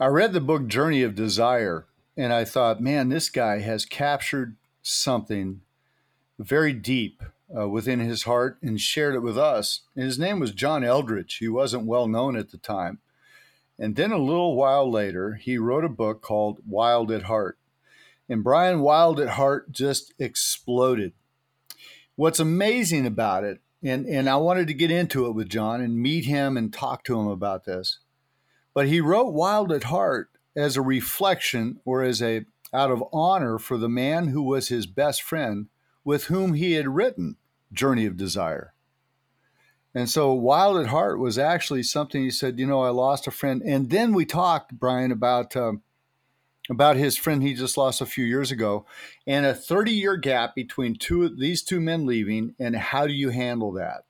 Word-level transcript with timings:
I 0.00 0.06
read 0.06 0.32
the 0.32 0.40
book 0.40 0.66
Journey 0.66 1.02
of 1.02 1.14
Desire, 1.14 1.86
and 2.16 2.32
I 2.32 2.44
thought, 2.44 2.80
man, 2.80 3.10
this 3.10 3.28
guy 3.28 3.60
has 3.60 3.84
captured 3.84 4.56
something 4.82 5.60
very 6.36 6.72
deep 6.72 7.22
uh, 7.56 7.68
within 7.68 8.00
his 8.00 8.24
heart 8.24 8.58
and 8.60 8.80
shared 8.80 9.14
it 9.14 9.20
with 9.20 9.38
us. 9.38 9.82
And 9.94 10.04
his 10.04 10.18
name 10.18 10.40
was 10.40 10.50
John 10.50 10.82
Eldredge. 10.82 11.38
He 11.38 11.46
wasn't 11.46 11.86
well 11.86 12.08
known 12.08 12.36
at 12.36 12.50
the 12.50 12.58
time. 12.58 12.98
And 13.78 13.94
then 13.94 14.10
a 14.10 14.18
little 14.18 14.56
while 14.56 14.90
later, 14.90 15.34
he 15.34 15.58
wrote 15.58 15.84
a 15.84 15.88
book 15.88 16.22
called 16.22 16.58
Wild 16.68 17.12
at 17.12 17.22
Heart. 17.22 17.56
And 18.28 18.42
Brian 18.42 18.80
Wild 18.80 19.20
at 19.20 19.30
Heart 19.30 19.70
just 19.70 20.12
exploded. 20.18 21.12
What's 22.16 22.40
amazing 22.40 23.06
about 23.06 23.44
it, 23.44 23.60
and, 23.80 24.06
and 24.06 24.28
I 24.28 24.36
wanted 24.36 24.66
to 24.66 24.74
get 24.74 24.90
into 24.90 25.26
it 25.26 25.32
with 25.36 25.48
John 25.48 25.80
and 25.80 25.98
meet 25.98 26.24
him 26.24 26.56
and 26.56 26.72
talk 26.72 27.04
to 27.04 27.18
him 27.18 27.28
about 27.28 27.64
this. 27.64 27.98
But 28.74 28.88
he 28.88 29.00
wrote 29.00 29.32
Wild 29.32 29.72
at 29.72 29.84
Heart 29.84 30.30
as 30.56 30.76
a 30.76 30.82
reflection 30.82 31.80
or 31.84 32.02
as 32.02 32.20
a 32.20 32.44
out 32.72 32.90
of 32.90 33.04
honor 33.12 33.58
for 33.58 33.78
the 33.78 33.88
man 33.88 34.28
who 34.28 34.42
was 34.42 34.68
his 34.68 34.86
best 34.86 35.22
friend 35.22 35.68
with 36.04 36.24
whom 36.24 36.54
he 36.54 36.72
had 36.72 36.88
written 36.88 37.36
Journey 37.72 38.04
of 38.04 38.16
Desire. 38.16 38.74
And 39.94 40.10
so 40.10 40.32
Wild 40.32 40.76
at 40.78 40.88
Heart 40.88 41.20
was 41.20 41.38
actually 41.38 41.84
something 41.84 42.20
he 42.20 42.30
said, 42.30 42.58
you 42.58 42.66
know, 42.66 42.82
I 42.82 42.88
lost 42.88 43.28
a 43.28 43.30
friend. 43.30 43.62
And 43.64 43.90
then 43.90 44.12
we 44.12 44.24
talked, 44.24 44.72
Brian, 44.72 45.12
about 45.12 45.54
um, 45.54 45.82
about 46.70 46.96
his 46.96 47.16
friend 47.16 47.42
he 47.42 47.54
just 47.54 47.76
lost 47.76 48.00
a 48.00 48.06
few 48.06 48.24
years 48.24 48.50
ago 48.50 48.86
and 49.26 49.44
a 49.44 49.54
30 49.54 49.92
year 49.92 50.16
gap 50.16 50.54
between 50.54 50.96
two 50.96 51.28
these 51.28 51.62
two 51.62 51.78
men 51.78 52.06
leaving 52.06 52.54
and 52.58 52.74
how 52.74 53.06
do 53.06 53.12
you 53.12 53.28
handle 53.30 53.72
that? 53.72 54.04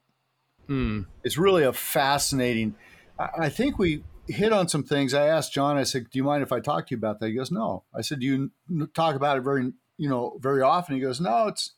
Mm. 0.68 1.06
It's 1.22 1.36
really 1.36 1.64
a 1.64 1.72
fascinating 1.72 2.76
I 3.18 3.48
think 3.48 3.78
we 3.78 4.02
hit 4.26 4.52
on 4.52 4.68
some 4.68 4.84
things. 4.84 5.14
I 5.14 5.26
asked 5.26 5.52
John, 5.52 5.76
I 5.76 5.82
said, 5.82 6.10
Do 6.10 6.18
you 6.18 6.24
mind 6.24 6.42
if 6.42 6.52
I 6.52 6.60
talk 6.60 6.86
to 6.86 6.94
you 6.94 6.98
about 6.98 7.20
that? 7.20 7.28
He 7.28 7.34
goes, 7.34 7.50
No. 7.50 7.84
I 7.94 8.00
said, 8.00 8.20
Do 8.20 8.26
you 8.26 8.86
talk 8.94 9.14
about 9.14 9.38
it 9.38 9.42
very, 9.42 9.72
you 9.96 10.08
know, 10.08 10.38
very 10.40 10.62
often? 10.62 10.94
He 10.94 11.00
goes, 11.00 11.20
No, 11.20 11.48
it's 11.48 11.72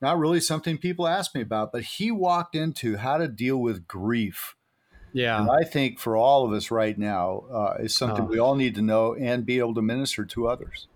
not 0.00 0.18
really 0.18 0.40
something 0.40 0.78
people 0.78 1.06
ask 1.06 1.34
me 1.34 1.40
about. 1.40 1.72
But 1.72 1.82
he 1.82 2.10
walked 2.10 2.54
into 2.54 2.96
how 2.96 3.18
to 3.18 3.28
deal 3.28 3.58
with 3.58 3.86
grief. 3.86 4.54
Yeah. 5.12 5.40
And 5.40 5.50
I 5.50 5.64
think 5.64 5.98
for 5.98 6.16
all 6.16 6.44
of 6.44 6.52
us 6.52 6.70
right 6.70 6.96
now 6.98 7.44
uh, 7.50 7.74
is 7.80 7.96
something 7.96 8.24
oh. 8.24 8.28
we 8.28 8.38
all 8.38 8.54
need 8.54 8.74
to 8.74 8.82
know 8.82 9.14
and 9.14 9.46
be 9.46 9.58
able 9.58 9.74
to 9.74 9.82
minister 9.82 10.26
to 10.26 10.48
others. 10.48 10.88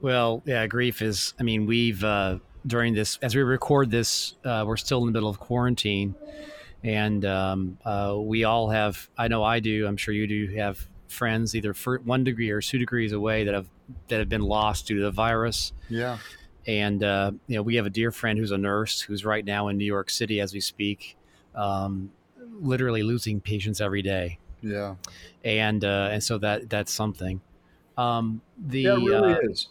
Well, 0.00 0.42
yeah, 0.46 0.66
grief 0.66 1.02
is, 1.02 1.34
I 1.38 1.42
mean, 1.42 1.66
we've, 1.66 2.02
uh, 2.02 2.38
during 2.66 2.94
this, 2.94 3.18
as 3.22 3.36
we 3.36 3.42
record 3.42 3.90
this, 3.90 4.34
uh, 4.44 4.64
we're 4.66 4.78
still 4.78 5.00
in 5.00 5.06
the 5.06 5.12
middle 5.12 5.28
of 5.28 5.38
quarantine 5.38 6.14
and 6.82 7.24
um, 7.24 7.78
uh, 7.84 8.16
we 8.18 8.44
all 8.44 8.70
have 8.70 9.08
i 9.18 9.28
know 9.28 9.42
i 9.42 9.60
do 9.60 9.86
i'm 9.86 9.96
sure 9.96 10.14
you 10.14 10.26
do 10.26 10.54
have 10.56 10.86
friends 11.10 11.56
either 11.56 11.74
for 11.74 11.98
one 11.98 12.24
degree 12.24 12.50
or 12.50 12.60
two 12.60 12.78
degrees 12.78 13.12
away 13.12 13.44
that 13.44 13.54
have 13.54 13.68
that 14.08 14.20
have 14.20 14.28
been 14.28 14.42
lost 14.42 14.86
due 14.86 14.96
to 14.96 15.02
the 15.02 15.10
virus. 15.10 15.72
Yeah. 15.88 16.18
And 16.66 17.02
uh, 17.02 17.32
you 17.46 17.56
know 17.56 17.62
we 17.62 17.76
have 17.76 17.86
a 17.86 17.90
dear 17.90 18.12
friend 18.12 18.38
who's 18.38 18.52
a 18.52 18.58
nurse 18.58 19.00
who's 19.00 19.24
right 19.24 19.44
now 19.44 19.68
in 19.68 19.76
new 19.76 19.84
york 19.84 20.10
city 20.10 20.40
as 20.40 20.52
we 20.52 20.60
speak 20.60 21.16
um, 21.54 22.10
literally 22.60 23.02
losing 23.02 23.40
patients 23.40 23.80
every 23.80 24.02
day. 24.02 24.38
Yeah. 24.62 24.96
And 25.44 25.84
uh, 25.84 26.10
and 26.12 26.22
so 26.22 26.38
that 26.38 26.70
that's 26.70 26.92
something. 26.92 27.40
Um, 27.98 28.40
the 28.58 28.82
yeah, 28.82 28.94
it 28.94 29.04
really 29.04 29.34
uh, 29.34 29.38
is. 29.42 29.68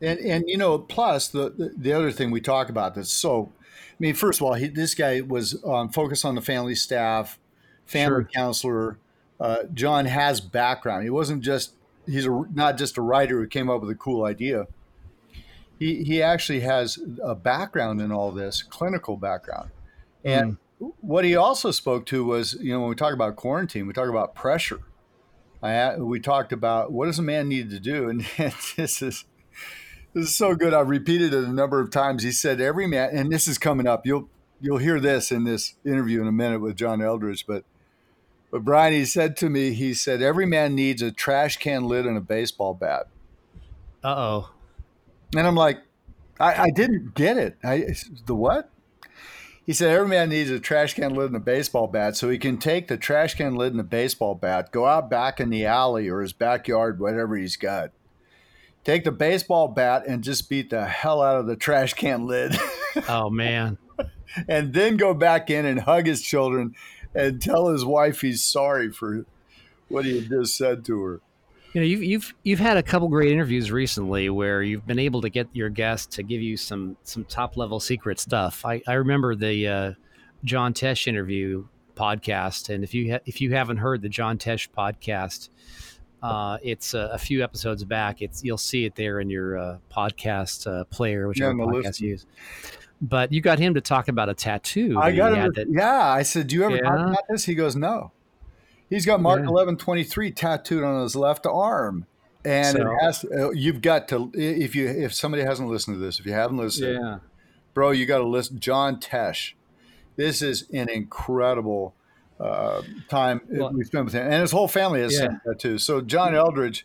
And 0.00 0.18
and 0.20 0.44
you 0.46 0.56
know 0.56 0.78
plus 0.78 1.28
the, 1.28 1.50
the 1.50 1.72
the 1.76 1.92
other 1.92 2.12
thing 2.12 2.30
we 2.30 2.40
talk 2.40 2.68
about 2.68 2.94
that's 2.94 3.10
so 3.10 3.50
mean, 3.98 4.14
first 4.14 4.40
of 4.40 4.46
all, 4.46 4.54
he, 4.54 4.68
this 4.68 4.94
guy 4.94 5.20
was 5.20 5.62
um, 5.64 5.88
focused 5.88 6.24
on 6.24 6.34
the 6.34 6.40
family 6.40 6.74
staff, 6.74 7.38
family 7.86 8.24
sure. 8.24 8.30
counselor. 8.34 8.98
Uh, 9.40 9.64
John 9.72 10.06
has 10.06 10.40
background. 10.40 11.04
He 11.04 11.10
wasn't 11.10 11.42
just 11.42 11.74
he's 12.06 12.26
a, 12.26 12.44
not 12.52 12.78
just 12.78 12.96
a 12.96 13.02
writer 13.02 13.38
who 13.38 13.46
came 13.46 13.68
up 13.70 13.80
with 13.80 13.90
a 13.90 13.94
cool 13.94 14.24
idea. 14.24 14.66
He 15.78 16.02
he 16.02 16.22
actually 16.22 16.60
has 16.60 16.98
a 17.22 17.34
background 17.34 18.00
in 18.00 18.10
all 18.10 18.32
this, 18.32 18.62
clinical 18.62 19.16
background, 19.16 19.70
and 20.24 20.56
mm. 20.80 20.92
what 21.00 21.24
he 21.24 21.36
also 21.36 21.70
spoke 21.70 22.04
to 22.06 22.24
was 22.24 22.54
you 22.54 22.72
know 22.72 22.80
when 22.80 22.88
we 22.88 22.96
talk 22.96 23.12
about 23.12 23.36
quarantine, 23.36 23.86
we 23.86 23.92
talk 23.92 24.08
about 24.08 24.34
pressure. 24.34 24.80
I, 25.60 25.96
we 25.96 26.20
talked 26.20 26.52
about 26.52 26.92
what 26.92 27.06
does 27.06 27.18
a 27.18 27.22
man 27.22 27.48
need 27.48 27.70
to 27.70 27.80
do, 27.80 28.08
and 28.08 28.24
this 28.76 29.02
is 29.02 29.24
this 30.14 30.24
is 30.24 30.34
so 30.34 30.54
good. 30.54 30.74
I've 30.74 30.88
repeated 30.88 31.34
it 31.34 31.44
a 31.44 31.52
number 31.52 31.80
of 31.80 31.90
times. 31.90 32.22
He 32.22 32.32
said 32.32 32.60
every 32.60 32.86
man, 32.86 33.10
and 33.12 33.32
this 33.32 33.46
is 33.46 33.58
coming 33.58 33.86
up. 33.86 34.06
You'll 34.06 34.28
you'll 34.60 34.78
hear 34.78 35.00
this 35.00 35.30
in 35.30 35.44
this 35.44 35.74
interview 35.84 36.20
in 36.20 36.28
a 36.28 36.32
minute 36.32 36.60
with 36.60 36.76
John 36.76 37.00
Eldredge, 37.00 37.46
But 37.46 37.64
but 38.50 38.64
Brian, 38.64 38.94
he 38.94 39.04
said 39.04 39.36
to 39.38 39.50
me, 39.50 39.72
he 39.72 39.92
said 39.92 40.22
every 40.22 40.46
man 40.46 40.74
needs 40.74 41.02
a 41.02 41.12
trash 41.12 41.58
can 41.58 41.84
lid 41.84 42.06
and 42.06 42.16
a 42.16 42.22
baseball 42.22 42.74
bat. 42.74 43.08
Uh 44.02 44.14
oh. 44.16 44.50
And 45.36 45.46
I'm 45.46 45.54
like, 45.54 45.82
I, 46.40 46.62
I 46.62 46.70
didn't 46.70 47.14
get 47.14 47.36
it. 47.36 47.56
I 47.62 47.94
the 48.26 48.34
what? 48.34 48.70
He 49.66 49.74
said 49.74 49.90
every 49.90 50.08
man 50.08 50.30
needs 50.30 50.48
a 50.48 50.58
trash 50.58 50.94
can 50.94 51.12
lid 51.12 51.26
and 51.26 51.36
a 51.36 51.40
baseball 51.40 51.88
bat, 51.88 52.16
so 52.16 52.30
he 52.30 52.38
can 52.38 52.56
take 52.56 52.88
the 52.88 52.96
trash 52.96 53.34
can 53.34 53.54
lid 53.54 53.72
and 53.72 53.78
the 53.78 53.84
baseball 53.84 54.34
bat, 54.34 54.72
go 54.72 54.86
out 54.86 55.10
back 55.10 55.40
in 55.40 55.50
the 55.50 55.66
alley 55.66 56.08
or 56.08 56.22
his 56.22 56.32
backyard, 56.32 56.98
whatever 56.98 57.36
he's 57.36 57.56
got, 57.56 57.90
take 58.88 59.04
the 59.04 59.12
baseball 59.12 59.68
bat 59.68 60.04
and 60.06 60.24
just 60.24 60.48
beat 60.48 60.70
the 60.70 60.86
hell 60.86 61.20
out 61.20 61.38
of 61.38 61.46
the 61.46 61.56
trash 61.56 61.92
can 61.92 62.26
lid. 62.26 62.56
oh 63.08 63.28
man. 63.28 63.76
and 64.48 64.72
then 64.72 64.96
go 64.96 65.12
back 65.12 65.50
in 65.50 65.66
and 65.66 65.80
hug 65.80 66.06
his 66.06 66.22
children 66.22 66.74
and 67.14 67.42
tell 67.42 67.68
his 67.68 67.84
wife 67.84 68.22
he's 68.22 68.42
sorry 68.42 68.90
for 68.90 69.26
what 69.88 70.06
he 70.06 70.20
had 70.20 70.30
just 70.30 70.56
said 70.56 70.86
to 70.86 71.02
her. 71.02 71.20
You 71.74 71.82
know, 71.82 71.86
you've 71.86 72.02
you've 72.02 72.34
you've 72.44 72.60
had 72.60 72.78
a 72.78 72.82
couple 72.82 73.08
great 73.08 73.30
interviews 73.30 73.70
recently 73.70 74.30
where 74.30 74.62
you've 74.62 74.86
been 74.86 74.98
able 74.98 75.20
to 75.20 75.28
get 75.28 75.48
your 75.52 75.68
guests 75.68 76.16
to 76.16 76.22
give 76.22 76.40
you 76.40 76.56
some 76.56 76.96
some 77.02 77.26
top 77.26 77.58
level 77.58 77.80
secret 77.80 78.18
stuff. 78.18 78.64
I, 78.64 78.80
I 78.86 78.94
remember 78.94 79.34
the 79.34 79.68
uh, 79.68 79.92
John 80.44 80.72
Tesh 80.72 81.06
interview 81.06 81.66
podcast, 81.94 82.74
and 82.74 82.82
if 82.82 82.94
you 82.94 83.12
ha- 83.12 83.20
if 83.26 83.42
you 83.42 83.52
haven't 83.52 83.76
heard 83.76 84.00
the 84.00 84.08
John 84.08 84.38
Tesh 84.38 84.70
podcast, 84.70 85.50
uh, 86.22 86.58
it's 86.62 86.94
a, 86.94 87.10
a, 87.12 87.18
few 87.18 87.44
episodes 87.44 87.84
back. 87.84 88.22
It's 88.22 88.42
you'll 88.42 88.58
see 88.58 88.84
it 88.84 88.94
there 88.96 89.20
in 89.20 89.30
your 89.30 89.58
uh, 89.58 89.78
podcast 89.90 90.66
uh, 90.66 90.84
player, 90.84 91.28
whichever 91.28 91.56
yeah, 91.56 91.64
podcast 91.64 92.00
you 92.00 92.08
use. 92.10 92.26
But 93.00 93.32
you 93.32 93.40
got 93.40 93.58
him 93.58 93.74
to 93.74 93.80
talk 93.80 94.08
about 94.08 94.28
a 94.28 94.34
tattoo. 94.34 94.98
I 94.98 95.12
got 95.12 95.34
him. 95.34 95.52
Yeah, 95.70 96.02
I 96.02 96.22
said, 96.22 96.48
"Do 96.48 96.56
you 96.56 96.64
ever 96.64 96.76
yeah. 96.76 96.82
talk 96.82 97.06
about 97.08 97.24
this?" 97.28 97.44
He 97.44 97.54
goes, 97.54 97.76
"No." 97.76 98.12
He's 98.90 99.06
got 99.06 99.20
Mark 99.20 99.40
yeah. 99.40 99.48
eleven 99.48 99.76
twenty 99.76 100.02
three 100.02 100.32
tattooed 100.32 100.82
on 100.82 101.02
his 101.02 101.14
left 101.14 101.46
arm, 101.46 102.06
and 102.44 102.76
so, 102.76 102.96
has, 103.00 103.24
uh, 103.24 103.50
you've 103.50 103.82
got 103.82 104.08
to 104.08 104.32
if 104.34 104.74
you 104.74 104.88
if 104.88 105.14
somebody 105.14 105.44
hasn't 105.44 105.68
listened 105.68 105.96
to 105.96 106.00
this, 106.00 106.18
if 106.18 106.26
you 106.26 106.32
haven't 106.32 106.56
listened, 106.56 106.98
yeah, 107.00 107.18
bro, 107.74 107.90
you 107.90 108.06
got 108.06 108.18
to 108.18 108.26
listen. 108.26 108.58
John 108.58 108.98
Tesh, 108.98 109.52
this 110.16 110.42
is 110.42 110.68
an 110.72 110.88
incredible 110.88 111.94
uh, 112.40 112.82
time 113.08 113.40
well, 113.48 113.72
we 113.72 113.84
spent 113.84 114.04
with 114.04 114.14
him, 114.14 114.24
and 114.24 114.40
his 114.40 114.52
whole 114.52 114.68
family 114.68 115.00
has 115.00 115.12
yeah. 115.14 115.38
that 115.44 115.58
too. 115.58 115.78
So 115.78 116.00
John 116.00 116.34
Eldredge, 116.34 116.84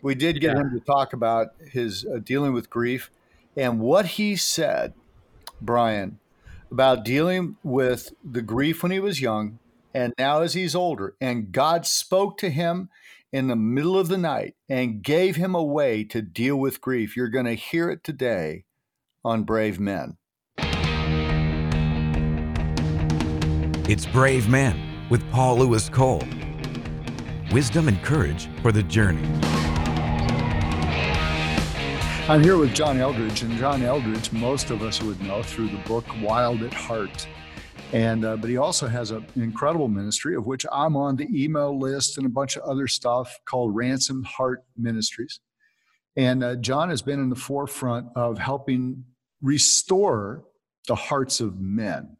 we 0.00 0.14
did 0.14 0.40
get 0.40 0.54
yeah. 0.54 0.62
him 0.62 0.70
to 0.70 0.80
talk 0.80 1.12
about 1.12 1.48
his 1.70 2.04
uh, 2.04 2.18
dealing 2.18 2.52
with 2.52 2.70
grief 2.70 3.10
and 3.56 3.80
what 3.80 4.06
he 4.06 4.36
said, 4.36 4.94
Brian, 5.60 6.18
about 6.70 7.04
dealing 7.04 7.56
with 7.62 8.12
the 8.24 8.42
grief 8.42 8.82
when 8.82 8.92
he 8.92 9.00
was 9.00 9.20
young 9.20 9.58
and 9.92 10.14
now 10.18 10.40
as 10.40 10.54
he's 10.54 10.74
older. 10.74 11.14
And 11.20 11.52
God 11.52 11.84
spoke 11.86 12.38
to 12.38 12.50
him 12.50 12.88
in 13.32 13.48
the 13.48 13.56
middle 13.56 13.98
of 13.98 14.08
the 14.08 14.18
night 14.18 14.54
and 14.68 15.02
gave 15.02 15.36
him 15.36 15.54
a 15.54 15.62
way 15.62 16.04
to 16.04 16.22
deal 16.22 16.56
with 16.56 16.80
grief. 16.80 17.16
You're 17.16 17.28
going 17.28 17.46
to 17.46 17.54
hear 17.54 17.90
it 17.90 18.04
today 18.04 18.64
on 19.24 19.44
Brave 19.44 19.78
Men. 19.78 20.16
It's 23.88 24.06
Brave 24.06 24.48
Men 24.48 24.91
with 25.12 25.30
Paul 25.30 25.58
Lewis 25.58 25.90
Cole. 25.90 26.22
Wisdom 27.52 27.86
and 27.86 28.02
courage 28.02 28.48
for 28.62 28.72
the 28.72 28.82
journey. 28.82 29.28
I'm 32.30 32.42
here 32.42 32.56
with 32.56 32.72
John 32.72 32.96
Eldredge, 32.96 33.42
and 33.42 33.58
John 33.58 33.82
Eldredge, 33.82 34.32
most 34.32 34.70
of 34.70 34.80
us 34.80 35.02
would 35.02 35.20
know 35.20 35.42
through 35.42 35.68
the 35.68 35.82
book 35.86 36.06
Wild 36.22 36.62
at 36.62 36.72
Heart. 36.72 37.28
And 37.92 38.24
uh, 38.24 38.38
but 38.38 38.48
he 38.48 38.56
also 38.56 38.88
has 38.88 39.10
an 39.10 39.26
incredible 39.36 39.88
ministry 39.88 40.34
of 40.34 40.46
which 40.46 40.64
I'm 40.72 40.96
on 40.96 41.16
the 41.16 41.28
email 41.30 41.78
list 41.78 42.16
and 42.16 42.24
a 42.24 42.30
bunch 42.30 42.56
of 42.56 42.62
other 42.62 42.88
stuff 42.88 43.38
called 43.44 43.76
Ransom 43.76 44.24
Heart 44.24 44.64
Ministries. 44.78 45.40
And 46.16 46.42
uh, 46.42 46.56
John 46.56 46.88
has 46.88 47.02
been 47.02 47.20
in 47.20 47.28
the 47.28 47.36
forefront 47.36 48.06
of 48.16 48.38
helping 48.38 49.04
restore 49.42 50.44
the 50.88 50.94
hearts 50.94 51.40
of 51.40 51.60
men. 51.60 52.16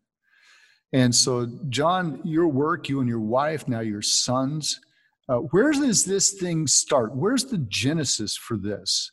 And 0.93 1.15
so, 1.15 1.49
John, 1.69 2.21
your 2.25 2.49
work, 2.49 2.89
you 2.89 3.01
and 3.01 3.09
your 3.09 3.21
wife, 3.21 3.67
now 3.67 3.81
your 3.81 4.03
sons, 4.03 4.81
uh, 5.29 5.37
where 5.37 5.73
does 5.73 6.05
this 6.05 6.33
thing 6.33 6.67
start? 6.67 7.15
Where's 7.15 7.45
the 7.45 7.59
genesis 7.59 8.37
for 8.37 8.57
this? 8.57 9.11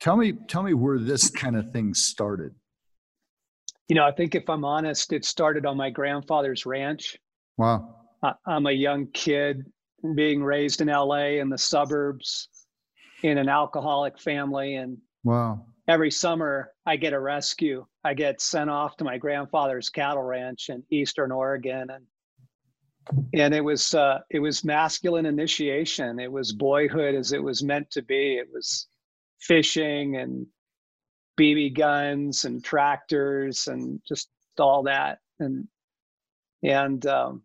Tell 0.00 0.16
me, 0.16 0.32
tell 0.48 0.62
me 0.62 0.74
where 0.74 0.98
this 0.98 1.30
kind 1.30 1.56
of 1.56 1.72
thing 1.72 1.94
started. 1.94 2.54
You 3.88 3.96
know, 3.96 4.04
I 4.04 4.12
think 4.12 4.34
if 4.34 4.48
I'm 4.48 4.64
honest, 4.64 5.12
it 5.12 5.24
started 5.24 5.66
on 5.66 5.76
my 5.76 5.90
grandfather's 5.90 6.66
ranch. 6.66 7.16
Wow. 7.56 7.96
I, 8.22 8.32
I'm 8.46 8.66
a 8.66 8.72
young 8.72 9.08
kid 9.12 9.64
being 10.14 10.42
raised 10.42 10.80
in 10.80 10.88
LA 10.88 11.38
in 11.40 11.48
the 11.48 11.58
suburbs 11.58 12.48
in 13.22 13.36
an 13.36 13.48
alcoholic 13.48 14.18
family 14.18 14.76
and 14.76 14.96
wow 15.24 15.62
every 15.90 16.10
summer 16.10 16.70
I 16.86 16.96
get 16.96 17.12
a 17.12 17.20
rescue. 17.20 17.84
I 18.02 18.14
get 18.14 18.40
sent 18.40 18.70
off 18.70 18.96
to 18.96 19.04
my 19.04 19.18
grandfather's 19.18 19.90
cattle 19.90 20.22
ranch 20.22 20.70
in 20.70 20.82
eastern 20.90 21.32
Oregon 21.32 21.90
and 21.90 22.06
and 23.34 23.54
it 23.54 23.62
was 23.62 23.94
uh, 23.94 24.20
it 24.30 24.40
was 24.40 24.64
masculine 24.64 25.26
initiation. 25.26 26.20
It 26.20 26.30
was 26.30 26.52
boyhood 26.52 27.14
as 27.14 27.32
it 27.32 27.42
was 27.42 27.62
meant 27.62 27.90
to 27.92 28.02
be. 28.02 28.36
It 28.36 28.48
was 28.52 28.88
fishing 29.40 30.16
and 30.16 30.46
BB 31.38 31.76
guns 31.76 32.44
and 32.44 32.62
tractors 32.62 33.66
and 33.66 34.00
just 34.06 34.28
all 34.58 34.82
that. 34.84 35.18
And 35.38 35.66
and 36.62 37.04
um, 37.06 37.42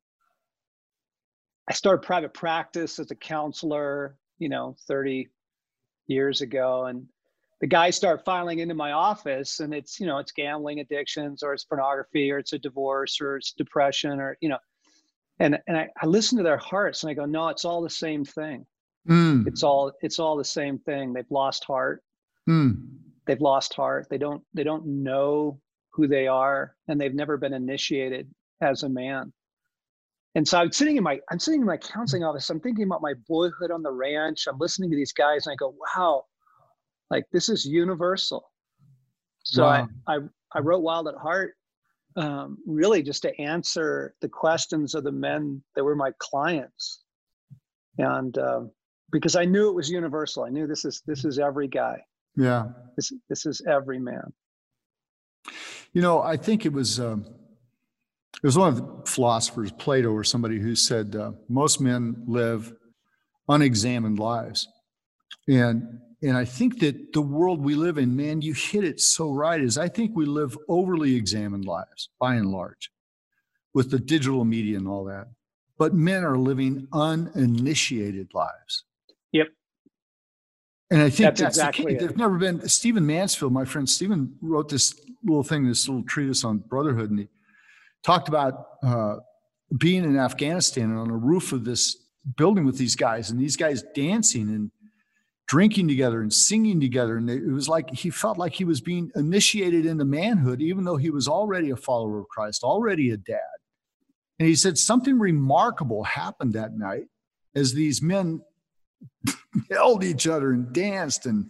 I 1.69 1.73
started 1.73 2.05
private 2.05 2.33
practice 2.33 2.99
as 2.99 3.11
a 3.11 3.15
counselor, 3.15 4.17
you 4.37 4.49
know, 4.49 4.75
30 4.87 5.29
years 6.07 6.41
ago. 6.41 6.85
And 6.85 7.07
the 7.61 7.67
guys 7.67 7.95
start 7.95 8.25
filing 8.25 8.59
into 8.59 8.75
my 8.75 8.91
office 8.91 9.59
and 9.59 9.73
it's, 9.73 9.99
you 9.99 10.05
know, 10.05 10.17
it's 10.17 10.31
gambling 10.31 10.79
addictions 10.79 11.41
or 11.41 11.53
it's 11.53 11.63
pornography 11.63 12.31
or 12.31 12.37
it's 12.37 12.53
a 12.53 12.59
divorce 12.59 13.21
or 13.21 13.37
it's 13.37 13.53
depression 13.53 14.19
or, 14.19 14.37
you 14.41 14.49
know, 14.49 14.57
and, 15.39 15.59
and 15.67 15.77
I, 15.77 15.89
I 16.01 16.05
listen 16.05 16.37
to 16.37 16.43
their 16.43 16.57
hearts 16.57 17.03
and 17.03 17.09
I 17.09 17.13
go, 17.13 17.25
no, 17.25 17.47
it's 17.49 17.65
all 17.65 17.81
the 17.81 17.89
same 17.89 18.25
thing. 18.25 18.65
Mm. 19.07 19.47
It's 19.47 19.63
all, 19.63 19.93
it's 20.01 20.19
all 20.19 20.35
the 20.35 20.43
same 20.43 20.79
thing. 20.79 21.13
They've 21.13 21.29
lost 21.29 21.63
heart. 21.63 22.03
Mm. 22.49 22.87
They've 23.25 23.41
lost 23.41 23.73
heart. 23.73 24.07
They 24.09 24.17
don't, 24.17 24.43
they 24.53 24.63
don't 24.63 24.85
know 24.85 25.59
who 25.91 26.07
they 26.07 26.27
are 26.27 26.75
and 26.87 26.99
they've 26.99 27.13
never 27.13 27.37
been 27.37 27.53
initiated 27.53 28.29
as 28.61 28.83
a 28.83 28.89
man. 28.89 29.31
And 30.35 30.45
so 30.45 30.59
I'm 30.59 30.71
sitting 30.73 30.97
in 30.97 31.03
my 31.03 31.21
I'm 31.31 31.39
sitting 31.39 31.61
in 31.61 31.65
my 31.65 31.77
counseling 31.77 32.25
office. 32.25 32.49
I'm 32.49 32.59
thinking 32.59 32.83
about 32.83 33.01
my 33.01 33.13
boyhood 33.25 33.71
on 33.71 33.81
the 33.81 33.91
ranch. 33.91 34.47
I'm 34.47 34.57
listening 34.57 34.89
to 34.89 34.95
these 34.97 35.13
guys, 35.13 35.47
and 35.47 35.53
I 35.53 35.55
go, 35.55 35.73
"Wow, 35.95 36.25
like 37.15 37.25
this 37.31 37.49
is 37.49 37.65
universal." 37.65 38.51
So 39.43 39.63
wow. 39.63 39.87
I, 40.07 40.15
I 40.15 40.19
I 40.53 40.59
wrote 40.59 40.81
Wild 40.81 41.07
at 41.07 41.15
Heart 41.15 41.55
um, 42.15 42.57
really 42.65 43.01
just 43.01 43.21
to 43.23 43.41
answer 43.41 44.15
the 44.21 44.29
questions 44.29 44.95
of 44.95 45.03
the 45.03 45.11
men 45.11 45.61
that 45.75 45.83
were 45.83 45.95
my 45.95 46.11
clients, 46.19 47.03
and 47.97 48.37
um, 48.37 48.71
because 49.11 49.35
I 49.35 49.45
knew 49.45 49.69
it 49.69 49.75
was 49.75 49.89
universal. 49.89 50.43
I 50.43 50.49
knew 50.49 50.67
this 50.67 50.85
is 50.85 51.01
this 51.05 51.25
is 51.25 51.39
every 51.39 51.67
guy. 51.67 52.01
Yeah. 52.35 52.67
This 52.95 53.13
this 53.29 53.45
is 53.45 53.61
every 53.67 53.99
man. 53.99 54.33
You 55.93 56.01
know, 56.01 56.21
I 56.21 56.37
think 56.37 56.65
it 56.65 56.73
was. 56.73 56.99
Um 56.99 57.25
there 58.41 58.49
was 58.49 58.57
one 58.57 58.67
of 58.67 58.75
the 58.75 59.09
philosophers, 59.09 59.71
Plato, 59.71 60.11
or 60.11 60.23
somebody 60.23 60.59
who 60.59 60.75
said 60.75 61.15
uh, 61.15 61.31
most 61.47 61.79
men 61.81 62.23
live 62.27 62.73
unexamined 63.47 64.19
lives, 64.19 64.67
and 65.47 65.99
and 66.21 66.37
I 66.37 66.45
think 66.45 66.79
that 66.79 67.13
the 67.13 67.21
world 67.21 67.61
we 67.61 67.75
live 67.75 67.97
in, 67.97 68.15
man, 68.15 68.41
you 68.41 68.53
hit 68.53 68.83
it 68.83 68.99
so 68.99 69.31
right. 69.31 69.61
Is 69.61 69.77
I 69.77 69.87
think 69.87 70.15
we 70.15 70.25
live 70.25 70.57
overly 70.67 71.15
examined 71.15 71.65
lives 71.65 72.09
by 72.19 72.35
and 72.35 72.51
large, 72.51 72.91
with 73.73 73.91
the 73.91 73.99
digital 73.99 74.45
media 74.45 74.77
and 74.77 74.87
all 74.87 75.03
that. 75.05 75.27
But 75.77 75.93
men 75.93 76.23
are 76.23 76.37
living 76.37 76.87
uninitiated 76.93 78.33
lives. 78.33 78.85
Yep. 79.33 79.47
And 80.89 81.01
I 81.01 81.09
think 81.09 81.35
that's, 81.35 81.41
that's 81.41 81.57
exactly 81.57 81.95
the 81.95 82.05
There's 82.05 82.17
never 82.17 82.37
been 82.37 82.67
Stephen 82.69 83.05
Mansfield, 83.05 83.51
my 83.51 83.65
friend 83.65 83.89
Stephen, 83.89 84.35
wrote 84.41 84.69
this 84.69 84.99
little 85.23 85.43
thing, 85.43 85.67
this 85.67 85.87
little 85.87 86.03
treatise 86.03 86.43
on 86.43 86.59
brotherhood, 86.59 87.09
and 87.09 87.19
he 87.19 87.27
talked 88.03 88.29
about 88.29 88.67
uh, 88.83 89.17
being 89.77 90.03
in 90.03 90.17
Afghanistan 90.17 90.91
and 90.91 90.99
on 90.99 91.07
the 91.07 91.15
roof 91.15 91.51
of 91.51 91.65
this 91.65 91.97
building 92.37 92.65
with 92.65 92.77
these 92.77 92.95
guys 92.95 93.29
and 93.29 93.39
these 93.39 93.57
guys 93.57 93.83
dancing 93.93 94.49
and 94.49 94.71
drinking 95.47 95.87
together 95.87 96.21
and 96.21 96.33
singing 96.33 96.79
together. 96.79 97.17
And 97.17 97.29
it 97.29 97.47
was 97.47 97.69
like 97.69 97.89
he 97.91 98.09
felt 98.09 98.37
like 98.37 98.53
he 98.53 98.65
was 98.65 98.81
being 98.81 99.11
initiated 99.15 99.85
into 99.85 100.05
manhood, 100.05 100.61
even 100.61 100.83
though 100.83 100.97
he 100.97 101.09
was 101.09 101.27
already 101.27 101.69
a 101.69 101.75
follower 101.75 102.19
of 102.19 102.27
Christ, 102.29 102.63
already 102.63 103.11
a 103.11 103.17
dad. 103.17 103.39
And 104.39 104.47
he 104.47 104.55
said 104.55 104.77
something 104.77 105.17
remarkable 105.17 106.03
happened 106.03 106.53
that 106.53 106.77
night 106.77 107.05
as 107.55 107.73
these 107.73 108.01
men 108.01 108.41
held 109.71 110.03
each 110.03 110.27
other 110.27 110.51
and 110.51 110.73
danced 110.73 111.25
and 111.25 111.49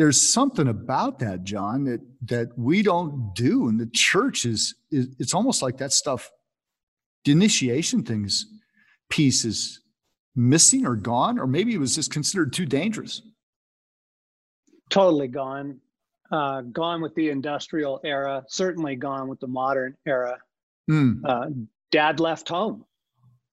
there's 0.00 0.30
something 0.32 0.66
about 0.66 1.18
that, 1.18 1.44
John, 1.44 1.84
that 1.84 2.00
that 2.22 2.56
we 2.56 2.82
don't 2.82 3.34
do, 3.34 3.68
and 3.68 3.78
the 3.78 3.84
church 3.84 4.46
is, 4.46 4.74
is 4.90 5.08
it's 5.18 5.34
almost 5.34 5.60
like 5.60 5.76
that 5.76 5.92
stuff. 5.92 6.30
The 7.26 7.32
initiation 7.32 8.02
things 8.02 8.46
piece 9.10 9.44
is 9.44 9.82
missing 10.36 10.86
or 10.86 10.96
gone, 10.96 11.38
or 11.38 11.46
maybe 11.46 11.74
it 11.74 11.78
was 11.78 11.94
just 11.94 12.12
considered 12.12 12.52
too 12.52 12.66
dangerous. 12.66 13.22
Totally 14.90 15.28
gone, 15.28 15.78
uh, 16.32 16.62
gone 16.62 17.00
with 17.00 17.14
the 17.14 17.30
industrial 17.30 18.00
era. 18.04 18.44
Certainly 18.48 18.96
gone 18.96 19.28
with 19.28 19.40
the 19.40 19.46
modern 19.46 19.96
era. 20.06 20.38
Mm. 20.90 21.20
Uh, 21.24 21.46
dad 21.90 22.20
left 22.20 22.48
home 22.48 22.84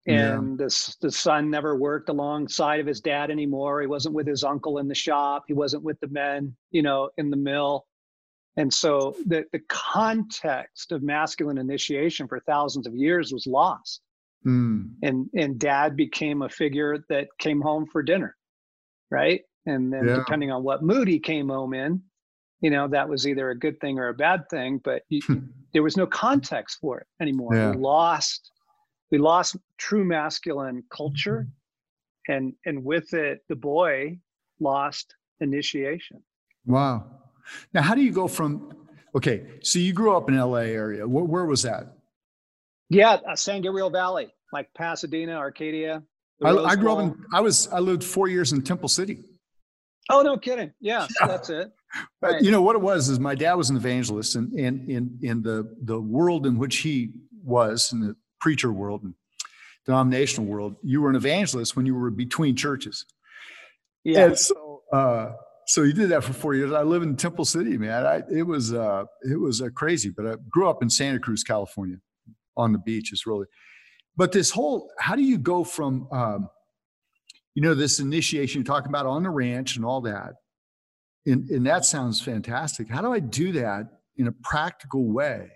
and 0.08 0.52
yeah. 0.52 0.66
the, 0.66 0.96
the 1.02 1.12
son 1.12 1.50
never 1.50 1.76
worked 1.76 2.10
alongside 2.10 2.80
of 2.80 2.88
his 2.88 3.02
dad 3.02 3.30
anymore 3.30 3.82
he 3.82 3.88
wasn't 3.88 4.14
with 4.14 4.26
his 4.26 4.44
uncle 4.44 4.78
in 4.78 4.88
the 4.88 4.96
shop 4.96 5.44
he 5.48 5.54
wasn't 5.54 5.84
with 5.84 6.00
the 6.00 6.08
men 6.08 6.56
you 6.72 6.82
know 6.82 7.10
in 7.18 7.30
the 7.30 7.38
mill 7.38 7.86
and 8.56 8.74
so 8.74 9.16
the, 9.28 9.46
the 9.52 9.62
context 9.68 10.92
of 10.92 11.04
masculine 11.04 11.58
initiation 11.58 12.28
for 12.28 12.40
thousands 12.40 12.88
of 12.88 12.96
years 12.96 13.34
was 13.34 13.46
lost 13.46 14.02
mm. 14.48 14.90
and 15.04 15.30
and 15.36 15.60
dad 15.60 15.96
became 15.96 16.42
a 16.42 16.50
figure 16.50 17.04
that 17.10 17.28
came 17.40 17.62
home 17.62 17.86
for 17.86 18.02
dinner 18.02 18.36
right? 19.10 19.42
And 19.66 19.92
then 19.92 20.08
yeah. 20.08 20.16
depending 20.16 20.52
on 20.52 20.64
what 20.64 20.84
mood 20.84 21.08
he 21.08 21.20
came 21.20 21.50
home 21.50 21.74
in 21.74 22.02
you 22.62 22.72
know 22.72 22.88
that 22.88 23.08
was 23.08 23.28
either 23.28 23.52
a 23.52 23.58
good 23.58 23.80
thing 23.80 24.00
or 24.00 24.08
a 24.08 24.14
bad 24.14 24.50
thing 24.50 24.82
but 24.84 25.04
you, 25.10 25.22
there 25.74 25.84
was 25.84 25.98
no 25.98 26.08
context 26.08 26.80
for 26.80 27.00
it 27.00 27.08
anymore. 27.22 27.56
Yeah. 27.56 27.72
we 27.72 27.78
lost 27.78 28.52
we 29.12 29.18
lost 29.18 29.58
true 29.78 30.04
masculine 30.04 30.84
culture 30.92 31.48
and 32.28 32.54
and 32.66 32.84
with 32.84 33.14
it 33.14 33.42
the 33.50 33.56
boy 33.56 34.18
lost 34.60 35.14
initiation. 35.40 36.24
Wow. 36.66 37.06
Now 37.74 37.82
how 37.82 37.96
do 37.96 38.02
you 38.02 38.12
go 38.12 38.28
from 38.28 38.74
okay 39.16 39.46
so 39.62 39.80
you 39.80 39.94
grew 39.94 40.16
up 40.16 40.30
in 40.30 40.38
la 40.38 40.58
area. 40.58 41.08
Where, 41.08 41.24
where 41.24 41.46
was 41.46 41.64
that 41.64 41.97
yeah 42.90 43.18
uh, 43.28 43.36
san 43.36 43.62
gabriel 43.62 43.90
valley 43.90 44.28
like 44.54 44.70
pasadena 44.76 45.34
arcadia 45.34 46.02
I, 46.44 46.52
I, 46.52 46.76
grew 46.76 46.92
up 46.92 47.00
in 47.00 47.26
i 47.34 47.42
was 47.42 47.68
i 47.70 47.80
lived 47.80 48.04
four 48.04 48.28
years 48.28 48.54
in 48.54 48.62
temple 48.62 48.90
city 48.90 49.24
oh 50.10 50.22
no 50.22 50.38
kidding 50.38 50.72
yeah, 50.80 51.08
yeah. 51.22 51.28
that's 51.28 51.50
it 51.50 51.72
right. 52.22 52.42
you 52.42 52.52
know 52.52 52.62
what 52.62 52.76
it 52.76 52.82
was 52.82 53.10
is 53.10 53.20
my 53.20 53.36
dad 53.36 53.54
was 53.54 53.70
an 53.70 53.76
evangelist 53.76 54.36
and 54.36 54.54
in 54.54 54.90
in 54.90 55.20
in 55.22 55.42
the 55.42 55.76
the 55.84 56.00
world 56.00 56.46
in 56.46 56.58
which 56.58 56.78
he 56.78 57.12
was 57.44 57.92
in 57.92 58.02
the 58.02 58.16
preacher 58.40 58.72
world 58.72 59.04
and 59.04 59.14
denominational 59.88 60.46
world, 60.46 60.76
you 60.84 61.02
were 61.02 61.10
an 61.10 61.16
evangelist 61.16 61.76
when 61.76 61.86
you 61.86 61.96
were 61.96 62.12
between 62.12 62.56
churches. 62.56 63.06
Yeah. 64.04 64.26
And 64.26 64.38
so, 64.38 64.82
uh, 64.94 65.32
so 65.66 65.84
you 65.84 65.94
did 65.94 66.10
that 66.10 66.24
for 66.24 66.34
four 66.34 66.54
years. 66.54 66.72
I 66.72 66.84
live 66.84 67.04
in 67.04 67.16
Temple 67.16 67.46
City, 67.46 67.78
man. 67.78 68.06
I, 68.06 68.22
it 68.32 68.44
was 68.44 68.74
uh, 68.74 69.06
it 69.24 69.40
was 69.40 69.62
uh, 69.62 69.70
crazy, 69.74 70.10
but 70.10 70.28
I 70.28 70.36
grew 70.50 70.70
up 70.70 70.84
in 70.84 70.90
Santa 70.90 71.20
Cruz, 71.20 71.44
California, 71.44 71.98
on 72.58 72.74
the 72.74 72.80
beach. 72.80 73.12
It's 73.14 73.26
really, 73.26 73.46
but 74.16 74.32
this 74.32 74.52
whole 74.52 74.92
how 75.00 75.16
do 75.16 75.22
you 75.22 75.38
go 75.38 75.64
from 75.64 76.08
um, 76.12 76.50
you 77.56 77.62
know 77.62 77.74
this 77.74 78.00
initiation 78.00 78.60
you're 78.62 78.66
talking 78.66 78.90
about 78.90 79.06
on 79.06 79.24
the 79.24 79.30
ranch 79.30 79.76
and 79.78 79.86
all 79.86 80.02
that, 80.02 80.34
and, 81.26 81.50
and 81.50 81.66
that 81.66 81.86
sounds 81.86 82.20
fantastic. 82.20 82.90
How 82.90 83.02
do 83.02 83.14
I 83.14 83.20
do 83.20 83.52
that 83.54 83.88
in 84.18 84.28
a 84.28 84.32
practical 84.44 85.06
way 85.06 85.50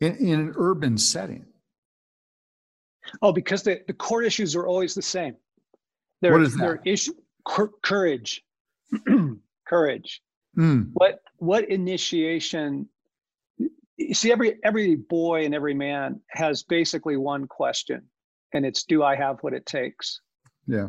in, 0.00 0.16
in 0.16 0.40
an 0.40 0.54
urban 0.56 0.98
setting? 0.98 1.46
Oh, 3.20 3.32
because 3.32 3.62
the, 3.62 3.80
the 3.86 3.92
core 3.92 4.22
issues 4.22 4.54
are 4.54 4.66
always 4.66 4.94
the 4.94 5.02
same. 5.02 5.36
They're, 6.20 6.32
what 6.32 6.42
is 6.42 6.56
that? 6.56 6.80
issue, 6.84 7.14
courage, 7.82 8.44
courage. 9.66 10.22
Mm. 10.56 10.90
What 10.92 11.20
what 11.38 11.68
initiation? 11.68 12.88
You 14.08 14.14
see, 14.14 14.32
every 14.32 14.58
every 14.62 14.96
boy 14.96 15.44
and 15.44 15.54
every 15.54 15.74
man 15.74 16.20
has 16.28 16.62
basically 16.62 17.16
one 17.16 17.46
question, 17.46 18.02
and 18.52 18.64
it's, 18.66 18.84
"Do 18.84 19.02
I 19.02 19.16
have 19.16 19.38
what 19.40 19.54
it 19.54 19.66
takes?" 19.66 20.20
Yeah. 20.66 20.88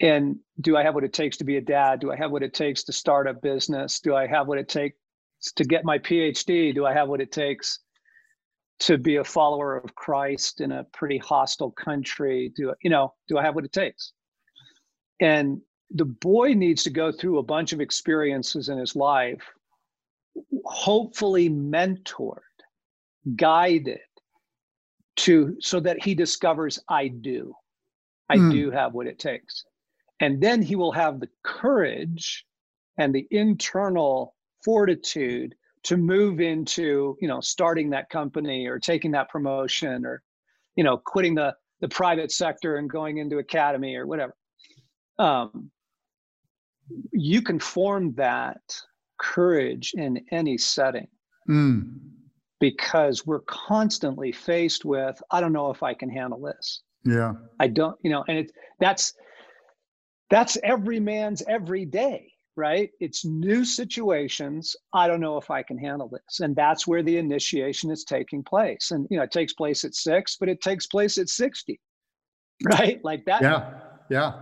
And 0.00 0.36
do 0.60 0.76
I 0.76 0.82
have 0.82 0.94
what 0.94 1.04
it 1.04 1.12
takes 1.12 1.36
to 1.38 1.44
be 1.44 1.56
a 1.56 1.60
dad? 1.60 2.00
Do 2.00 2.10
I 2.10 2.16
have 2.16 2.30
what 2.30 2.42
it 2.42 2.52
takes 2.52 2.84
to 2.84 2.92
start 2.92 3.28
a 3.28 3.34
business? 3.34 4.00
Do 4.00 4.14
I 4.14 4.26
have 4.26 4.48
what 4.48 4.58
it 4.58 4.68
takes 4.68 4.96
to 5.56 5.64
get 5.64 5.84
my 5.84 5.98
PhD? 5.98 6.74
Do 6.74 6.84
I 6.84 6.92
have 6.92 7.08
what 7.08 7.20
it 7.20 7.32
takes 7.32 7.78
to 8.80 8.98
be 8.98 9.16
a 9.16 9.24
follower 9.24 9.76
of 9.76 9.94
Christ 9.94 10.60
in 10.60 10.72
a 10.72 10.84
pretty 10.84 11.18
hostile 11.18 11.70
country? 11.70 12.52
Do 12.56 12.74
you 12.82 12.90
know, 12.90 13.14
do 13.28 13.38
I 13.38 13.42
have 13.42 13.54
what 13.54 13.64
it 13.64 13.72
takes? 13.72 14.12
And 15.20 15.60
the 15.90 16.04
boy 16.04 16.54
needs 16.54 16.82
to 16.84 16.90
go 16.90 17.12
through 17.12 17.38
a 17.38 17.42
bunch 17.42 17.72
of 17.72 17.80
experiences 17.80 18.68
in 18.68 18.78
his 18.78 18.96
life, 18.96 19.42
hopefully 20.64 21.48
mentored, 21.48 22.38
guided 23.36 24.00
to 25.16 25.56
so 25.60 25.80
that 25.80 26.02
he 26.02 26.14
discovers 26.14 26.78
I 26.88 27.08
do. 27.08 27.54
I 28.28 28.36
mm. 28.36 28.50
do 28.50 28.70
have 28.70 28.94
what 28.94 29.06
it 29.06 29.18
takes. 29.18 29.64
And 30.20 30.40
then 30.40 30.62
he 30.62 30.76
will 30.76 30.92
have 30.92 31.20
the 31.20 31.28
courage 31.42 32.44
and 32.98 33.14
the 33.14 33.26
internal 33.30 34.34
fortitude 34.64 35.54
to 35.84 35.96
move 35.96 36.40
into, 36.40 37.16
you 37.20 37.28
know, 37.28 37.40
starting 37.40 37.90
that 37.90 38.08
company 38.08 38.66
or 38.66 38.78
taking 38.78 39.10
that 39.12 39.28
promotion 39.28 40.06
or, 40.06 40.22
you 40.76 40.84
know, 40.84 40.96
quitting 40.96 41.34
the 41.34 41.54
the 41.80 41.88
private 41.88 42.32
sector 42.32 42.76
and 42.76 42.88
going 42.88 43.18
into 43.18 43.38
academy 43.38 43.94
or 43.94 44.06
whatever. 44.06 44.34
Um, 45.18 45.70
you 47.12 47.42
can 47.42 47.58
form 47.58 48.14
that 48.14 48.62
courage 49.18 49.92
in 49.94 50.24
any 50.30 50.58
setting. 50.58 51.08
Mm. 51.48 51.98
Because 52.60 53.26
we're 53.26 53.40
constantly 53.40 54.32
faced 54.32 54.84
with 54.84 55.20
i 55.30 55.40
don't 55.40 55.52
know 55.52 55.70
if 55.70 55.82
i 55.82 55.92
can 55.92 56.08
handle 56.08 56.40
this. 56.40 56.82
Yeah. 57.04 57.34
I 57.60 57.68
don't 57.68 57.96
you 58.02 58.10
know 58.10 58.24
and 58.28 58.38
it's 58.38 58.52
that's 58.80 59.12
that's 60.30 60.56
every 60.62 61.00
man's 61.00 61.42
every 61.48 61.84
day 61.84 62.30
right? 62.56 62.90
It's 63.00 63.24
new 63.24 63.64
situations. 63.64 64.76
I 64.92 65.08
don't 65.08 65.20
know 65.20 65.36
if 65.36 65.50
i 65.50 65.62
can 65.62 65.76
handle 65.76 66.08
this. 66.08 66.40
And 66.40 66.54
that's 66.54 66.86
where 66.86 67.02
the 67.02 67.18
initiation 67.18 67.90
is 67.90 68.04
taking 68.04 68.42
place. 68.44 68.92
And 68.92 69.06
you 69.10 69.18
know 69.18 69.24
it 69.24 69.32
takes 69.32 69.52
place 69.52 69.84
at 69.84 69.94
six 69.94 70.36
but 70.38 70.48
it 70.48 70.60
takes 70.62 70.86
place 70.86 71.18
at 71.18 71.28
60 71.28 71.80
right? 72.64 73.00
Like 73.04 73.24
that. 73.26 73.42
Yeah. 73.42 73.74
Yeah 74.08 74.32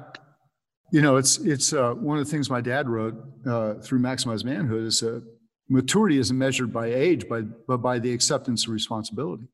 you 0.93 1.01
know 1.03 1.17
it's 1.17 1.39
it's 1.39 1.73
uh, 1.73 1.95
one 1.95 2.19
of 2.19 2.25
the 2.25 2.31
things 2.31 2.49
my 2.49 2.61
dad 2.61 2.89
wrote 2.89 3.17
uh, 3.47 3.75
through 3.75 3.99
maximize 3.99 4.45
manhood 4.45 4.85
is 4.85 5.03
uh, 5.03 5.21
maturity 5.73 6.19
isn't 6.19 6.37
measured 6.37 6.73
by 6.73 6.87
age, 6.87 7.27
but, 7.29 7.67
but 7.67 7.79
by 7.79 7.99
the 7.99 8.13
acceptance 8.13 8.67
of 8.67 8.73
responsibility. 8.73 9.49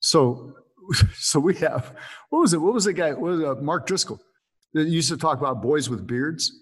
So, 0.00 0.54
so 1.14 1.40
we 1.40 1.54
have, 1.56 1.96
what 2.28 2.40
was 2.40 2.52
it? 2.52 2.58
What 2.58 2.74
was 2.74 2.84
the 2.84 2.92
guy? 2.92 3.12
What 3.12 3.22
was 3.22 3.42
uh, 3.42 3.54
Mark 3.60 3.86
Driscoll 3.86 4.20
that 4.74 4.86
used 4.86 5.08
to 5.08 5.16
talk 5.16 5.38
about 5.38 5.62
boys 5.62 5.88
with 5.88 6.06
beards? 6.06 6.60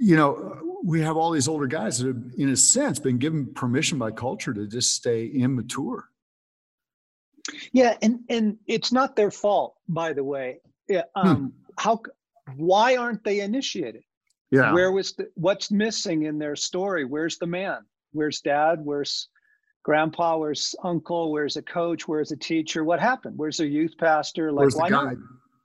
You 0.00 0.16
know, 0.16 0.80
we 0.84 1.00
have 1.00 1.16
all 1.16 1.30
these 1.30 1.48
older 1.48 1.68
guys 1.68 1.98
that 1.98 2.08
have, 2.08 2.22
in 2.36 2.48
a 2.48 2.56
sense, 2.56 2.98
been 2.98 3.18
given 3.18 3.54
permission 3.54 3.98
by 3.98 4.10
culture 4.10 4.52
to 4.52 4.66
just 4.66 4.94
stay 4.94 5.26
immature. 5.26 6.08
Yeah, 7.72 7.96
and 8.02 8.20
and 8.28 8.56
it's 8.66 8.90
not 8.90 9.16
their 9.16 9.30
fault, 9.30 9.76
by 9.86 10.14
the 10.14 10.24
way. 10.24 10.60
Yeah, 10.88 11.02
hmm. 11.14 11.28
um, 11.28 11.36
hmm. 11.36 11.46
how? 11.78 12.00
Why 12.56 12.96
aren't 12.96 13.24
they 13.24 13.40
initiated? 13.40 14.02
Yeah. 14.50 14.72
Where 14.72 14.92
was 14.92 15.14
the, 15.14 15.28
what's 15.34 15.70
missing 15.70 16.24
in 16.24 16.38
their 16.38 16.56
story? 16.56 17.04
Where's 17.04 17.38
the 17.38 17.46
man? 17.46 17.78
Where's 18.12 18.40
dad? 18.40 18.80
Where's 18.82 19.28
grandpa? 19.82 20.36
Where's 20.36 20.74
uncle? 20.82 21.32
Where's 21.32 21.56
a 21.56 21.62
coach? 21.62 22.06
Where's 22.06 22.30
a 22.30 22.36
teacher? 22.36 22.84
What 22.84 23.00
happened? 23.00 23.34
Where's 23.36 23.60
a 23.60 23.66
youth 23.66 23.94
pastor? 23.98 24.52
Like, 24.52 24.60
Where's 24.60 24.74
the 24.74 24.80
guide? 24.82 24.90
Not? 24.90 25.16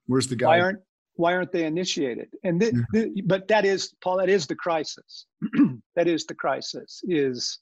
Where's 0.07 0.27
the 0.27 0.35
guy? 0.35 0.47
Why 0.47 0.59
aren't 0.61 0.79
why 1.19 1.35
aren't 1.35 1.51
they 1.51 1.65
initiated? 1.65 2.29
And 2.45 2.61
the, 2.61 2.85
the, 2.93 3.21
but 3.25 3.49
that 3.49 3.65
is 3.65 3.93
Paul. 4.01 4.17
That 4.17 4.29
is 4.29 4.47
the 4.47 4.55
crisis. 4.55 5.25
that 5.95 6.07
is 6.07 6.25
the 6.25 6.33
crisis. 6.33 7.01
Is 7.03 7.59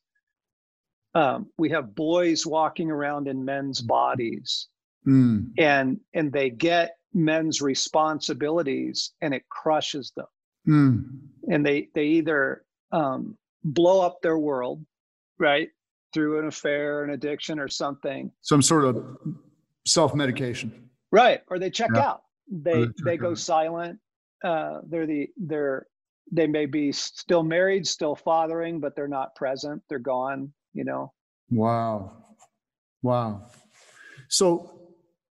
um, 1.16 1.48
we 1.58 1.72
have 1.72 1.96
boys 1.96 2.46
walking 2.46 2.92
around 2.92 3.28
in 3.28 3.44
men's 3.44 3.82
bodies, 3.82 4.68
mm. 5.08 5.48
and 5.58 6.00
and 6.14 6.32
they 6.32 6.52
get 6.52 6.97
men's 7.14 7.62
responsibilities, 7.62 9.14
and 9.22 9.34
it 9.34 9.44
crushes 9.50 10.12
them. 10.16 10.26
Mm. 10.68 11.20
And 11.52 11.66
they 11.66 11.90
they 11.96 12.06
either 12.06 12.64
um, 12.92 13.38
blow 13.64 14.02
up 14.02 14.22
their 14.22 14.38
world, 14.38 14.86
right, 15.40 15.70
through 16.14 16.40
an 16.40 16.48
affair, 16.48 17.04
an 17.04 17.12
addiction, 17.12 17.60
or 17.60 17.68
something. 17.68 18.32
Some 18.42 18.62
sort 18.62 18.86
of 18.86 19.18
self 19.86 20.14
medication. 20.14 20.90
Right, 21.12 21.42
or 21.50 21.60
they 21.60 21.70
check 21.70 21.92
yeah. 21.94 22.02
out. 22.02 22.22
They 22.52 22.86
they, 22.86 22.92
they 23.06 23.18
go 23.18 23.32
out. 23.32 23.40
silent. 23.40 24.00
Uh, 24.44 24.80
they're 24.88 25.08
the 25.08 25.30
they're 25.38 25.88
they 26.32 26.48
may 26.48 26.66
be 26.66 26.92
still 26.92 27.44
married, 27.44 27.88
still 27.88 28.16
fathering, 28.16 28.80
but 28.80 28.96
they're 28.96 29.08
not 29.08 29.36
present. 29.36 29.82
They're 29.90 30.00
gone. 30.00 30.52
You 30.74 30.84
know. 30.84 31.14
Wow, 31.50 32.12
wow. 33.02 33.46
So 34.28 34.77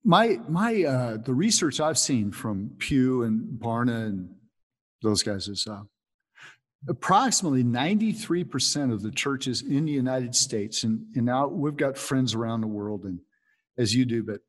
my 0.04 0.38
my 0.48 0.82
uh, 0.82 1.16
the 1.16 1.34
research 1.34 1.80
I've 1.80 1.98
seen 1.98 2.32
from 2.32 2.70
Pew 2.78 3.22
and 3.22 3.58
Barna 3.60 4.06
and 4.06 4.34
those 5.02 5.22
guys 5.22 5.48
is 5.48 5.66
uh, 5.66 5.82
approximately 6.88 7.64
93% 7.64 8.92
of 8.92 9.02
the 9.02 9.10
churches 9.10 9.62
in 9.62 9.84
the 9.84 9.92
United 9.92 10.34
States, 10.34 10.84
and, 10.84 11.06
and 11.14 11.26
now 11.26 11.46
we've 11.46 11.76
got 11.76 11.96
friends 11.96 12.34
around 12.34 12.60
the 12.60 12.66
world, 12.66 13.04
and 13.04 13.20
as 13.78 13.94
you 13.94 14.04
do, 14.04 14.22
but 14.22 14.40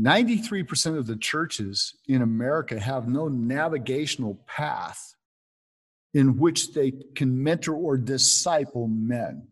93% 0.00 0.96
of 0.96 1.06
the 1.06 1.16
churches 1.16 1.94
in 2.08 2.22
America 2.22 2.80
have 2.80 3.08
no 3.08 3.28
navigational 3.28 4.42
path 4.46 5.14
in 6.14 6.38
which 6.38 6.72
they 6.72 6.92
can 7.14 7.42
mentor 7.42 7.74
or 7.74 7.96
disciple 7.96 8.88
men. 8.88 9.48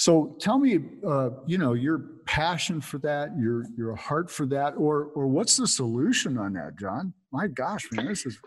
So 0.00 0.34
tell 0.40 0.58
me, 0.58 0.78
uh, 1.06 1.28
you 1.44 1.58
know, 1.58 1.74
your 1.74 1.98
passion 2.24 2.80
for 2.80 2.96
that, 3.00 3.38
your 3.38 3.66
your 3.76 3.94
heart 3.94 4.30
for 4.30 4.46
that, 4.46 4.70
or 4.78 5.10
or 5.14 5.26
what's 5.26 5.58
the 5.58 5.66
solution 5.66 6.38
on 6.38 6.54
that, 6.54 6.78
John? 6.78 7.12
My 7.32 7.48
gosh, 7.48 7.86
man, 7.92 8.06
this 8.06 8.24
is 8.24 8.38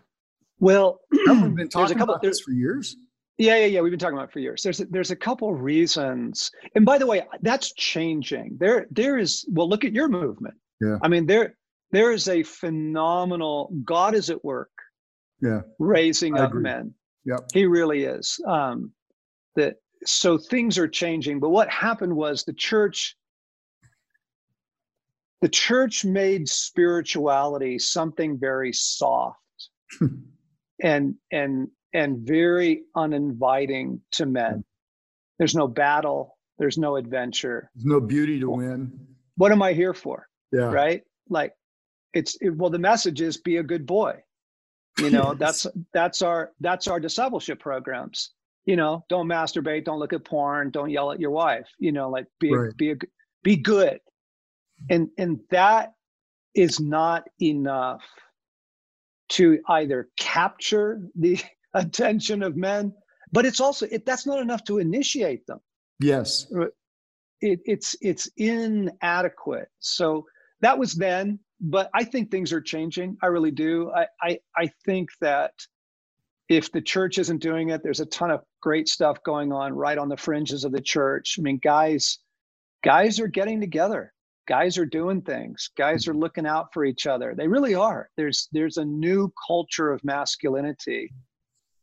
well, 0.60 1.02
we've 1.12 1.54
been 1.54 1.70
talking 1.70 1.96
a 1.96 2.00
couple, 2.00 2.16
about 2.16 2.24
this 2.24 2.40
for 2.40 2.54
years. 2.54 2.98
Yeah, 3.38 3.58
yeah, 3.58 3.66
yeah. 3.68 3.82
We've 3.82 3.92
been 3.92 4.00
talking 4.00 4.18
about 4.18 4.30
it 4.30 4.34
for 4.34 4.40
years. 4.40 4.64
There's 4.64 4.80
a, 4.80 4.86
there's 4.86 5.12
a 5.12 5.16
couple 5.16 5.54
of 5.54 5.62
reasons, 5.62 6.50
and 6.74 6.88
by 6.88 6.98
the 6.98 7.06
way, 7.06 7.24
that's 7.44 7.72
changing. 7.74 8.58
There 8.60 8.88
there 8.90 9.20
is. 9.20 9.46
Well, 9.52 9.70
look 9.70 9.86
at 9.86 9.94
your 9.94 10.10
movement. 10.10 10.56
Yeah. 10.82 10.98
I 11.04 11.08
mean, 11.08 11.28
there 11.28 11.56
there 11.92 12.14
is 12.14 12.30
a 12.30 12.42
phenomenal. 12.42 13.72
God 13.86 14.16
is 14.16 14.32
at 14.32 14.44
work. 14.44 14.72
Yeah. 15.40 15.62
Raising 15.78 16.36
I 16.36 16.46
up 16.46 16.50
agree. 16.50 16.64
men. 16.64 16.96
Yep. 17.26 17.42
He 17.54 17.68
really 17.68 18.06
is. 18.06 18.40
Um, 18.48 18.92
that 19.56 19.76
so 20.06 20.38
things 20.38 20.78
are 20.78 20.88
changing. 20.88 21.40
But 21.40 21.50
what 21.50 21.70
happened 21.70 22.16
was 22.16 22.44
the 22.44 22.54
church. 22.54 23.16
The 25.42 25.50
church 25.50 26.06
made 26.06 26.48
spirituality 26.48 27.78
something 27.80 28.40
very 28.40 28.72
soft. 28.72 29.40
and 30.82 31.16
and 31.32 31.68
and 31.94 32.20
very 32.20 32.84
uninviting 32.96 34.02
to 34.14 34.26
men. 34.26 34.64
There's 35.38 35.56
no 35.56 35.68
battle. 35.68 36.38
There's 36.58 36.78
no 36.78 36.96
adventure. 36.96 37.70
There's 37.76 37.86
no 37.86 38.00
beauty 38.00 38.40
to 38.40 38.50
win. 38.50 39.08
What 39.36 39.52
am 39.52 39.62
I 39.62 39.74
here 39.74 39.94
for? 39.94 40.28
Yeah. 40.52 40.72
Right. 40.72 41.04
Like, 41.30 41.54
it's 42.14 42.38
it, 42.42 42.56
well. 42.56 42.70
The 42.70 42.80
message 42.80 43.22
is 43.22 43.38
be 43.38 43.58
a 43.58 43.64
good 43.64 43.86
boy. 43.86 44.22
You 45.00 45.10
know 45.10 45.36
yes. 45.40 45.64
that's 45.64 45.68
that's 45.94 46.22
our 46.22 46.52
that's 46.60 46.88
our 46.88 47.00
discipleship 47.00 47.60
programs. 47.60 48.32
You 48.66 48.76
know, 48.78 49.04
don't 49.10 49.28
masturbate, 49.28 49.86
don't 49.86 50.00
look 50.00 50.14
at 50.14 50.24
porn, 50.24 50.72
don't 50.72 50.90
yell 50.90 51.12
at 51.12 51.20
your 51.20 51.32
wife. 51.32 51.68
You 51.80 51.92
know, 51.92 52.10
like 52.10 52.28
be 52.40 52.54
right. 52.54 52.76
be 52.78 52.92
a, 52.92 52.96
be 53.44 53.58
good, 53.58 54.00
and 54.90 55.10
and 55.18 55.40
that 55.52 55.94
is 56.56 56.80
not 56.80 57.28
enough 57.42 58.04
to 59.30 59.60
either 59.68 60.10
capture 60.18 61.02
the 61.16 61.40
attention 61.74 62.44
of 62.44 62.56
men, 62.56 62.94
but 63.32 63.46
it's 63.46 63.60
also 63.60 63.88
it, 63.92 64.06
that's 64.06 64.26
not 64.26 64.40
enough 64.40 64.64
to 64.66 64.78
initiate 64.78 65.46
them. 65.48 65.60
Yes, 66.00 66.48
it, 67.42 67.60
it's 67.66 67.96
it's 68.02 68.30
inadequate. 68.38 69.70
So 69.80 70.26
that 70.62 70.78
was 70.78 70.94
then, 70.94 71.40
but 71.60 71.90
I 71.94 72.04
think 72.04 72.32
things 72.32 72.54
are 72.54 72.62
changing. 72.62 73.18
I 73.22 73.28
really 73.28 73.52
do. 73.52 73.92
I 73.92 74.08
I, 74.22 74.40
I 74.56 74.72
think 74.86 75.10
that 75.20 75.52
if 76.50 76.72
the 76.72 76.82
church 76.82 77.18
isn't 77.18 77.42
doing 77.42 77.70
it, 77.70 77.84
there's 77.84 78.00
a 78.00 78.06
ton 78.06 78.32
of 78.32 78.42
great 78.62 78.88
stuff 78.88 79.24
going 79.24 79.52
on 79.52 79.74
right 79.74 79.98
on 79.98 80.10
the 80.10 80.18
fringes 80.18 80.64
of 80.64 80.72
the 80.72 80.82
church. 80.82 81.36
I 81.40 81.42
mean, 81.42 81.60
guys, 81.64 82.20
guys 82.84 83.20
are 83.20 83.28
getting 83.28 83.62
together. 83.62 84.14
Guys 84.48 84.78
are 84.78 84.86
doing 84.86 85.22
things. 85.22 85.70
Guys 85.78 86.08
are 86.08 86.14
looking 86.14 86.46
out 86.46 86.68
for 86.74 86.84
each 86.84 87.08
other. 87.08 87.34
They 87.36 87.48
really 87.48 87.76
are. 87.76 88.10
There's 88.18 88.50
there's 88.52 88.76
a 88.78 88.84
new 88.84 89.32
culture 89.48 89.92
of 89.92 90.04
masculinity. 90.04 91.14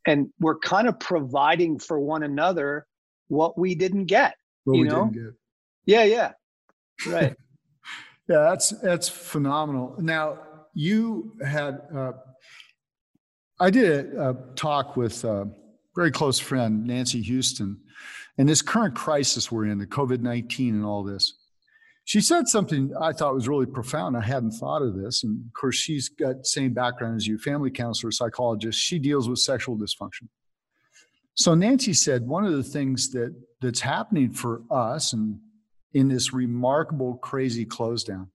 And 0.06 0.28
we're 0.38 0.58
kind 0.58 0.88
of 0.88 0.98
providing 1.00 1.78
for 1.78 1.98
one 1.98 2.22
another 2.22 2.86
what 3.28 3.58
we 3.58 3.74
didn't 3.74 4.06
get 4.06 4.34
what 4.64 4.76
you 4.76 4.84
know? 4.84 5.12
yeah 5.86 6.04
yeah. 6.04 6.32
Right. 7.06 7.34
Yeah 8.28 8.42
that's 8.42 8.70
that's 8.70 9.08
phenomenal. 9.08 9.96
Now 9.98 10.38
you 10.72 11.34
had 11.44 11.80
uh, 11.92 12.12
i 13.60 13.70
did 13.70 14.14
a, 14.14 14.30
a 14.30 14.36
talk 14.56 14.96
with 14.96 15.24
a 15.24 15.48
very 15.94 16.10
close 16.10 16.38
friend 16.38 16.86
nancy 16.86 17.22
houston 17.22 17.78
and 18.38 18.48
this 18.48 18.62
current 18.62 18.94
crisis 18.94 19.52
we're 19.52 19.66
in 19.66 19.78
the 19.78 19.86
covid-19 19.86 20.70
and 20.70 20.84
all 20.84 21.02
this 21.02 21.34
she 22.04 22.20
said 22.20 22.48
something 22.48 22.92
I 23.00 23.12
thought 23.12 23.34
was 23.34 23.46
really 23.46 23.66
profound. 23.66 24.16
I 24.16 24.20
hadn't 24.20 24.52
thought 24.52 24.82
of 24.82 24.96
this. 24.96 25.22
And 25.22 25.46
of 25.46 25.52
course, 25.52 25.76
she's 25.76 26.08
got 26.08 26.44
same 26.44 26.72
background 26.72 27.16
as 27.18 27.26
you, 27.28 27.38
family 27.38 27.70
counselor, 27.70 28.10
psychologist. 28.10 28.80
She 28.80 28.98
deals 28.98 29.28
with 29.28 29.38
sexual 29.38 29.76
dysfunction. 29.76 30.26
So 31.34 31.54
Nancy 31.54 31.92
said 31.92 32.26
one 32.26 32.44
of 32.44 32.52
the 32.52 32.64
things 32.64 33.10
that 33.12 33.32
that's 33.60 33.78
happening 33.78 34.32
for 34.32 34.62
us 34.72 35.12
and 35.12 35.38
in 35.92 36.08
this 36.08 36.32
remarkable 36.32 37.14
crazy 37.14 37.64
close 37.64 38.04
down, 38.04 38.30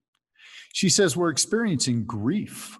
She 0.73 0.89
says 0.89 1.15
we're 1.15 1.29
experiencing 1.29 2.05
grief, 2.05 2.77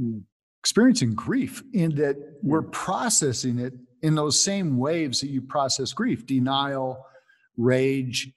mm. 0.00 0.22
Experiencing 0.62 1.12
grief 1.12 1.60
in 1.72 1.92
that 1.96 2.16
mm. 2.16 2.32
we're 2.40 2.62
processing 2.62 3.58
it 3.58 3.74
in 4.02 4.14
those 4.14 4.40
same 4.40 4.78
waves 4.78 5.20
that 5.20 5.28
you 5.28 5.42
process 5.42 5.92
grief, 5.92 6.24
denial, 6.24 7.04
rage, 7.56 8.30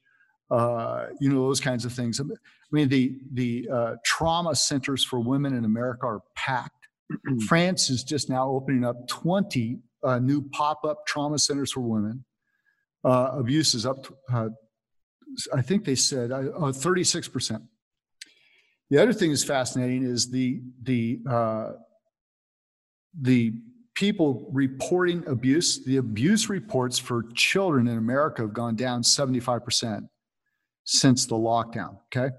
uh, 0.49 1.05
you 1.19 1.29
know, 1.29 1.41
those 1.41 1.59
kinds 1.59 1.85
of 1.85 1.93
things. 1.93 2.19
I 2.19 2.23
mean, 2.71 2.89
the 2.89 3.15
the 3.33 3.69
uh, 3.71 3.95
trauma 4.03 4.55
centers 4.55 5.03
for 5.03 5.19
women 5.19 5.55
in 5.55 5.65
America 5.65 6.07
are 6.07 6.21
packed. 6.35 6.87
France 7.47 7.91
is 7.91 8.03
just 8.03 8.27
now 8.27 8.49
opening 8.49 8.83
up 8.83 9.07
20 9.07 9.77
uh, 10.03 10.17
new 10.17 10.41
pop-up 10.49 11.05
trauma 11.05 11.37
centers 11.37 11.71
for 11.71 11.81
women. 11.81 12.25
Uh, 13.03 13.31
abuse 13.33 13.75
is 13.75 13.85
up, 13.85 14.03
to, 14.03 14.15
uh, 14.33 14.49
I 15.53 15.61
think 15.61 15.85
they 15.85 15.93
said, 15.93 16.31
36%. 16.31 17.55
Uh, 17.55 17.59
the 18.89 18.97
other 18.99 19.13
thing 19.13 19.29
that's 19.29 19.43
fascinating 19.43 20.03
is 20.03 20.31
the 20.31 20.61
the 20.81 21.19
the 23.21 23.53
people 23.95 24.49
reporting 24.51 25.23
abuse. 25.27 25.83
The 25.83 25.97
abuse 25.97 26.49
reports 26.49 26.99
for 26.99 27.23
children 27.33 27.87
in 27.87 27.97
America 27.97 28.41
have 28.41 28.53
gone 28.53 28.75
down 28.75 29.01
75% 29.01 30.01
since 30.83 31.25
the 31.25 31.35
lockdown. 31.35 31.97
Okay. 32.15 32.33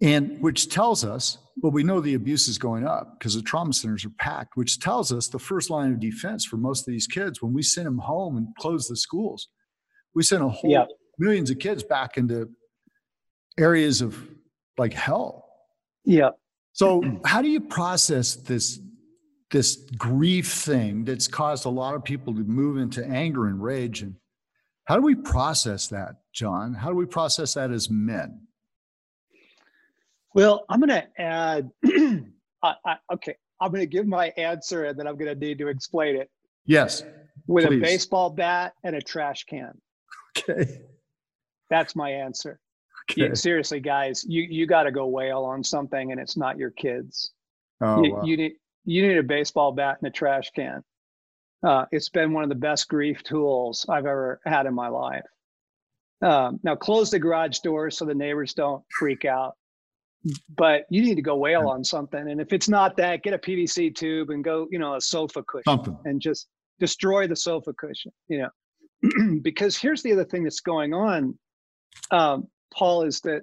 And 0.00 0.40
which 0.40 0.70
tells 0.70 1.04
us, 1.04 1.36
well, 1.60 1.72
we 1.72 1.82
know 1.82 2.00
the 2.00 2.14
abuse 2.14 2.48
is 2.48 2.56
going 2.56 2.86
up 2.86 3.18
because 3.18 3.34
the 3.34 3.42
trauma 3.42 3.72
centers 3.74 4.04
are 4.06 4.12
packed, 4.18 4.56
which 4.56 4.80
tells 4.80 5.12
us 5.12 5.28
the 5.28 5.38
first 5.38 5.68
line 5.68 5.92
of 5.92 6.00
defense 6.00 6.46
for 6.46 6.56
most 6.56 6.88
of 6.88 6.92
these 6.92 7.06
kids 7.06 7.42
when 7.42 7.52
we 7.52 7.62
send 7.62 7.86
them 7.86 7.98
home 7.98 8.38
and 8.38 8.48
close 8.58 8.88
the 8.88 8.96
schools, 8.96 9.48
we 10.14 10.22
send 10.22 10.42
a 10.42 10.48
whole 10.48 10.70
yep. 10.70 10.88
millions 11.18 11.50
of 11.50 11.58
kids 11.58 11.82
back 11.82 12.16
into 12.16 12.48
areas 13.58 14.00
of 14.00 14.16
like 14.78 14.94
hell. 14.94 15.44
Yeah. 16.06 16.30
So 16.72 17.02
how 17.26 17.42
do 17.42 17.48
you 17.48 17.60
process 17.60 18.36
this 18.36 18.80
this 19.50 19.76
grief 19.98 20.52
thing 20.52 21.04
that's 21.04 21.26
caused 21.26 21.66
a 21.66 21.70
lot 21.70 21.94
of 21.94 22.04
people 22.04 22.34
to 22.34 22.40
move 22.40 22.78
into 22.78 23.04
anger 23.04 23.46
and 23.46 23.62
rage 23.62 24.02
and 24.02 24.14
how 24.90 24.96
do 24.96 25.02
we 25.02 25.14
process 25.14 25.86
that, 25.88 26.16
John? 26.32 26.74
How 26.74 26.88
do 26.88 26.96
we 26.96 27.06
process 27.06 27.54
that 27.54 27.70
as 27.70 27.88
men? 27.88 28.40
Well, 30.34 30.64
I'm 30.68 30.80
going 30.80 30.88
to 30.88 31.06
add. 31.20 31.70
I, 32.64 32.74
I, 32.84 32.96
okay, 33.12 33.36
I'm 33.60 33.70
going 33.70 33.82
to 33.82 33.86
give 33.86 34.08
my 34.08 34.32
answer, 34.36 34.86
and 34.86 34.98
then 34.98 35.06
I'm 35.06 35.16
going 35.16 35.32
to 35.32 35.38
need 35.38 35.58
to 35.58 35.68
explain 35.68 36.16
it. 36.16 36.28
Yes. 36.66 37.04
With 37.46 37.66
please. 37.66 37.76
a 37.76 37.80
baseball 37.80 38.30
bat 38.30 38.72
and 38.82 38.96
a 38.96 39.00
trash 39.00 39.44
can. 39.44 39.80
Okay. 40.36 40.80
That's 41.68 41.94
my 41.94 42.10
answer. 42.10 42.58
Okay. 43.10 43.28
You, 43.28 43.36
seriously, 43.36 43.78
guys, 43.78 44.24
you 44.26 44.42
you 44.42 44.66
got 44.66 44.84
to 44.84 44.90
go 44.90 45.06
whale 45.06 45.44
on 45.44 45.62
something, 45.62 46.10
and 46.10 46.20
it's 46.20 46.36
not 46.36 46.58
your 46.58 46.70
kids. 46.70 47.30
Oh, 47.80 48.02
you, 48.02 48.12
wow. 48.12 48.22
you 48.24 48.36
need 48.36 48.52
you 48.84 49.06
need 49.06 49.18
a 49.18 49.22
baseball 49.22 49.72
bat 49.72 49.98
and 50.00 50.08
a 50.08 50.10
trash 50.10 50.50
can. 50.54 50.82
Uh, 51.62 51.84
it's 51.92 52.08
been 52.08 52.32
one 52.32 52.42
of 52.42 52.48
the 52.48 52.54
best 52.54 52.88
grief 52.88 53.22
tools 53.22 53.84
I've 53.88 54.06
ever 54.06 54.40
had 54.46 54.66
in 54.66 54.74
my 54.74 54.88
life. 54.88 55.26
Um, 56.22 56.60
now, 56.62 56.74
close 56.74 57.10
the 57.10 57.18
garage 57.18 57.58
door 57.58 57.90
so 57.90 58.04
the 58.04 58.14
neighbors 58.14 58.54
don't 58.54 58.82
freak 58.98 59.24
out 59.24 59.54
but 60.56 60.84
you 60.90 61.02
need 61.02 61.14
to 61.14 61.22
go 61.22 61.36
whale 61.36 61.68
on 61.68 61.82
something. 61.82 62.30
And 62.30 62.40
if 62.40 62.52
it's 62.52 62.68
not 62.68 62.96
that, 62.98 63.22
get 63.22 63.34
a 63.34 63.38
PVC 63.38 63.94
tube 63.94 64.30
and 64.30 64.44
go, 64.44 64.66
you 64.70 64.78
know, 64.78 64.94
a 64.94 65.00
sofa 65.00 65.42
cushion 65.42 65.64
something. 65.66 65.98
and 66.04 66.20
just 66.20 66.48
destroy 66.78 67.26
the 67.26 67.36
sofa 67.36 67.72
cushion, 67.72 68.12
you 68.28 68.38
know. 68.42 69.38
because 69.42 69.78
here's 69.78 70.02
the 70.02 70.12
other 70.12 70.24
thing 70.24 70.44
that's 70.44 70.60
going 70.60 70.92
on, 70.92 71.38
um, 72.10 72.48
Paul, 72.74 73.02
is 73.02 73.20
that 73.22 73.42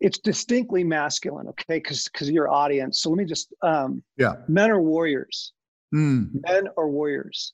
it's 0.00 0.18
distinctly 0.18 0.84
masculine, 0.84 1.48
okay? 1.48 1.78
Because 1.78 2.04
because 2.04 2.30
your 2.30 2.50
audience. 2.50 3.00
So 3.00 3.10
let 3.10 3.18
me 3.18 3.24
just 3.24 3.52
um 3.62 4.02
yeah. 4.16 4.34
Men 4.48 4.70
are 4.70 4.80
warriors. 4.80 5.52
Mm. 5.94 6.30
Men 6.48 6.68
are 6.76 6.88
warriors. 6.88 7.52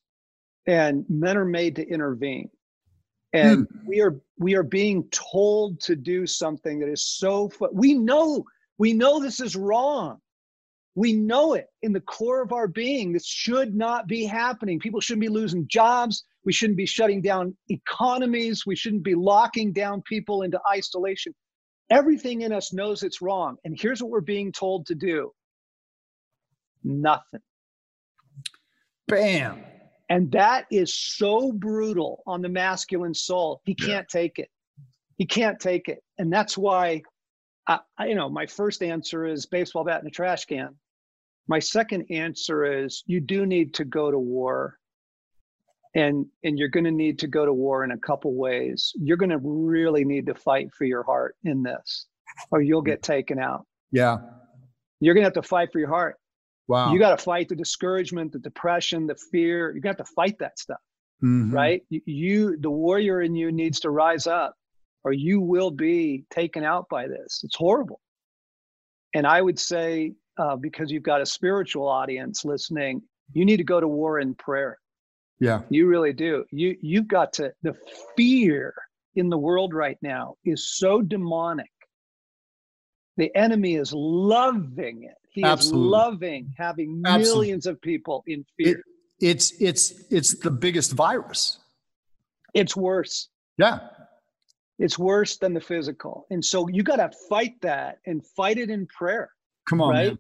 And 0.67 1.05
men 1.09 1.37
are 1.37 1.45
made 1.45 1.77
to 1.77 1.89
intervene 1.89 2.51
and 3.33 3.67
hmm. 3.71 3.87
we 3.87 4.01
are 4.01 4.21
we 4.39 4.55
are 4.55 4.63
being 4.63 5.05
told 5.11 5.81
to 5.81 5.95
do 5.95 6.27
something 6.27 6.79
that 6.81 6.89
is 6.89 7.03
so 7.03 7.49
fu- 7.49 7.69
we 7.73 7.95
know 7.95 8.45
we 8.79 8.93
know 8.93 9.21
this 9.21 9.41
is 9.41 9.57
wrong 9.57 10.19
we 10.97 11.13
know 11.13 11.55
it 11.55 11.67
in 11.83 11.93
the 11.93 12.01
core 12.01 12.43
of 12.43 12.53
our 12.53 12.67
being 12.67 13.13
this 13.13 13.27
should 13.27 13.75
not 13.75 14.07
be 14.07 14.25
happening 14.25 14.79
people 14.79 15.01
shouldn't 15.01 15.21
be 15.21 15.29
losing 15.29 15.67
jobs 15.69 16.25
we 16.45 16.53
shouldn't 16.53 16.77
be 16.77 16.87
shutting 16.87 17.21
down 17.21 17.57
economies 17.69 18.65
we 18.67 18.75
shouldn't 18.75 19.05
be 19.05 19.15
locking 19.15 19.73
down 19.73 20.03
people 20.03 20.43
into 20.43 20.61
isolation 20.71 21.33
everything 21.91 22.43
in 22.43 22.53
us 22.53 22.73
knows 22.73 23.03
it's 23.03 23.21
wrong 23.21 23.57
and 23.65 23.79
here's 23.79 24.03
what 24.03 24.11
we're 24.11 24.21
being 24.21 24.53
told 24.53 24.87
to 24.87 24.95
do 24.95 25.33
nothing 26.85 27.41
bam 29.09 29.63
and 30.11 30.33
that 30.33 30.67
is 30.73 30.93
so 30.93 31.53
brutal 31.53 32.25
on 32.27 32.43
the 32.43 32.49
masculine 32.49 33.15
soul. 33.15 33.63
He 33.65 33.77
can't 33.77 34.09
yeah. 34.13 34.21
take 34.21 34.41
it. 34.41 34.51
He 35.19 35.25
can't 35.25 35.61
take 35.61 35.89
it. 35.89 36.03
And 36.19 36.33
that's 36.33 36.59
why, 36.59 37.03
I, 37.69 37.79
I, 37.97 38.07
you 38.07 38.17
know, 38.17 38.29
my 38.29 38.47
first 38.47 38.83
answer 38.83 39.25
is 39.25 39.47
baseball 39.47 39.85
bat 39.85 40.03
in 40.03 40.09
a 40.09 40.11
trash 40.11 40.47
can. 40.47 40.75
My 41.47 41.61
second 41.61 42.07
answer 42.11 42.83
is 42.83 43.05
you 43.07 43.21
do 43.21 43.47
need 43.47 43.73
to 43.75 43.85
go 43.85 44.11
to 44.11 44.19
war. 44.19 44.79
And, 45.95 46.27
and 46.45 46.59
you're 46.59 46.69
going 46.69 46.85
to 46.85 46.93
need 46.93 47.19
to 47.21 47.27
go 47.27 47.45
to 47.45 47.53
war 47.53 47.83
in 47.83 47.91
a 47.91 47.99
couple 47.99 48.35
ways. 48.35 48.93
You're 48.95 49.17
going 49.17 49.31
to 49.31 49.41
really 49.43 50.05
need 50.05 50.27
to 50.27 50.35
fight 50.35 50.69
for 50.73 50.85
your 50.85 51.03
heart 51.03 51.37
in 51.45 51.63
this, 51.63 52.07
or 52.53 52.63
you'll 52.63 52.83
get 52.83 53.03
taken 53.03 53.41
out. 53.41 53.67
Yeah. 53.91 54.19
You're 55.01 55.15
going 55.15 55.23
to 55.23 55.27
have 55.27 55.43
to 55.43 55.43
fight 55.43 55.73
for 55.73 55.81
your 55.81 55.89
heart. 55.89 56.17
Wow. 56.69 56.93
You 56.93 57.01
got 57.01 57.19
to 57.19 57.25
fight 57.25 57.49
the 57.49 57.57
discouragement, 57.57 58.31
the 58.31 58.39
depression, 58.39 59.09
the 59.09 59.17
fear. 59.33 59.75
You 59.75 59.81
got 59.81 59.99
to 59.99 60.05
fight 60.05 60.39
that 60.39 60.59
stuff, 60.59 60.79
mm-hmm. 61.23 61.53
right? 61.53 61.83
You, 61.89 62.01
you, 62.05 62.57
the 62.61 62.71
warrior 62.71 63.23
in 63.23 63.35
you 63.35 63.51
needs 63.51 63.81
to 63.81 63.91
rise 63.91 64.29
up 64.29 64.55
or 65.03 65.13
you 65.13 65.41
will 65.41 65.71
be 65.71 66.25
taken 66.31 66.63
out 66.63 66.89
by 66.89 67.09
this. 67.09 67.41
It's 67.43 67.57
horrible. 67.57 68.01
And 69.15 69.27
I 69.27 69.41
would 69.43 69.59
say, 69.59 70.15
uh, 70.39 70.57
because 70.57 70.91
you've 70.91 71.03
got 71.03 71.21
a 71.21 71.27
spiritual 71.27 71.89
audience 71.89 72.45
listening, 72.45 73.03
you 73.33 73.45
need 73.45 73.57
to 73.57 73.65
go 73.65 73.81
to 73.81 73.89
war 73.89 74.21
in 74.21 74.35
prayer. 74.35 74.79
Yeah. 75.41 75.63
You 75.71 75.89
really 75.89 76.13
do. 76.13 76.45
You 76.51 76.77
you've 76.81 77.09
got 77.09 77.33
to 77.35 77.53
the 77.63 77.75
fear 78.17 78.75
in 79.17 79.29
the 79.29 79.39
world 79.39 79.75
right 79.75 79.99
now 80.03 80.37
is 80.45 80.77
so 80.77 81.01
demonic. 81.01 81.71
The 83.17 83.35
enemy 83.35 83.75
is 83.75 83.93
loving 83.93 85.05
it. 85.05 85.17
He 85.33 85.43
Absolutely. 85.43 85.81
is 85.81 85.91
loving 85.91 86.55
having 86.57 87.01
millions 87.01 87.67
of 87.67 87.81
people 87.81 88.23
in 88.27 88.45
fear. 88.57 88.79
It, 88.79 88.85
it's 89.21 89.53
it's 89.61 90.05
it's 90.11 90.39
the 90.39 90.51
biggest 90.51 90.93
virus. 90.93 91.59
It's 92.55 92.77
worse. 92.77 93.29
Yeah. 93.59 93.81
It's 94.79 94.99
worse 94.99 95.37
than 95.37 95.55
the 95.55 95.61
physical. 95.61 96.27
And 96.31 96.45
so 96.45 96.69
you 96.69 96.83
got 96.83 96.97
to 96.97 97.11
fight 97.29 97.61
that 97.61 97.99
and 98.07 98.25
fight 98.37 98.59
it 98.59 98.71
in 98.71 98.87
prayer. 98.87 99.31
Come 99.69 99.81
on. 99.81 99.91
Right? 99.91 100.09
Man. 100.09 100.19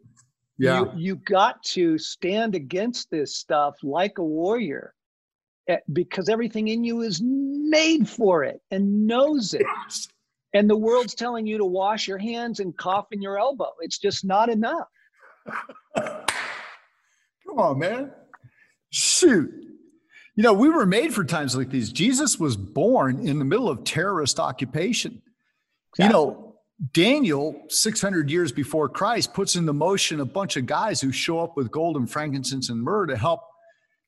Yeah. 0.58 0.80
You, 0.80 0.92
you 0.96 1.16
got 1.16 1.62
to 1.72 1.96
stand 1.96 2.54
against 2.54 3.10
this 3.10 3.36
stuff 3.36 3.74
like 3.82 4.18
a 4.18 4.22
warrior 4.22 4.92
Eh, 5.70 5.76
because 5.92 6.28
everything 6.28 6.66
in 6.66 6.82
you 6.82 7.02
is 7.02 7.22
made 7.22 8.08
for 8.08 8.42
it 8.42 8.60
and 8.72 9.06
knows 9.06 9.54
it. 9.54 9.66
And 10.52 10.68
the 10.68 10.76
world's 10.76 11.14
telling 11.14 11.46
you 11.46 11.58
to 11.58 11.64
wash 11.64 12.08
your 12.08 12.18
hands 12.18 12.58
and 12.58 12.76
cough 12.76 13.06
in 13.12 13.22
your 13.22 13.38
elbow. 13.38 13.70
It's 13.80 13.98
just 13.98 14.24
not 14.24 14.48
enough. 14.48 14.88
Come 15.96 17.58
on, 17.58 17.78
man. 17.78 18.10
Shoot. 18.90 19.48
You 20.34 20.42
know, 20.42 20.52
we 20.52 20.68
were 20.68 20.86
made 20.86 21.14
for 21.14 21.22
times 21.22 21.54
like 21.54 21.70
these. 21.70 21.92
Jesus 21.92 22.40
was 22.40 22.56
born 22.56 23.24
in 23.28 23.38
the 23.38 23.44
middle 23.44 23.68
of 23.68 23.84
terrorist 23.84 24.40
occupation. 24.40 25.22
Exactly. 25.92 26.04
You 26.06 26.12
know, 26.12 26.56
Daniel, 26.92 27.62
600 27.68 28.28
years 28.28 28.50
before 28.50 28.88
Christ, 28.88 29.34
puts 29.34 29.54
into 29.54 29.72
motion 29.72 30.18
a 30.18 30.24
bunch 30.24 30.56
of 30.56 30.66
guys 30.66 31.00
who 31.00 31.12
show 31.12 31.38
up 31.38 31.56
with 31.56 31.70
gold 31.70 31.96
and 31.96 32.10
frankincense 32.10 32.70
and 32.70 32.82
myrrh 32.82 33.06
to 33.06 33.16
help 33.16 33.42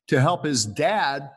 to 0.09 0.21
help 0.21 0.45
his 0.45 0.67
dad 0.67 1.31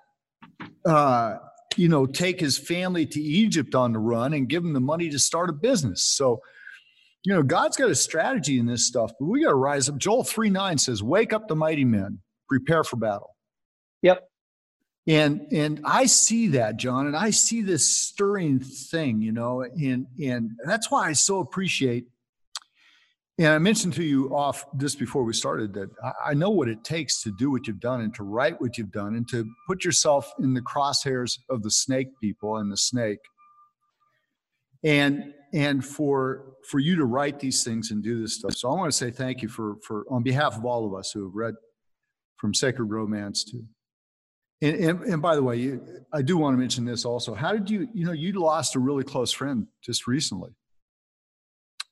uh, 0.85 1.37
you 1.75 1.89
know, 1.89 2.05
take 2.05 2.39
his 2.39 2.57
family 2.57 3.05
to 3.05 3.19
Egypt 3.19 3.75
on 3.75 3.93
the 3.93 3.99
run 3.99 4.33
and 4.33 4.47
give 4.47 4.63
him 4.63 4.73
the 4.73 4.79
money 4.79 5.09
to 5.09 5.19
start 5.19 5.49
a 5.49 5.53
business. 5.53 6.03
So 6.03 6.41
you 7.25 7.33
know, 7.33 7.41
God's 7.41 7.75
got 7.75 7.89
a 7.89 7.95
strategy 7.95 8.59
in 8.59 8.67
this 8.67 8.87
stuff, 8.87 9.11
but 9.19 9.25
we 9.25 9.43
got 9.43 9.49
to 9.49 9.55
rise 9.55 9.89
up. 9.89 9.97
Joel 9.97 10.23
3 10.23 10.51
9 10.51 10.77
says, 10.77 11.01
Wake 11.01 11.33
up 11.33 11.47
the 11.47 11.55
mighty 11.55 11.83
men, 11.83 12.19
prepare 12.47 12.83
for 12.83 12.97
battle. 12.97 13.35
Yep. 14.03 14.29
And 15.07 15.47
and 15.51 15.81
I 15.83 16.05
see 16.05 16.47
that, 16.49 16.77
John, 16.77 17.07
and 17.07 17.15
I 17.15 17.29
see 17.31 17.61
this 17.61 17.87
stirring 17.87 18.59
thing, 18.59 19.21
you 19.21 19.31
know, 19.31 19.61
and 19.61 20.07
and 20.23 20.51
that's 20.65 20.89
why 20.89 21.09
I 21.09 21.13
so 21.13 21.39
appreciate. 21.39 22.05
And 23.37 23.49
I 23.49 23.57
mentioned 23.57 23.93
to 23.95 24.03
you 24.03 24.33
off 24.33 24.65
just 24.77 24.97
before 24.97 25.23
we 25.23 25.33
started 25.33 25.73
that 25.73 25.89
I 26.25 26.33
know 26.33 26.49
what 26.49 26.69
it 26.69 26.85
takes 26.85 27.21
to 27.23 27.33
do 27.37 27.51
what 27.51 27.67
you've 27.67 27.81
done 27.81 27.99
and 27.99 28.13
to 28.15 28.23
write 28.23 28.61
what 28.61 28.77
you've 28.77 28.93
done 28.93 29.15
and 29.15 29.27
to 29.29 29.45
put 29.67 29.83
yourself 29.83 30.31
in 30.39 30.53
the 30.53 30.61
crosshairs 30.61 31.37
of 31.49 31.61
the 31.61 31.71
snake 31.71 32.07
people 32.21 32.57
and 32.57 32.71
the 32.71 32.77
snake. 32.77 33.19
And 34.83 35.33
and 35.53 35.83
for 35.83 36.53
for 36.69 36.79
you 36.79 36.95
to 36.95 37.05
write 37.05 37.39
these 37.39 37.63
things 37.63 37.91
and 37.91 38.01
do 38.01 38.21
this 38.21 38.35
stuff. 38.35 38.53
So 38.53 38.69
I 38.69 38.75
want 38.75 38.91
to 38.91 38.97
say 38.97 39.11
thank 39.11 39.41
you 39.41 39.49
for 39.49 39.75
for 39.85 40.05
on 40.09 40.23
behalf 40.23 40.55
of 40.57 40.63
all 40.63 40.85
of 40.85 40.93
us 40.93 41.11
who 41.11 41.23
have 41.23 41.35
read 41.35 41.55
from 42.37 42.53
Sacred 42.53 42.85
Romance 42.85 43.43
to. 43.45 43.63
And, 44.61 44.75
and, 44.77 45.01
and 45.01 45.21
by 45.21 45.35
the 45.35 45.43
way, 45.43 45.57
you, 45.57 45.81
I 46.13 46.21
do 46.21 46.37
want 46.37 46.53
to 46.53 46.57
mention 46.57 46.85
this 46.85 47.03
also. 47.03 47.33
How 47.33 47.51
did 47.51 47.69
you, 47.69 47.89
you 47.93 48.05
know, 48.05 48.13
you 48.13 48.31
lost 48.33 48.75
a 48.75 48.79
really 48.79 49.03
close 49.03 49.31
friend 49.31 49.67
just 49.83 50.07
recently. 50.07 50.51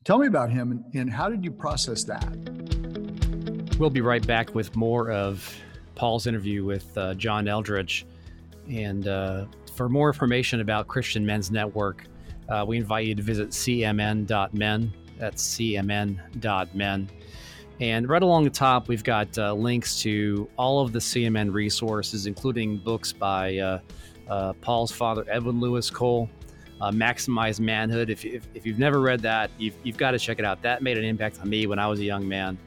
Tell 0.04 0.18
me 0.18 0.28
about 0.28 0.52
him 0.52 0.72
and, 0.72 0.84
and 0.94 1.10
how 1.10 1.30
did 1.30 1.46
you 1.46 1.52
process 1.52 2.04
that? 2.04 2.28
We'll 3.80 3.89
be 3.89 4.02
right 4.02 4.26
back 4.26 4.54
with 4.54 4.76
more 4.76 5.10
of 5.12 5.56
Paul's 5.96 6.28
interview 6.28 6.66
with 6.66 6.98
uh, 6.98 7.13
John 7.13 7.46
Eldredge. 7.46 8.04
And 8.70 9.08
uh, 9.08 9.46
for 9.76 9.88
more 9.88 10.10
information 10.10 10.60
about 10.60 10.88
Christian 10.88 11.26
Men's 11.26 11.52
Network, 11.52 12.06
uh, 12.50 12.66
we 12.68 12.78
invite 12.78 13.08
you 13.08 13.16
to 13.16 13.22
visit 13.22 13.50
cmn.men. 13.50 14.94
That's 15.18 15.56
cmn.men. 15.56 17.10
And 17.80 18.10
right 18.10 18.24
along 18.24 18.44
the 18.44 18.50
top, 18.50 18.89
we've 18.89 19.04
got 19.04 19.38
uh, 19.38 19.54
links 19.54 20.02
to 20.02 20.50
all 20.58 20.82
of 20.82 20.92
the 20.92 21.00
CMN 21.00 21.52
resources, 21.54 22.28
including 22.28 22.78
books 22.78 23.13
by 23.13 23.58
uh, 23.58 23.80
uh, 24.28 24.54
Paul's 24.54 24.92
father, 24.92 25.26
Edwin 25.30 25.60
Lewis 25.60 25.89
Cole, 25.89 26.30
uh, 26.84 26.91
Maximize 26.91 27.62
Manhood. 27.62 28.10
If, 28.10 28.26
if, 28.26 28.46
if, 28.54 28.65
you've 28.65 28.78
never 28.78 29.00
read 29.00 29.22
that, 29.22 29.50
you've, 29.58 29.76
you've 29.84 29.96
got 29.96 30.12
to 30.12 30.19
check 30.19 30.38
it 30.38 30.43
out. 30.43 30.62
That 30.63 30.84
made 30.84 30.98
an 30.98 31.06
impact 31.06 31.39
on 31.39 31.50
me 31.50 31.65
when 31.65 31.80
I 31.80 31.88
was 31.88 32.02
a 32.02 32.04
young 32.04 32.28
man. 32.28 32.58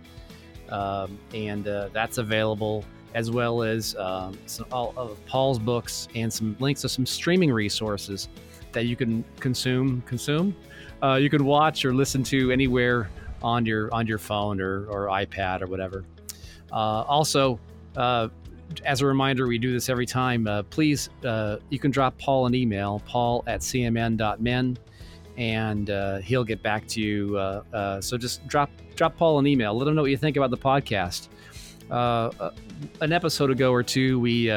Um, 0.71 1.19
and 1.35 1.69
uh, 1.69 1.91
that's 1.93 2.17
available 2.17 2.83
as 3.13 3.31
well 3.31 3.63
as 3.63 3.95
um, 3.97 4.39
some, 4.47 4.67
all 4.73 4.95
of 4.97 5.25
Paul's 5.27 5.59
books 5.59 6.09
and 6.15 6.33
some 6.33 6.57
links 6.61 6.81
to 6.81 6.89
some 6.89 7.05
streaming 7.05 7.53
resources 7.53 8.29
that 8.73 8.87
you 8.87 8.97
can 8.97 9.23
consume. 9.39 10.01
Consume. 10.07 10.57
Uh, 11.03 11.17
you 11.17 11.29
can 11.29 11.45
watch 11.45 11.85
or 11.85 11.93
listen 11.93 12.23
to 12.25 12.51
anywhere 12.51 13.11
on 13.43 13.67
your 13.67 13.93
on 13.93 14.07
your 14.07 14.19
phone 14.19 14.63
or, 14.63 14.87
or 14.87 15.09
iPad 15.09 15.61
or 15.61 15.67
whatever. 15.67 16.05
Uh, 16.73 17.03
also, 17.03 17.61
uh, 17.97 18.29
as 18.85 19.01
a 19.01 19.07
reminder, 19.07 19.47
we 19.47 19.59
do 19.59 19.73
this 19.73 19.89
every 19.89 20.07
time. 20.07 20.47
Uh, 20.47 20.63
please, 20.65 21.09
uh, 21.25 21.57
you 21.71 21.79
can 21.79 21.91
drop 21.91 22.19
Paul 22.19 22.47
an 22.47 22.55
email, 22.55 23.03
paul 23.07 23.45
at 23.47 23.61
cmn.men, 23.61 24.79
and 25.37 25.91
uh, 25.91 26.19
he'll 26.19 26.45
get 26.45 26.63
back 26.63 26.87
to 26.89 27.01
you. 27.01 27.37
Uh, 27.37 28.01
so 28.01 28.17
just 28.17 28.47
drop 28.47 28.71
drop 28.95 29.17
Paul 29.17 29.39
an 29.39 29.47
email. 29.47 29.77
Let 29.77 29.89
him 29.89 29.95
know 29.95 30.03
what 30.03 30.11
you 30.11 30.17
think 30.17 30.37
about 30.37 30.51
the 30.51 30.57
podcast. 30.57 31.29
an 31.91 33.13
episode 33.13 33.51
ago 33.51 33.73
or 33.73 33.83
two, 33.83 34.19
we 34.19 34.51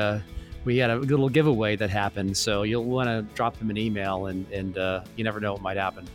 we 0.65 0.77
had 0.77 0.89
a 0.89 0.97
little 0.97 1.29
giveaway 1.29 1.75
that 1.77 1.89
happened, 1.89 2.35
so 2.35 2.63
you'll 2.63 2.83
want 2.83 3.07
to 3.07 3.21
drop 3.35 3.57
him 3.57 3.69
an 3.69 3.77
email, 3.77 4.27
and 4.27 4.49
and 4.51 4.75
you 5.15 5.23
never 5.23 5.39
know 5.39 5.53
what 5.53 5.61
might 5.61 5.77
happen. 5.77 6.07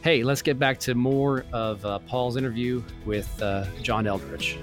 Hey, 0.00 0.22
let's 0.22 0.42
get 0.42 0.58
back 0.58 0.78
to 0.80 0.94
more 0.94 1.44
of 1.52 1.84
uh, 1.84 1.98
Paul's 1.98 2.36
interview 2.36 2.82
with 3.04 3.42
uh, 3.42 3.66
John 3.82 4.04
Eldredge. 4.06 4.56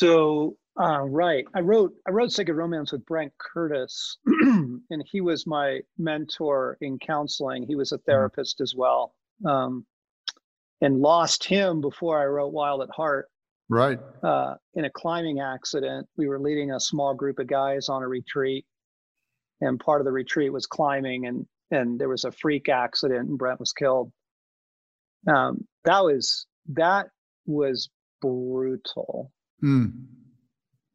So, 0.00 0.56
uh, 0.80 1.02
right, 1.02 1.44
I 1.54 1.60
wrote 1.60 1.92
I 2.08 2.10
wrote 2.10 2.32
Sacred 2.32 2.54
Romance 2.54 2.90
with 2.90 3.04
Brent 3.04 3.34
Curtis, 3.36 4.16
and 4.26 5.04
he 5.04 5.20
was 5.20 5.46
my 5.46 5.80
mentor 5.98 6.78
in 6.80 6.98
counseling. 6.98 7.66
He 7.66 7.74
was 7.74 7.92
a 7.92 7.96
mm-hmm. 7.96 8.10
therapist 8.10 8.62
as 8.62 8.74
well, 8.74 9.12
um, 9.44 9.84
and 10.80 11.02
lost 11.02 11.44
him 11.44 11.82
before 11.82 12.18
I 12.18 12.24
wrote 12.24 12.54
Wild 12.54 12.80
at 12.80 12.88
Heart. 12.88 13.28
Right. 13.68 13.98
Uh, 14.22 14.54
in 14.72 14.86
a 14.86 14.90
climbing 14.90 15.40
accident, 15.40 16.08
we 16.16 16.28
were 16.28 16.40
leading 16.40 16.72
a 16.72 16.80
small 16.80 17.12
group 17.12 17.38
of 17.38 17.46
guys 17.46 17.90
on 17.90 18.02
a 18.02 18.08
retreat, 18.08 18.64
and 19.60 19.78
part 19.78 20.00
of 20.00 20.06
the 20.06 20.12
retreat 20.12 20.50
was 20.50 20.64
climbing 20.64 21.26
and 21.26 21.46
and 21.70 22.00
there 22.00 22.08
was 22.08 22.24
a 22.24 22.32
freak 22.32 22.70
accident 22.70 23.28
and 23.28 23.36
Brent 23.36 23.60
was 23.60 23.74
killed. 23.74 24.10
Um, 25.28 25.66
that 25.84 26.02
was 26.02 26.46
that 26.70 27.08
was 27.44 27.90
brutal. 28.22 29.30
Mm. 29.62 30.06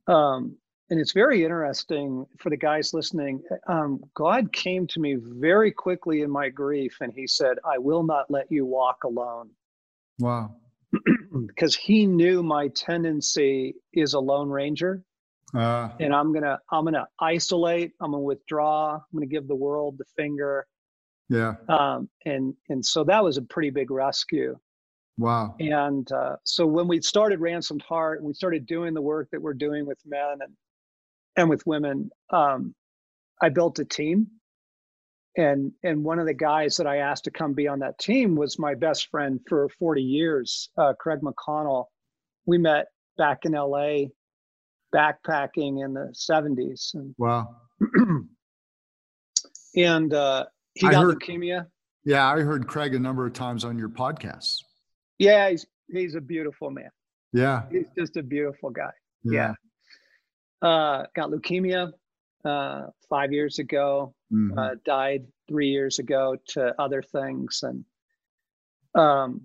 Um, 0.08 0.58
and 0.89 0.99
it's 0.99 1.13
very 1.13 1.43
interesting 1.43 2.25
for 2.39 2.49
the 2.49 2.58
guys 2.58 2.93
listening. 2.93 3.41
Um, 3.67 4.04
God 4.15 4.54
came 4.54 4.86
to 4.88 4.99
me 4.99 5.17
very 5.19 5.71
quickly 5.71 6.21
in 6.21 6.30
my 6.30 6.49
grief, 6.49 6.97
and 7.01 7.12
He 7.13 7.28
said, 7.28 7.58
"I 7.65 7.78
will 7.80 8.04
not 8.04 8.30
let 8.30 8.51
you 8.51 8.65
walk 8.65 9.04
alone." 9.04 9.49
Wow. 10.19 10.56
because 11.47 11.75
He 11.75 12.06
knew 12.06 12.43
my 12.43 12.67
tendency 12.69 13.75
is 13.93 14.13
a 14.13 14.19
lone 14.19 14.49
ranger 14.49 15.04
uh, 15.56 15.89
and 15.99 16.13
I'm 16.13 16.34
gonna 16.34 16.60
I'm 16.71 16.84
gonna 16.84 17.08
isolate. 17.19 17.91
I'm 18.01 18.12
gonna 18.12 18.23
withdraw. 18.23 18.95
I'm 18.95 19.01
gonna 19.13 19.25
give 19.25 19.47
the 19.47 19.56
world 19.56 19.97
the 19.97 20.06
finger. 20.17 20.65
Yeah. 21.30 21.54
Um, 21.69 22.10
and 22.25 22.54
and 22.69 22.86
so 22.86 23.04
that 23.06 23.23
was 23.23 23.38
a 23.38 23.41
pretty 23.41 23.69
big 23.69 23.89
rescue. 23.89 24.58
Wow. 25.17 25.56
And 25.60 26.12
uh, 26.12 26.36
so 26.43 26.65
when 26.65 26.88
we 26.88 27.01
started 27.01 27.39
Ransomed 27.39 27.84
Heart, 27.84 28.19
and 28.19 28.28
we 28.28 28.34
started 28.34 28.65
doing 28.65 28.93
the 28.93 29.01
work 29.01 29.30
that 29.32 29.41
we're 29.41 29.54
doing 29.54 29.86
with 29.86 29.99
men 30.06 30.38
and 30.41 30.54
and 31.38 31.49
with 31.49 31.65
women. 31.65 32.10
Um, 32.30 32.73
I 33.41 33.49
built 33.49 33.80
a 33.80 33.86
team, 33.86 34.28
and 35.38 35.71
and 35.84 36.04
one 36.04 36.19
of 36.19 36.25
the 36.25 36.34
guys 36.34 36.78
that 36.78 36.88
I 36.88 36.97
asked 36.97 37.25
to 37.25 37.32
come 37.32 37.54
be 37.54 37.67
on 37.67 37.80
that 37.80 37.99
team 37.99 38.36
was 38.36 38.58
my 38.58 38.73
best 38.73 39.10
friend 39.10 39.39
for 39.47 39.67
40 39.80 40.01
years, 40.01 40.69
uh, 40.78 40.93
Craig 40.99 41.19
McConnell. 41.21 41.86
We 42.45 42.58
met 42.58 42.88
back 43.17 43.39
in 43.43 43.56
L.A 43.56 44.12
backpacking 44.95 45.84
in 45.84 45.93
the 45.93 46.13
70s. 46.13 46.93
And, 46.93 47.13
wow. 47.17 47.56
and 49.75 50.13
uh, 50.13 50.45
he 50.73 50.88
got 50.88 51.04
heard, 51.04 51.19
leukemia. 51.19 51.65
Yeah, 52.06 52.28
I 52.28 52.39
heard 52.39 52.67
Craig 52.67 52.95
a 52.95 52.99
number 52.99 53.25
of 53.25 53.34
times 53.34 53.65
on 53.65 53.78
your 53.78 53.89
podcasts. 53.89 54.58
Yeah, 55.19 55.49
he's 55.49 55.65
he's 55.89 56.15
a 56.15 56.21
beautiful 56.21 56.69
man. 56.69 56.89
Yeah. 57.36 57.63
He's 57.69 57.88
just 57.97 58.15
a 58.15 58.23
beautiful 58.23 58.69
guy. 58.69 58.91
Yeah. 59.23 59.54
yeah. 60.62 60.67
Uh, 60.67 61.06
got 61.15 61.30
leukemia 61.32 61.91
uh, 62.45 62.88
five 63.10 63.34
years 63.34 63.60
ago, 63.60 64.13
mm-hmm. 64.32 64.58
uh, 64.58 64.75
died 64.86 65.25
three 65.47 65.67
years 65.67 65.99
ago 65.99 66.38
to 66.49 66.73
other 66.80 67.01
things. 67.01 67.63
And 67.63 67.84
um, 68.95 69.41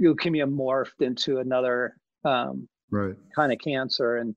leukemia 0.00 0.52
morphed 0.52 1.00
into 1.00 1.38
another 1.38 1.96
um, 2.24 2.68
right. 2.90 3.14
kind 3.34 3.52
of 3.52 3.58
cancer. 3.58 4.16
And 4.16 4.34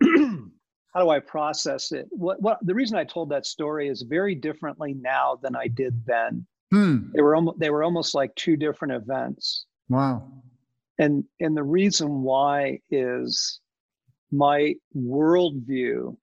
how 0.94 1.02
do 1.02 1.10
I 1.10 1.20
process 1.20 1.92
it? 1.92 2.06
What 2.10 2.40
what 2.40 2.58
the 2.62 2.74
reason 2.74 2.96
I 2.96 3.04
told 3.04 3.28
that 3.30 3.44
story 3.44 3.88
is 3.88 4.02
very 4.02 4.34
differently 4.34 4.94
now 4.94 5.38
than 5.42 5.54
I 5.54 5.68
did 5.68 6.02
then. 6.06 6.46
Hmm. 6.70 7.10
They 7.14 7.20
were 7.20 7.34
almost 7.34 7.58
they 7.58 7.70
were 7.70 7.84
almost 7.84 8.14
like 8.14 8.34
two 8.34 8.56
different 8.56 8.94
events. 8.94 9.66
Wow. 9.88 10.30
And 10.98 11.24
and 11.40 11.56
the 11.56 11.62
reason 11.62 12.22
why 12.22 12.80
is 12.90 13.60
my 14.30 14.74
worldview 14.96 16.16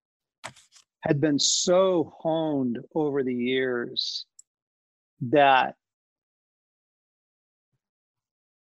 had 1.01 1.21
been 1.21 1.39
so 1.39 2.13
honed 2.19 2.79
over 2.93 3.23
the 3.23 3.33
years 3.33 4.25
that 5.21 5.75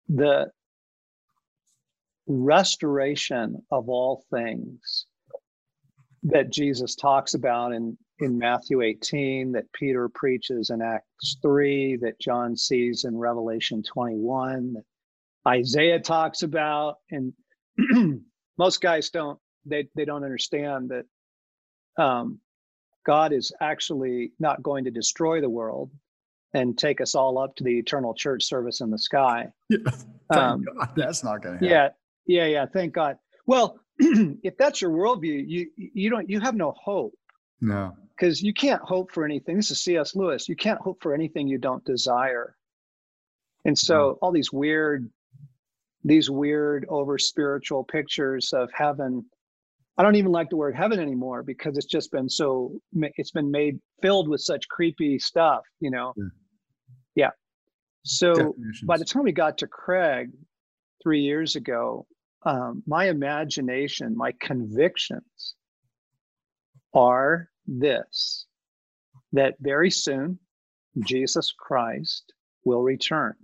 the 0.09 0.51
restoration 2.27 3.61
of 3.71 3.89
all 3.89 4.23
things 4.29 5.05
that 6.23 6.51
Jesus 6.51 6.95
talks 6.95 7.33
about 7.33 7.73
in, 7.73 7.97
in 8.19 8.37
Matthew 8.37 8.81
18, 8.81 9.51
that 9.53 9.71
Peter 9.73 10.09
preaches 10.09 10.69
in 10.69 10.81
Acts 10.81 11.37
3, 11.41 11.97
that 11.97 12.19
John 12.19 12.55
sees 12.55 13.03
in 13.03 13.17
Revelation 13.17 13.83
21, 13.83 14.73
that 14.73 14.83
Isaiah 15.47 15.99
talks 15.99 16.43
about. 16.43 16.97
And 17.11 17.33
most 18.57 18.81
guys 18.81 19.09
don't, 19.09 19.39
they, 19.65 19.87
they 19.95 20.05
don't 20.05 20.23
understand 20.23 20.91
that 20.91 22.03
um, 22.03 22.39
God 23.05 23.33
is 23.33 23.51
actually 23.61 24.33
not 24.39 24.63
going 24.63 24.85
to 24.85 24.91
destroy 24.91 25.41
the 25.41 25.49
world 25.49 25.91
and 26.53 26.77
take 26.77 27.01
us 27.01 27.15
all 27.15 27.37
up 27.39 27.55
to 27.55 27.63
the 27.63 27.77
eternal 27.77 28.13
church 28.13 28.43
service 28.43 28.81
in 28.81 28.89
the 28.89 28.97
sky. 28.97 29.47
Yeah, 29.69 29.77
um, 30.29 30.63
God, 30.63 30.91
that's 30.95 31.23
not 31.23 31.41
going 31.41 31.59
to 31.59 31.65
happen. 31.65 31.93
Yeah, 32.27 32.43
yeah, 32.45 32.45
yeah. 32.45 32.65
Thank 32.65 32.93
God. 32.93 33.17
Well, 33.45 33.79
if 33.99 34.57
that's 34.57 34.81
your 34.81 34.91
worldview, 34.91 35.43
you 35.47 35.69
you 35.75 36.09
don't 36.09 36.29
you 36.29 36.39
have 36.39 36.55
no 36.55 36.73
hope. 36.77 37.15
No. 37.61 37.95
Because 38.15 38.41
you 38.41 38.53
can't 38.53 38.81
hope 38.81 39.11
for 39.11 39.25
anything. 39.25 39.55
This 39.55 39.71
is 39.71 39.81
C.S. 39.81 40.15
Lewis. 40.15 40.47
You 40.47 40.55
can't 40.55 40.79
hope 40.79 41.01
for 41.01 41.13
anything 41.13 41.47
you 41.47 41.57
don't 41.57 41.83
desire. 41.83 42.55
And 43.65 43.77
so 43.77 43.95
no. 43.95 44.17
all 44.21 44.31
these 44.31 44.51
weird, 44.53 45.09
these 46.03 46.29
weird 46.29 46.85
over 46.89 47.17
spiritual 47.17 47.83
pictures 47.83 48.53
of 48.53 48.69
heaven. 48.73 49.25
I 49.97 50.03
don't 50.03 50.15
even 50.15 50.31
like 50.31 50.49
the 50.49 50.57
word 50.57 50.75
heaven 50.75 50.99
anymore 50.99 51.43
because 51.43 51.77
it's 51.77 51.85
just 51.87 52.11
been 52.11 52.29
so 52.29 52.73
it's 52.93 53.31
been 53.31 53.51
made 53.51 53.79
filled 54.01 54.27
with 54.27 54.41
such 54.41 54.67
creepy 54.67 55.19
stuff, 55.19 55.61
you 55.79 55.91
know. 55.91 56.13
Yeah. 56.17 56.23
yeah. 57.15 57.29
So 58.03 58.55
by 58.85 58.97
the 58.97 59.05
time 59.05 59.23
we 59.23 59.31
got 59.31 59.57
to 59.59 59.67
Craig 59.67 60.31
three 61.01 61.21
years 61.21 61.55
ago, 61.55 62.05
um, 62.45 62.83
my 62.85 63.05
imagination, 63.05 64.17
my 64.17 64.33
convictions 64.41 65.55
are 66.93 67.49
this 67.65 68.45
that 69.31 69.55
very 69.59 69.89
soon 69.89 70.37
Jesus 71.05 71.53
Christ 71.57 72.33
will 72.65 72.81
return. 72.81 73.35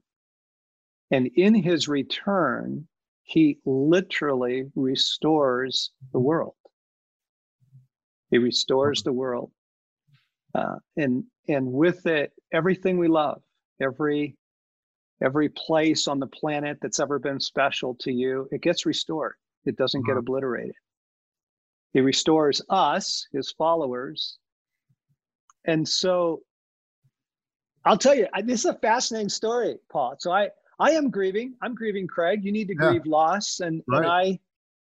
And 1.12 1.28
in 1.36 1.56
his 1.56 1.88
return, 1.88 2.88
he 3.24 3.60
literally 3.66 4.72
restores 4.76 5.92
the 6.14 6.20
world. 6.20 6.56
He 8.32 8.38
restores 8.38 9.04
the 9.04 9.14
world. 9.14 9.52
Uh, 10.56 10.76
and 10.98 11.24
and 11.48 11.72
with 11.72 12.06
it, 12.06 12.32
everything 12.52 12.98
we 12.98 13.08
love, 13.08 13.42
every 13.82 14.36
every 15.24 15.50
place 15.50 16.08
on 16.08 16.20
the 16.20 16.28
planet 16.28 16.78
that's 16.82 17.00
ever 17.00 17.20
been 17.20 17.40
special 17.40 17.96
to 18.02 18.12
you, 18.12 18.48
it 18.52 18.62
gets 18.62 18.86
restored. 18.86 19.36
It 19.66 19.78
doesn't 19.78 20.06
get 20.06 20.18
obliterated. 20.18 20.76
He 21.94 22.02
restores 22.02 22.62
us, 22.70 23.28
his 23.34 23.52
followers. 23.52 24.38
And 25.66 25.88
so 25.88 26.42
I'll 27.86 27.98
tell 27.98 28.16
you, 28.16 28.28
this 28.44 28.62
is 28.62 28.66
a 28.66 28.74
fascinating 28.76 29.30
story, 29.30 29.78
Paul. 29.92 30.16
So 30.20 30.32
I, 30.32 30.50
I 30.80 30.92
am 30.92 31.10
grieving. 31.10 31.56
I'm 31.62 31.76
grieving, 31.76 32.08
Craig. 32.08 32.44
You 32.44 32.52
need 32.52 32.68
to 32.70 32.76
yeah. 32.80 32.90
grieve 32.90 33.06
loss. 33.06 33.60
And, 33.60 33.84
right. 33.88 33.98
and 33.98 34.08
I, 34.08 34.40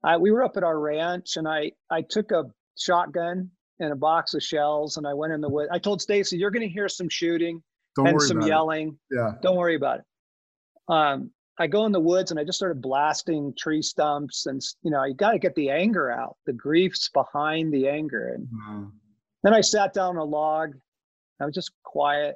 I, 0.04 0.17
we 0.17 0.32
were 0.32 0.44
up 0.44 0.58
at 0.58 0.63
our 0.63 0.80
ranch 0.80 1.38
and 1.38 1.48
I, 1.48 1.72
I 1.89 2.02
took 2.02 2.32
a 2.32 2.46
shotgun 2.78 3.50
and 3.80 3.91
a 3.91 3.96
box 3.96 4.34
of 4.34 4.44
shells 4.44 4.98
and 4.98 5.08
I 5.08 5.13
went 5.13 5.34
in 5.34 5.41
the 5.41 5.50
woods. 5.50 5.70
I 5.72 5.80
told 5.80 6.02
Stacy, 6.02 6.38
you're 6.38 6.52
going 6.52 6.67
to 6.67 6.74
hear 6.74 6.88
some 6.88 7.10
shooting 7.10 7.63
Don't 7.96 8.08
and 8.08 8.22
some 8.22 8.41
yelling. 8.41 8.98
It. 9.10 9.15
Yeah. 9.17 9.32
Don't 9.41 9.58
worry 9.58 9.76
about 9.76 10.00
it. 10.00 10.06
Um, 10.88 11.32
I 11.60 11.67
go 11.67 11.86
in 11.86 11.91
the 11.91 12.00
woods 12.00 12.32
and 12.32 12.39
I 12.39 12.44
just 12.44 12.58
started 12.58 12.82
blasting 12.82 13.54
tree 13.58 13.82
stumps 13.82 14.46
and 14.46 14.62
you 14.82 14.89
know 14.89 15.04
you 15.04 15.13
got 15.13 15.32
to 15.32 15.39
get 15.39 15.54
the 15.54 15.70
anger 15.70 16.12
out, 16.12 16.38
the 16.46 16.54
griefs 16.54 17.10
behind 17.13 17.72
the 17.72 17.88
anger. 17.88 18.34
And 18.34 18.48
mm-hmm. 18.48 18.86
then 19.44 19.54
I 19.54 19.62
sat 19.62 19.94
down 19.94 20.15
on 20.15 20.17
a 20.17 20.24
log. 20.24 20.74
I 21.39 21.46
was 21.46 21.54
just 21.54 21.72
quiet, 21.84 22.36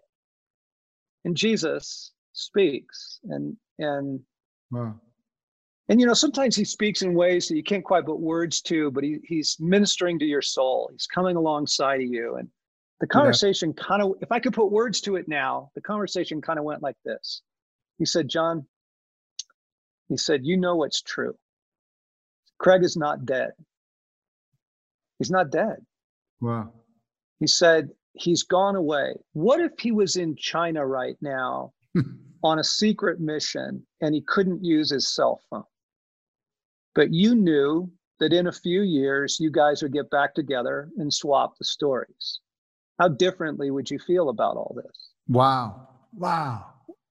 and 1.26 1.36
Jesus 1.36 2.12
speaks, 2.36 3.20
and 3.24 3.58
and 3.80 4.20
wow. 4.72 4.96
and 5.90 6.00
you 6.00 6.06
know 6.06 6.14
sometimes 6.14 6.56
he 6.56 6.64
speaks 6.64 7.02
in 7.02 7.14
ways 7.14 7.48
that 7.48 7.56
you 7.56 7.64
can't 7.64 7.84
quite 7.84 8.06
put 8.06 8.20
words 8.20 8.62
to, 8.62 8.92
but 8.92 9.04
he 9.04 9.18
he's 9.24 9.58
ministering 9.60 10.20
to 10.20 10.26
your 10.26 10.42
soul. 10.42 10.90
He's 10.92 11.08
coming 11.08 11.36
alongside 11.36 12.02
of 12.02 12.08
you, 12.08 12.36
and 12.36 12.50
the 13.02 13.08
conversation 13.08 13.74
yeah. 13.76 13.84
kind 13.84 14.02
of, 14.02 14.14
if 14.22 14.32
I 14.32 14.40
could 14.40 14.54
put 14.54 14.72
words 14.72 15.02
to 15.02 15.16
it 15.16 15.28
now, 15.28 15.70
the 15.76 15.82
conversation 15.82 16.42
kind 16.42 16.58
of 16.58 16.66
went 16.66 16.82
like 16.82 16.96
this. 17.04 17.42
He 17.98 18.06
said, 18.06 18.30
John, 18.30 18.66
he 20.08 20.18
said, 20.18 20.46
You 20.46 20.58
know 20.58 20.76
what's 20.76 21.02
true. 21.02 21.36
Craig 22.58 22.84
is 22.84 22.96
not 22.96 23.26
dead. 23.26 23.52
He's 25.20 25.32
not 25.32 25.52
dead. 25.52 25.78
Wow. 26.40 26.72
He 27.40 27.48
said, 27.48 27.90
He's 28.14 28.44
gone 28.44 28.78
away. 28.78 29.16
What 29.34 29.60
if 29.60 29.74
he 29.80 29.92
was 29.92 30.16
in 30.16 30.38
China 30.38 30.86
right 30.86 31.18
now 31.22 31.74
on 32.44 32.60
a 32.60 32.64
secret 32.64 33.20
mission 33.20 33.86
and 34.02 34.14
he 34.14 34.22
couldn't 34.22 34.64
use 34.64 34.90
his 34.90 35.08
cell 35.08 35.42
phone? 35.50 35.64
But 36.94 37.12
you 37.14 37.36
knew 37.36 37.92
that 38.20 38.34
in 38.34 38.48
a 38.48 38.52
few 38.52 38.82
years, 38.82 39.40
you 39.40 39.52
guys 39.52 39.82
would 39.82 39.94
get 39.94 40.10
back 40.10 40.34
together 40.34 40.90
and 40.98 41.14
swap 41.14 41.58
the 41.58 41.66
stories. 41.66 42.40
How 43.00 43.10
differently 43.10 43.72
would 43.72 43.92
you 43.92 44.00
feel 44.00 44.30
about 44.30 44.56
all 44.56 44.74
this? 44.76 45.10
Wow. 45.28 45.90
Wow. 46.14 46.66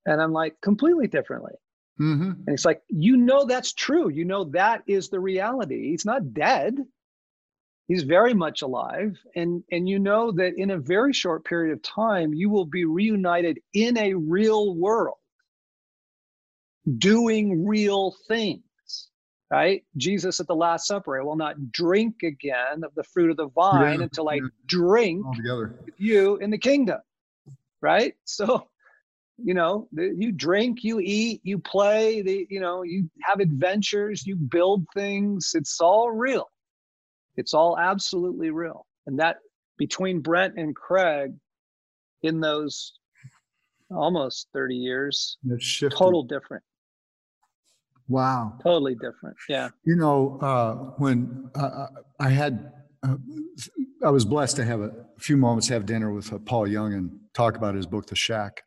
And 0.06 0.20
I'm 0.20 0.32
like, 0.32 0.58
completely 0.62 1.06
differently. 1.06 1.52
Mm-hmm. 2.00 2.30
And 2.46 2.48
it's 2.48 2.64
like, 2.64 2.82
you 2.88 3.16
know, 3.16 3.44
that's 3.44 3.72
true. 3.72 4.08
You 4.08 4.24
know, 4.24 4.44
that 4.44 4.82
is 4.86 5.08
the 5.08 5.20
reality. 5.20 5.90
He's 5.90 6.04
not 6.04 6.32
dead. 6.32 6.76
He's 7.88 8.02
very 8.02 8.32
much 8.32 8.62
alive. 8.62 9.18
And, 9.36 9.62
and 9.70 9.88
you 9.88 9.98
know 9.98 10.32
that 10.32 10.54
in 10.56 10.70
a 10.70 10.78
very 10.78 11.12
short 11.12 11.44
period 11.44 11.72
of 11.72 11.82
time, 11.82 12.32
you 12.32 12.48
will 12.48 12.64
be 12.64 12.84
reunited 12.84 13.58
in 13.74 13.98
a 13.98 14.14
real 14.14 14.74
world, 14.74 15.18
doing 16.98 17.66
real 17.66 18.14
things, 18.26 18.62
right? 19.50 19.84
Jesus 19.98 20.40
at 20.40 20.46
the 20.46 20.54
Last 20.54 20.86
Supper, 20.86 21.20
I 21.20 21.24
will 21.24 21.36
not 21.36 21.72
drink 21.72 22.22
again 22.22 22.84
of 22.84 22.94
the 22.94 23.04
fruit 23.04 23.30
of 23.30 23.36
the 23.36 23.48
vine 23.48 23.98
yeah, 23.98 24.04
until 24.04 24.30
I 24.30 24.40
drink 24.66 25.26
with 25.26 25.94
you 25.98 26.36
in 26.36 26.50
the 26.50 26.58
kingdom, 26.58 27.00
right? 27.82 28.14
So, 28.24 28.68
you 29.36 29.52
know 29.52 29.88
you 29.92 30.30
drink 30.30 30.84
you 30.84 31.00
eat 31.00 31.40
you 31.42 31.58
play 31.58 32.22
the 32.22 32.46
you 32.48 32.60
know 32.60 32.82
you 32.82 33.10
have 33.22 33.40
adventures 33.40 34.24
you 34.24 34.36
build 34.36 34.86
things 34.94 35.52
it's 35.54 35.80
all 35.80 36.12
real 36.12 36.48
it's 37.36 37.54
all 37.54 37.78
absolutely 37.78 38.50
real. 38.50 38.86
And 39.06 39.18
that 39.18 39.38
between 39.78 40.20
brent 40.20 40.54
and 40.56 40.74
craig 40.74 41.32
in 42.22 42.40
those 42.40 42.94
almost 43.90 44.48
30 44.52 44.74
years 44.74 45.36
total 45.90 46.22
different. 46.22 46.62
Wow. 48.08 48.58
Totally 48.62 48.94
different 48.94 49.36
yeah. 49.48 49.68
You 49.84 49.96
know 49.96 50.38
uh, 50.40 50.74
when 50.98 51.50
uh, 51.54 51.86
i 52.20 52.28
had 52.28 52.72
uh, 53.02 53.16
i 54.04 54.10
was 54.10 54.24
blessed 54.24 54.56
to 54.56 54.64
have 54.64 54.80
a 54.80 54.92
few 55.18 55.36
moments 55.36 55.68
have 55.68 55.86
dinner 55.86 56.12
with 56.12 56.32
uh, 56.32 56.38
paul 56.38 56.66
young 56.66 56.94
and 56.94 57.10
talk 57.34 57.56
about 57.56 57.74
his 57.74 57.86
book 57.86 58.06
the 58.06 58.16
shack. 58.16 58.62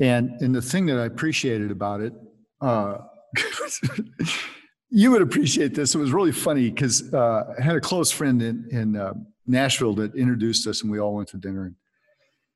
And 0.00 0.40
and 0.40 0.54
the 0.54 0.62
thing 0.62 0.86
that 0.86 0.98
I 0.98 1.04
appreciated 1.04 1.70
about 1.70 2.00
it, 2.00 2.14
uh, 2.60 2.98
you 4.94 5.10
would 5.10 5.22
appreciate 5.22 5.74
this. 5.74 5.94
It 5.94 5.98
was 5.98 6.12
really 6.12 6.32
funny 6.32 6.70
because 6.70 7.12
uh, 7.14 7.54
I 7.58 7.62
had 7.62 7.76
a 7.76 7.80
close 7.80 8.10
friend 8.10 8.42
in 8.42 8.68
in 8.70 8.96
uh, 8.96 9.14
Nashville 9.46 9.94
that 9.94 10.14
introduced 10.14 10.66
us, 10.66 10.82
and 10.82 10.92
we 10.92 11.00
all 11.00 11.14
went 11.14 11.28
to 11.30 11.38
dinner. 11.38 11.72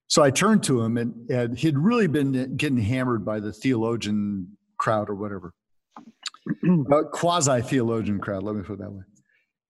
So 0.09 0.23
I 0.23 0.31
turned 0.31 0.63
to 0.65 0.83
him, 0.83 0.99
and, 0.99 1.29
and 1.31 1.59
he'd 1.59 1.79
really 1.79 2.07
been 2.07 2.57
getting 2.57 2.79
hammered 2.79 3.25
by 3.25 3.41
the 3.41 3.53
theologian 3.53 4.57
crowd 4.79 5.09
or 5.09 5.15
whatever, 5.15 5.53
uh, 6.93 7.03
quasi 7.11 7.63
theologian 7.63 8.21
crowd. 8.21 8.43
Let 8.43 8.55
me 8.55 8.63
put 8.63 8.75
it 8.75 8.79
that 8.81 8.93
way. 8.93 9.03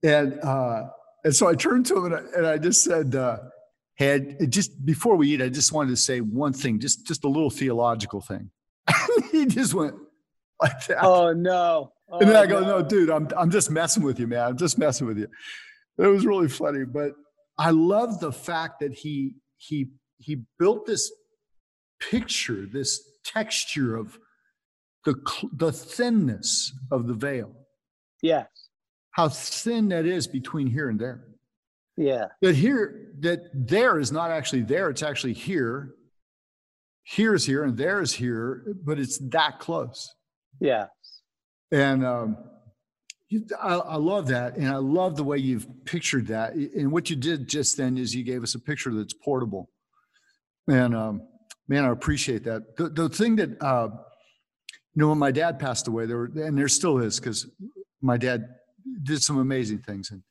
And 0.02 0.40
uh, 0.40 0.88
and 1.24 1.34
so 1.34 1.46
I 1.46 1.54
turned 1.54 1.86
to 1.86 1.98
him 1.98 2.04
and 2.06 2.14
I, 2.14 2.18
and 2.36 2.46
I 2.46 2.58
just 2.58 2.82
said, 2.82 3.14
uh, 3.14 3.38
had 3.94 4.50
just 4.50 4.84
before 4.84 5.14
we 5.14 5.30
eat, 5.30 5.40
I 5.40 5.48
just 5.48 5.72
wanted 5.72 5.90
to 5.90 5.96
say 5.96 6.20
one 6.20 6.52
thing, 6.52 6.80
just 6.80 7.06
just 7.06 7.24
a 7.24 7.28
little 7.28 7.50
theological 7.50 8.20
thing. 8.20 8.50
he 9.30 9.46
just 9.46 9.72
went 9.72 9.94
like 10.60 10.86
that. 10.88 11.04
Oh 11.04 11.32
no. 11.32 11.92
Oh, 12.10 12.20
and 12.20 12.28
then 12.28 12.36
I 12.36 12.44
oh, 12.44 12.46
go, 12.46 12.60
no. 12.60 12.78
no, 12.78 12.82
dude, 12.82 13.10
I'm 13.10 13.28
I'm 13.36 13.50
just 13.50 13.70
messing 13.70 14.02
with 14.02 14.18
you, 14.20 14.26
man. 14.26 14.40
I'm 14.40 14.56
just 14.56 14.78
messing 14.78 15.06
with 15.06 15.18
you. 15.18 15.28
It 15.98 16.06
was 16.06 16.26
really 16.26 16.48
funny, 16.48 16.84
but 16.84 17.12
I 17.58 17.70
love 17.70 18.20
the 18.20 18.32
fact 18.32 18.80
that 18.80 18.92
he 18.92 19.34
he 19.56 19.90
he 20.18 20.42
built 20.58 20.86
this 20.86 21.10
picture, 22.00 22.66
this 22.66 23.00
texture 23.24 23.96
of 23.96 24.18
the 25.04 25.14
the 25.52 25.72
thinness 25.72 26.72
of 26.90 27.06
the 27.06 27.14
veil. 27.14 27.52
Yes. 28.22 28.46
How 29.12 29.28
thin 29.28 29.88
that 29.88 30.04
is 30.04 30.26
between 30.26 30.66
here 30.66 30.88
and 30.88 31.00
there. 31.00 31.24
Yeah. 31.96 32.26
That 32.42 32.54
here, 32.54 33.12
that 33.20 33.40
there 33.54 33.98
is 33.98 34.12
not 34.12 34.30
actually 34.30 34.62
there, 34.62 34.90
it's 34.90 35.02
actually 35.02 35.32
here. 35.32 35.94
Here 37.04 37.34
is 37.34 37.46
here 37.46 37.62
and 37.62 37.76
there 37.76 38.02
is 38.02 38.12
here, 38.12 38.64
but 38.84 38.98
it's 38.98 39.18
that 39.30 39.60
close. 39.60 40.12
Yeah. 40.60 40.86
And 41.72 42.04
um, 42.04 42.36
you, 43.28 43.44
I, 43.60 43.74
I 43.74 43.96
love 43.96 44.28
that. 44.28 44.56
And 44.56 44.68
I 44.68 44.76
love 44.76 45.16
the 45.16 45.24
way 45.24 45.38
you've 45.38 45.66
pictured 45.84 46.28
that. 46.28 46.54
And 46.54 46.92
what 46.92 47.10
you 47.10 47.16
did 47.16 47.48
just 47.48 47.76
then 47.76 47.98
is 47.98 48.14
you 48.14 48.24
gave 48.24 48.42
us 48.42 48.54
a 48.54 48.60
picture 48.60 48.94
that's 48.94 49.14
portable. 49.14 49.70
And 50.68 50.94
um, 50.94 51.22
man, 51.68 51.84
I 51.84 51.90
appreciate 51.90 52.44
that. 52.44 52.76
The, 52.76 52.88
the 52.88 53.08
thing 53.08 53.36
that, 53.36 53.60
uh, 53.62 53.88
you 54.94 55.02
know, 55.02 55.08
when 55.08 55.18
my 55.18 55.30
dad 55.30 55.58
passed 55.58 55.88
away, 55.88 56.06
there 56.06 56.16
were, 56.16 56.30
and 56.36 56.56
there 56.56 56.68
still 56.68 56.98
is, 56.98 57.20
because 57.20 57.46
my 58.00 58.16
dad 58.16 58.48
did 59.02 59.22
some 59.22 59.38
amazing 59.38 59.78
things. 59.78 60.10
And 60.10 60.22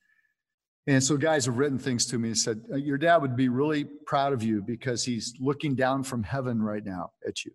and 0.88 1.04
so 1.04 1.18
guys 1.18 1.48
have 1.48 1.58
written 1.58 1.80
things 1.80 2.06
to 2.08 2.20
me 2.20 2.30
and 2.30 2.38
said, 2.38 2.62
uh, 2.72 2.76
Your 2.76 2.98
dad 2.98 3.18
would 3.18 3.36
be 3.36 3.50
really 3.50 3.86
proud 4.06 4.34
of 4.34 4.44
you 4.44 4.62
because 4.62 5.04
he's 5.04 5.34
looking 5.40 5.76
down 5.76 6.04
from 6.04 6.24
heaven 6.24 6.62
right 6.62 6.86
now 6.86 7.12
at 7.28 7.44
you. 7.44 7.52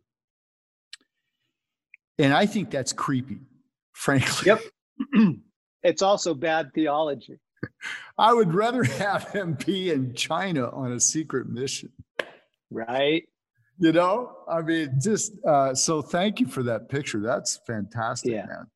And 2.18 2.34
I 2.34 2.46
think 2.46 2.70
that's 2.70 2.92
creepy, 2.92 3.38
frankly. 3.92 4.46
Yep. 4.46 4.60
it's 5.82 6.02
also 6.02 6.34
bad 6.34 6.72
theology. 6.74 7.38
I 8.18 8.32
would 8.32 8.54
rather 8.54 8.84
have 8.84 9.30
him 9.30 9.56
be 9.66 9.90
in 9.90 10.14
China 10.14 10.70
on 10.70 10.92
a 10.92 11.00
secret 11.00 11.48
mission. 11.48 11.92
Right. 12.70 13.24
You 13.78 13.92
know, 13.92 14.36
I 14.48 14.60
mean, 14.60 14.98
just 15.02 15.32
uh, 15.46 15.74
so 15.74 16.02
thank 16.02 16.40
you 16.40 16.46
for 16.46 16.62
that 16.64 16.88
picture. 16.88 17.20
That's 17.20 17.58
fantastic, 17.66 18.32
yeah. 18.32 18.46
man 18.46 18.66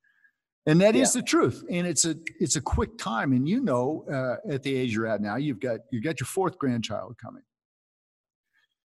and 0.67 0.81
that 0.81 0.95
yeah. 0.95 1.03
is 1.03 1.13
the 1.13 1.23
truth 1.23 1.65
and 1.71 1.87
it's 1.87 2.05
a 2.05 2.17
it's 2.41 2.57
a 2.57 2.61
quick 2.61 2.97
time 2.99 3.33
and 3.33 3.49
you 3.49 3.61
know 3.61 4.05
uh, 4.11 4.53
at 4.53 4.63
the 4.63 4.75
age 4.75 4.95
you're 4.95 5.07
at 5.07 5.21
now 5.21 5.37
you've 5.37 5.61
got 5.61 5.81
you 5.91 6.01
got 6.01 6.21
your 6.21 6.27
fourth 6.27 6.59
grandchild 6.59 7.17
coming 7.23 7.43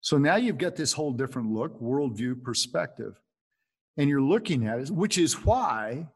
so 0.02 0.18
now 0.18 0.36
you've 0.36 0.58
got 0.58 0.76
this 0.76 0.94
whole 0.94 1.12
different 1.12 1.52
look 1.52 1.80
worldview 1.80 2.42
perspective 2.42 3.20
and 3.98 4.10
you're 4.10 4.22
looking 4.22 4.68
at 4.68 4.80
it 4.80 4.90
which 4.90 5.18
is 5.18 5.46
why 5.46 6.08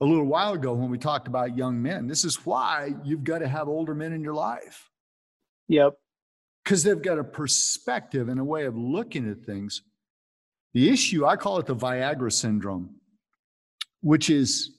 a 0.00 0.04
little 0.04 0.26
while 0.26 0.52
ago 0.52 0.72
when 0.74 0.90
we 0.90 0.98
talked 0.98 1.28
about 1.28 1.56
young 1.56 1.80
men 1.80 2.06
this 2.06 2.24
is 2.24 2.44
why 2.44 2.90
you've 3.04 3.24
got 3.24 3.38
to 3.38 3.48
have 3.48 3.68
older 3.68 3.94
men 3.94 4.12
in 4.12 4.22
your 4.22 4.34
life 4.34 4.90
Yep. 5.68 5.94
Because 6.64 6.82
they've 6.82 7.00
got 7.00 7.18
a 7.18 7.24
perspective 7.24 8.28
and 8.28 8.40
a 8.40 8.44
way 8.44 8.64
of 8.64 8.76
looking 8.76 9.30
at 9.30 9.44
things. 9.44 9.82
The 10.74 10.90
issue, 10.90 11.24
I 11.24 11.36
call 11.36 11.58
it 11.58 11.66
the 11.66 11.76
Viagra 11.76 12.32
syndrome, 12.32 12.96
which 14.00 14.30
is 14.30 14.72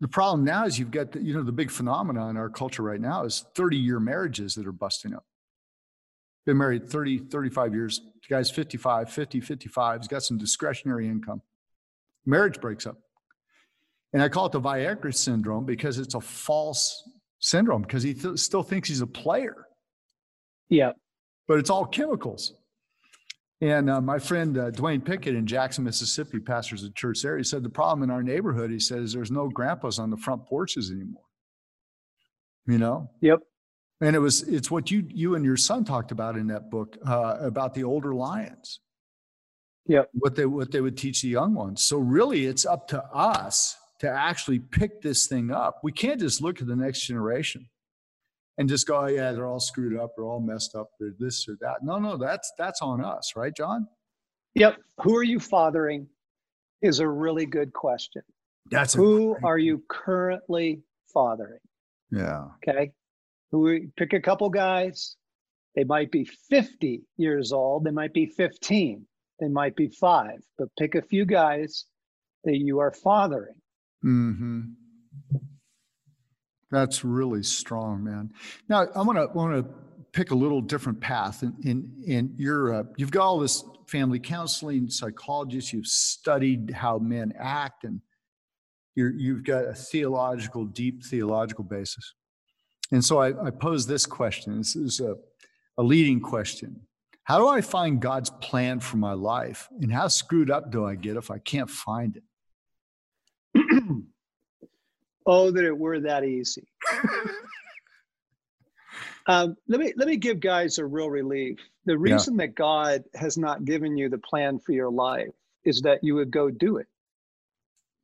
the 0.00 0.08
problem 0.08 0.44
now 0.44 0.66
is 0.66 0.78
you've 0.78 0.90
got, 0.90 1.12
the, 1.12 1.22
you 1.22 1.34
know, 1.34 1.42
the 1.42 1.52
big 1.52 1.70
phenomenon 1.70 2.30
in 2.30 2.36
our 2.36 2.50
culture 2.50 2.82
right 2.82 3.00
now 3.00 3.24
is 3.24 3.44
30 3.54 3.76
year 3.76 3.98
marriages 3.98 4.54
that 4.54 4.66
are 4.66 4.72
busting 4.72 5.14
up. 5.14 5.24
Been 6.44 6.58
married 6.58 6.88
30, 6.88 7.18
35 7.18 7.74
years. 7.74 8.00
The 8.00 8.34
guy's 8.34 8.50
55, 8.50 9.10
50, 9.10 9.40
55. 9.40 10.00
He's 10.00 10.08
got 10.08 10.22
some 10.22 10.38
discretionary 10.38 11.08
income. 11.08 11.40
Marriage 12.26 12.60
breaks 12.60 12.86
up. 12.86 12.98
And 14.12 14.22
I 14.22 14.28
call 14.28 14.46
it 14.46 14.52
the 14.52 14.60
Viagra 14.60 15.14
syndrome 15.14 15.64
because 15.64 15.98
it's 15.98 16.14
a 16.14 16.20
false 16.20 17.08
syndrome 17.38 17.82
because 17.82 18.02
he 18.02 18.14
th- 18.14 18.38
still 18.38 18.62
thinks 18.62 18.88
he's 18.88 19.00
a 19.00 19.06
player. 19.06 19.66
Yeah. 20.68 20.92
But 21.48 21.58
it's 21.58 21.70
all 21.70 21.86
chemicals. 21.86 22.54
And 23.60 23.88
uh, 23.88 24.00
my 24.00 24.18
friend 24.18 24.58
uh, 24.58 24.70
Dwayne 24.72 25.04
Pickett 25.04 25.36
in 25.36 25.46
Jackson, 25.46 25.84
Mississippi, 25.84 26.40
pastors 26.40 26.82
a 26.82 26.90
church 26.90 27.22
there. 27.22 27.38
He 27.38 27.44
said 27.44 27.62
the 27.62 27.68
problem 27.68 28.02
in 28.02 28.10
our 28.10 28.22
neighborhood, 28.22 28.70
he 28.70 28.80
says, 28.80 29.04
is 29.04 29.12
there's 29.12 29.30
no 29.30 29.48
grandpas 29.48 30.00
on 30.00 30.10
the 30.10 30.16
front 30.16 30.44
porches 30.46 30.90
anymore. 30.90 31.22
You 32.66 32.78
know? 32.78 33.10
Yep. 33.20 33.40
And 34.02 34.16
it 34.16 34.18
was 34.18 34.42
it's 34.42 34.70
what 34.70 34.90
you 34.90 35.06
you 35.08 35.36
and 35.36 35.44
your 35.44 35.56
son 35.56 35.84
talked 35.84 36.10
about 36.10 36.36
in 36.36 36.48
that 36.48 36.70
book 36.70 36.98
uh, 37.06 37.36
about 37.40 37.72
the 37.72 37.84
older 37.84 38.12
lions. 38.14 38.80
Yep. 39.86 40.10
What 40.12 40.34
they 40.34 40.44
what 40.44 40.72
they 40.72 40.80
would 40.80 40.98
teach 40.98 41.22
the 41.22 41.28
young 41.28 41.54
ones. 41.54 41.84
So 41.84 41.98
really, 41.98 42.46
it's 42.46 42.66
up 42.66 42.88
to 42.88 43.02
us 43.04 43.76
to 44.00 44.10
actually 44.10 44.58
pick 44.58 45.00
this 45.00 45.28
thing 45.28 45.52
up. 45.52 45.78
We 45.84 45.92
can't 45.92 46.18
just 46.18 46.42
look 46.42 46.60
at 46.60 46.66
the 46.66 46.74
next 46.74 47.06
generation 47.06 47.68
and 48.58 48.68
just 48.68 48.86
go, 48.86 49.02
oh, 49.02 49.06
yeah, 49.06 49.30
they're 49.30 49.46
all 49.46 49.60
screwed 49.60 49.98
up, 49.98 50.10
they're 50.16 50.26
all 50.26 50.40
messed 50.40 50.74
up, 50.74 50.90
they're 50.98 51.14
this 51.18 51.48
or 51.48 51.56
that. 51.60 51.76
No, 51.82 51.98
no, 51.98 52.16
that's 52.16 52.52
that's 52.58 52.82
on 52.82 53.04
us, 53.04 53.34
right, 53.36 53.54
John? 53.56 53.86
Yep. 54.56 54.78
Who 55.02 55.16
are 55.16 55.22
you 55.22 55.38
fathering 55.38 56.08
is 56.82 56.98
a 56.98 57.08
really 57.08 57.46
good 57.46 57.72
question. 57.72 58.22
That's 58.70 58.94
who 58.94 59.36
are 59.44 59.58
you 59.58 59.82
currently 59.88 60.82
fathering? 61.12 61.60
Yeah. 62.10 62.46
Okay. 62.68 62.92
Who 63.52 63.88
pick 63.96 64.12
a 64.12 64.20
couple 64.20 64.50
guys. 64.50 65.16
They 65.74 65.84
might 65.84 66.10
be 66.10 66.24
50 66.50 67.02
years 67.16 67.52
old, 67.52 67.84
they 67.84 67.90
might 67.90 68.12
be 68.12 68.26
15, 68.26 69.06
they 69.40 69.48
might 69.48 69.74
be 69.74 69.88
five, 69.88 70.40
but 70.58 70.68
pick 70.78 70.94
a 70.94 71.00
few 71.00 71.24
guys 71.24 71.86
that 72.44 72.58
you 72.58 72.78
are 72.80 72.92
fathering. 72.92 73.54
Mm-hmm. 74.04 74.60
That's 76.70 77.04
really 77.04 77.42
strong, 77.42 78.04
man. 78.04 78.30
Now 78.68 78.86
I 78.94 79.02
want 79.02 79.18
to 79.18 79.28
want 79.36 79.54
to 79.54 79.74
pick 80.12 80.30
a 80.30 80.34
little 80.34 80.60
different 80.60 81.00
path. 81.00 81.42
In 81.42 81.54
in, 81.62 81.92
in 82.06 82.34
you're 82.36 82.74
uh, 82.74 82.82
you've 82.96 83.10
got 83.10 83.22
all 83.22 83.38
this 83.38 83.64
family 83.86 84.18
counseling, 84.18 84.88
psychologists. 84.88 85.72
You've 85.72 85.86
studied 85.86 86.70
how 86.70 86.98
men 86.98 87.32
act, 87.38 87.84
and 87.84 88.00
you're, 88.94 89.12
you've 89.12 89.44
got 89.44 89.66
a 89.66 89.74
theological, 89.74 90.64
deep 90.64 91.04
theological 91.04 91.64
basis. 91.64 92.14
And 92.92 93.04
so 93.04 93.18
I, 93.18 93.46
I 93.46 93.50
pose 93.50 93.86
this 93.86 94.06
question. 94.06 94.58
This 94.58 94.76
is 94.76 95.00
a, 95.00 95.16
a 95.78 95.82
leading 95.82 96.20
question. 96.20 96.82
How 97.24 97.38
do 97.38 97.48
I 97.48 97.62
find 97.62 98.00
God's 98.00 98.30
plan 98.30 98.80
for 98.80 98.98
my 98.98 99.14
life? 99.14 99.68
And 99.80 99.92
how 99.92 100.08
screwed 100.08 100.50
up 100.50 100.70
do 100.70 100.84
I 100.84 100.94
get 100.94 101.16
if 101.16 101.30
I 101.30 101.38
can't 101.38 101.70
find 101.70 102.16
it? 102.16 102.24
oh, 105.26 105.50
that 105.50 105.64
it 105.64 105.76
were 105.76 106.00
that 106.00 106.24
easy. 106.24 106.66
um, 109.26 109.56
let 109.68 109.80
me 109.80 109.92
let 109.96 110.08
me 110.08 110.16
give 110.16 110.40
guys 110.40 110.78
a 110.78 110.84
real 110.84 111.10
relief. 111.10 111.58
The 111.86 111.96
reason 111.96 112.34
yeah. 112.34 112.46
that 112.46 112.54
God 112.54 113.04
has 113.14 113.38
not 113.38 113.64
given 113.64 113.96
you 113.96 114.08
the 114.08 114.18
plan 114.18 114.58
for 114.58 114.72
your 114.72 114.90
life 114.90 115.32
is 115.64 115.80
that 115.82 116.02
you 116.02 116.14
would 116.16 116.30
go 116.30 116.50
do 116.50 116.76
it. 116.78 116.86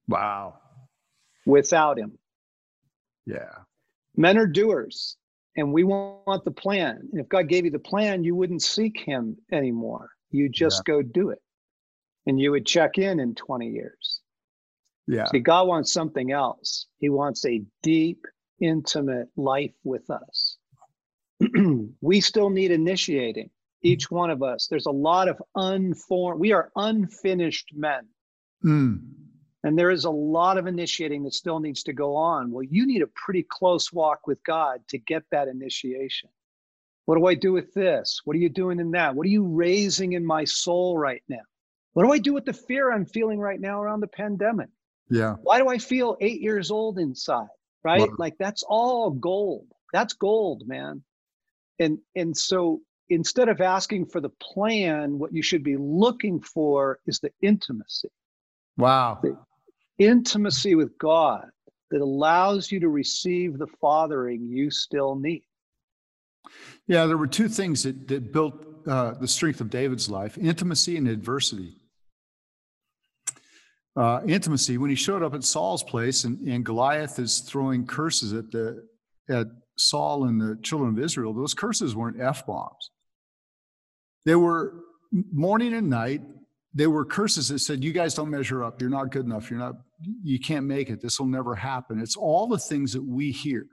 Wow. 0.06 0.54
Without 1.44 1.98
Him. 1.98 2.18
Yeah. 3.26 3.50
Men 4.16 4.38
are 4.38 4.46
doers, 4.46 5.16
and 5.56 5.72
we 5.72 5.84
want 5.84 6.44
the 6.44 6.50
plan. 6.50 7.08
And 7.12 7.20
if 7.20 7.28
God 7.28 7.48
gave 7.48 7.64
you 7.64 7.70
the 7.70 7.78
plan, 7.78 8.24
you 8.24 8.34
wouldn't 8.34 8.62
seek 8.62 8.98
Him 9.00 9.36
anymore. 9.52 10.10
You 10.30 10.48
just 10.48 10.82
yeah. 10.86 10.94
go 10.94 11.02
do 11.02 11.30
it, 11.30 11.42
and 12.26 12.38
you 12.38 12.50
would 12.50 12.66
check 12.66 12.98
in 12.98 13.20
in 13.20 13.34
20 13.34 13.68
years. 13.68 14.20
Yeah. 15.06 15.26
See, 15.26 15.38
God 15.40 15.66
wants 15.66 15.92
something 15.92 16.32
else. 16.32 16.86
He 16.98 17.08
wants 17.08 17.46
a 17.46 17.62
deep, 17.82 18.26
intimate 18.60 19.28
life 19.36 19.72
with 19.82 20.10
us. 20.10 20.58
we 22.00 22.20
still 22.20 22.50
need 22.50 22.70
initiating, 22.70 23.50
each 23.82 24.10
one 24.10 24.30
of 24.30 24.42
us. 24.42 24.66
There's 24.68 24.86
a 24.86 24.90
lot 24.90 25.28
of 25.28 25.40
unformed, 25.54 26.40
we 26.40 26.52
are 26.52 26.70
unfinished 26.76 27.70
men. 27.74 28.06
Mm. 28.64 29.00
And 29.64 29.76
there 29.76 29.90
is 29.90 30.04
a 30.04 30.10
lot 30.10 30.56
of 30.56 30.66
initiating 30.66 31.24
that 31.24 31.34
still 31.34 31.58
needs 31.58 31.82
to 31.84 31.92
go 31.92 32.16
on. 32.16 32.52
Well, 32.52 32.62
you 32.62 32.86
need 32.86 33.02
a 33.02 33.08
pretty 33.08 33.42
close 33.42 33.92
walk 33.92 34.26
with 34.26 34.42
God 34.44 34.80
to 34.88 34.98
get 34.98 35.24
that 35.30 35.48
initiation. 35.48 36.30
What 37.06 37.16
do 37.18 37.26
I 37.26 37.34
do 37.34 37.52
with 37.52 37.72
this? 37.74 38.20
What 38.24 38.36
are 38.36 38.38
you 38.38 38.50
doing 38.50 38.78
in 38.78 38.92
that? 38.92 39.14
What 39.14 39.26
are 39.26 39.30
you 39.30 39.44
raising 39.44 40.12
in 40.12 40.24
my 40.24 40.44
soul 40.44 40.96
right 40.96 41.22
now? 41.28 41.40
What 41.94 42.04
do 42.04 42.12
I 42.12 42.18
do 42.18 42.34
with 42.34 42.44
the 42.44 42.52
fear 42.52 42.92
I'm 42.92 43.06
feeling 43.06 43.40
right 43.40 43.60
now 43.60 43.82
around 43.82 44.00
the 44.00 44.08
pandemic? 44.08 44.68
Yeah. 45.10 45.36
Why 45.42 45.58
do 45.58 45.68
I 45.68 45.78
feel 45.78 46.16
eight 46.20 46.40
years 46.40 46.70
old 46.70 46.98
inside? 46.98 47.48
Right? 47.82 48.00
Wow. 48.00 48.16
Like 48.18 48.34
that's 48.38 48.62
all 48.62 49.10
gold. 49.10 49.66
That's 49.92 50.12
gold, 50.12 50.64
man. 50.66 51.02
And 51.80 51.98
and 52.14 52.36
so 52.36 52.82
instead 53.08 53.48
of 53.48 53.60
asking 53.60 54.06
for 54.06 54.20
the 54.20 54.28
plan, 54.28 55.18
what 55.18 55.32
you 55.32 55.42
should 55.42 55.64
be 55.64 55.76
looking 55.76 56.40
for 56.40 56.98
is 57.06 57.20
the 57.20 57.30
intimacy. 57.40 58.10
Wow. 58.76 59.18
The 59.22 59.36
intimacy 59.98 60.74
with 60.74 60.96
God 60.98 61.48
that 61.90 62.00
allows 62.00 62.70
you 62.70 62.80
to 62.80 62.88
receive 62.88 63.58
the 63.58 63.66
fathering 63.80 64.46
you 64.46 64.70
still 64.70 65.14
need. 65.14 65.44
Yeah, 66.86 67.06
there 67.06 67.16
were 67.16 67.26
two 67.26 67.48
things 67.48 67.82
that, 67.82 68.08
that 68.08 68.32
built 68.32 68.54
uh, 68.86 69.14
the 69.14 69.28
strength 69.28 69.60
of 69.60 69.70
David's 69.70 70.08
life 70.08 70.38
intimacy 70.38 70.96
and 70.96 71.08
adversity 71.08 71.76
uh, 73.98 74.20
intimacy 74.26 74.78
when 74.78 74.90
he 74.90 74.96
showed 74.96 75.24
up 75.24 75.34
at 75.34 75.42
Saul's 75.42 75.82
place 75.82 76.22
and, 76.22 76.38
and 76.46 76.64
Goliath 76.64 77.18
is 77.18 77.40
throwing 77.40 77.84
curses 77.84 78.32
at 78.32 78.50
the 78.52 78.86
at 79.28 79.48
Saul 79.76 80.24
and 80.24 80.40
the 80.40 80.56
children 80.62 80.96
of 80.96 81.02
Israel. 81.02 81.34
Those 81.34 81.52
curses 81.52 81.96
weren't 81.96 82.20
f 82.20 82.46
bombs. 82.46 82.90
They 84.24 84.36
were 84.36 84.84
morning 85.12 85.74
and 85.74 85.90
night. 85.90 86.22
They 86.74 86.86
were 86.86 87.04
curses 87.04 87.48
that 87.48 87.60
said, 87.60 87.82
"You 87.82 87.92
guys 87.92 88.14
don't 88.14 88.30
measure 88.30 88.62
up. 88.62 88.80
You're 88.80 88.90
not 88.90 89.10
good 89.10 89.24
enough. 89.24 89.50
You're 89.50 89.58
not. 89.58 89.76
You 90.22 90.38
can't 90.38 90.66
make 90.66 90.90
it. 90.90 91.00
This 91.00 91.18
will 91.18 91.26
never 91.26 91.54
happen." 91.54 92.00
It's 92.00 92.16
all 92.16 92.46
the 92.46 92.58
things 92.58 92.92
that 92.92 93.02
we 93.02 93.30
hear. 93.30 93.66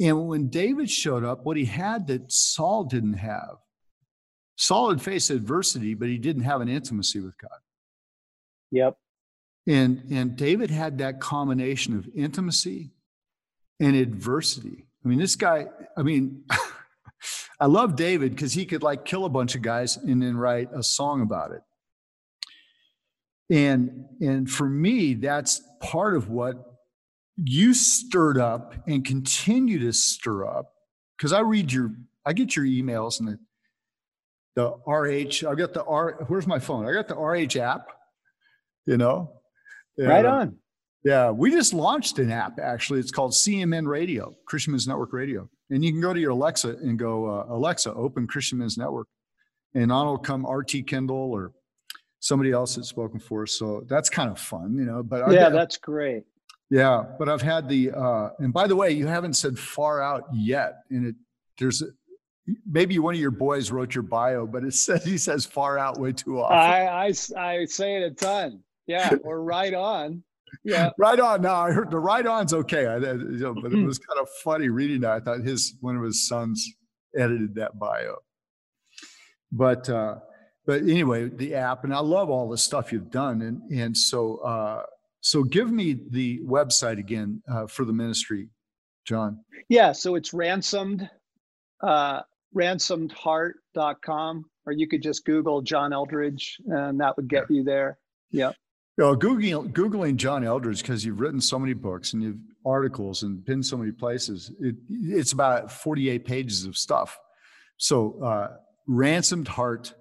And 0.00 0.28
when 0.28 0.48
David 0.48 0.90
showed 0.90 1.24
up, 1.24 1.44
what 1.44 1.56
he 1.56 1.64
had 1.64 2.06
that 2.06 2.30
Saul 2.30 2.84
didn't 2.84 3.14
have, 3.14 3.56
Saul 4.56 4.90
had 4.90 5.02
faced 5.02 5.30
adversity, 5.30 5.94
but 5.94 6.08
he 6.08 6.18
didn't 6.18 6.42
have 6.42 6.60
an 6.60 6.68
intimacy 6.68 7.20
with 7.20 7.36
God. 7.38 7.58
Yep. 8.70 8.96
And, 9.66 10.02
and 10.10 10.36
David 10.36 10.70
had 10.70 10.98
that 10.98 11.20
combination 11.20 11.96
of 11.96 12.08
intimacy 12.14 12.90
and 13.80 13.96
adversity. 13.96 14.86
I 15.04 15.08
mean, 15.08 15.18
this 15.18 15.36
guy, 15.36 15.66
I 15.96 16.02
mean, 16.02 16.44
I 17.60 17.66
love 17.66 17.96
David 17.96 18.32
because 18.32 18.52
he 18.52 18.66
could 18.66 18.82
like 18.82 19.04
kill 19.04 19.24
a 19.24 19.28
bunch 19.28 19.54
of 19.54 19.62
guys 19.62 19.96
and 19.96 20.22
then 20.22 20.36
write 20.36 20.68
a 20.74 20.82
song 20.82 21.22
about 21.22 21.52
it. 21.52 21.62
And 23.50 24.06
and 24.20 24.50
for 24.50 24.68
me, 24.68 25.14
that's 25.14 25.62
part 25.80 26.16
of 26.16 26.28
what 26.28 26.56
you 27.36 27.72
stirred 27.72 28.38
up 28.38 28.74
and 28.86 29.04
continue 29.04 29.78
to 29.80 29.92
stir 29.92 30.46
up. 30.46 30.72
Because 31.16 31.32
I 31.32 31.40
read 31.40 31.72
your, 31.72 31.92
I 32.24 32.32
get 32.32 32.54
your 32.54 32.64
emails 32.64 33.20
and 33.20 33.28
the 33.28 33.38
the 34.54 34.70
RH. 34.86 35.48
I 35.48 35.54
got 35.54 35.72
the 35.72 35.84
R. 35.84 36.24
Where's 36.26 36.46
my 36.46 36.58
phone? 36.58 36.86
I 36.86 36.92
got 36.92 37.08
the 37.08 37.16
RH 37.16 37.60
app. 37.60 37.88
You 38.86 38.96
know, 38.96 39.40
right 39.98 40.24
on. 40.24 40.56
Yeah, 41.04 41.30
we 41.30 41.50
just 41.50 41.72
launched 41.72 42.18
an 42.18 42.32
app 42.32 42.58
actually. 42.58 43.00
It's 43.00 43.12
called 43.12 43.32
CMN 43.32 43.86
Radio, 43.86 44.36
Christian 44.46 44.72
Men's 44.72 44.88
Network 44.88 45.12
Radio. 45.12 45.48
And 45.70 45.84
you 45.84 45.92
can 45.92 46.00
go 46.00 46.12
to 46.12 46.20
your 46.20 46.30
Alexa 46.30 46.70
and 46.70 46.98
go, 46.98 47.26
uh, 47.26 47.46
Alexa, 47.48 47.92
open 47.94 48.26
Christian 48.26 48.58
Men's 48.58 48.76
Network. 48.78 49.06
And 49.74 49.92
on 49.92 50.06
will 50.06 50.18
come 50.18 50.46
RT 50.46 50.86
Kendall 50.86 51.30
or 51.32 51.52
somebody 52.20 52.52
else 52.52 52.76
that's 52.76 52.88
spoken 52.88 53.20
for 53.20 53.44
us. 53.44 53.52
So 53.58 53.84
that's 53.88 54.08
kind 54.08 54.30
of 54.30 54.38
fun, 54.38 54.76
you 54.76 54.84
know. 54.84 55.02
But 55.02 55.30
yeah, 55.32 55.48
that's 55.48 55.76
great. 55.76 56.24
Yeah, 56.70 57.04
but 57.18 57.28
I've 57.28 57.42
had 57.42 57.68
the 57.68 57.92
uh, 57.92 58.30
and 58.38 58.52
by 58.52 58.66
the 58.66 58.76
way, 58.76 58.90
you 58.90 59.06
haven't 59.06 59.34
said 59.34 59.58
far 59.58 60.02
out 60.02 60.24
yet. 60.32 60.82
And 60.90 61.06
it 61.06 61.14
there's 61.58 61.82
a, 61.82 61.86
maybe 62.66 62.98
one 62.98 63.14
of 63.14 63.20
your 63.20 63.30
boys 63.30 63.70
wrote 63.70 63.94
your 63.94 64.02
bio, 64.02 64.46
but 64.46 64.64
it 64.64 64.74
says 64.74 65.04
he 65.04 65.18
says 65.18 65.46
far 65.46 65.78
out 65.78 65.98
way 65.98 66.12
too 66.12 66.40
often. 66.40 66.56
I 66.56 67.06
I, 67.06 67.12
I 67.36 67.64
say 67.64 67.96
it 67.96 68.02
a 68.02 68.10
ton. 68.10 68.62
Yeah, 68.86 69.14
or 69.22 69.42
right 69.42 69.74
on. 69.74 70.22
Yeah, 70.64 70.90
right 70.98 71.18
on. 71.20 71.42
Now 71.42 71.56
I 71.56 71.72
heard 71.72 71.90
the 71.90 71.98
right 71.98 72.26
on's 72.26 72.52
okay. 72.52 72.86
I, 72.86 72.96
you 72.96 73.38
know, 73.38 73.54
but 73.54 73.72
it 73.72 73.84
was 73.84 73.98
kind 73.98 74.20
of 74.20 74.28
funny 74.42 74.68
reading 74.68 75.00
that. 75.02 75.12
I 75.12 75.20
thought 75.20 75.40
his 75.40 75.74
one 75.80 75.96
of 75.96 76.02
his 76.02 76.26
sons 76.26 76.66
edited 77.16 77.54
that 77.56 77.78
bio. 77.78 78.16
But 79.50 79.88
uh, 79.88 80.16
but 80.68 80.82
anyway, 80.82 81.30
the 81.30 81.54
app, 81.54 81.84
and 81.84 81.94
I 81.94 82.00
love 82.00 82.28
all 82.28 82.46
the 82.46 82.58
stuff 82.58 82.92
you've 82.92 83.10
done, 83.10 83.40
and 83.40 83.62
and 83.70 83.96
so 83.96 84.36
uh, 84.40 84.82
so 85.20 85.42
give 85.42 85.72
me 85.72 85.98
the 86.10 86.40
website 86.40 86.98
again 86.98 87.42
uh, 87.50 87.66
for 87.66 87.86
the 87.86 87.92
ministry, 87.94 88.50
John. 89.06 89.40
Yeah, 89.70 89.92
so 89.92 90.14
it's 90.14 90.34
ransomed, 90.34 91.08
uh, 91.82 92.20
ransomedheart.com, 92.54 94.44
or 94.66 94.72
you 94.74 94.86
could 94.86 95.02
just 95.02 95.24
Google 95.24 95.62
John 95.62 95.92
Eldredge, 95.92 96.56
and 96.66 97.00
that 97.00 97.16
would 97.16 97.30
get 97.30 97.50
you 97.50 97.64
there. 97.64 97.98
Yeah. 98.30 98.52
You 98.98 99.04
know, 99.04 99.16
googling 99.16 99.72
googling 99.72 100.16
John 100.16 100.42
Eldredge 100.42 100.82
because 100.82 101.02
you've 101.02 101.18
written 101.18 101.40
so 101.40 101.58
many 101.58 101.72
books 101.72 102.12
and 102.12 102.22
you've 102.22 102.40
articles 102.66 103.22
and 103.22 103.42
been 103.42 103.62
so 103.62 103.78
many 103.78 103.92
places. 103.92 104.52
It, 104.60 104.76
it's 104.90 105.32
about 105.32 105.72
forty 105.72 106.10
eight 106.10 106.26
pages 106.26 106.66
of 106.66 106.76
stuff. 106.76 107.18
So 107.78 108.22
uh, 108.22 108.48
ransomed 108.86 109.48
heart. 109.48 109.94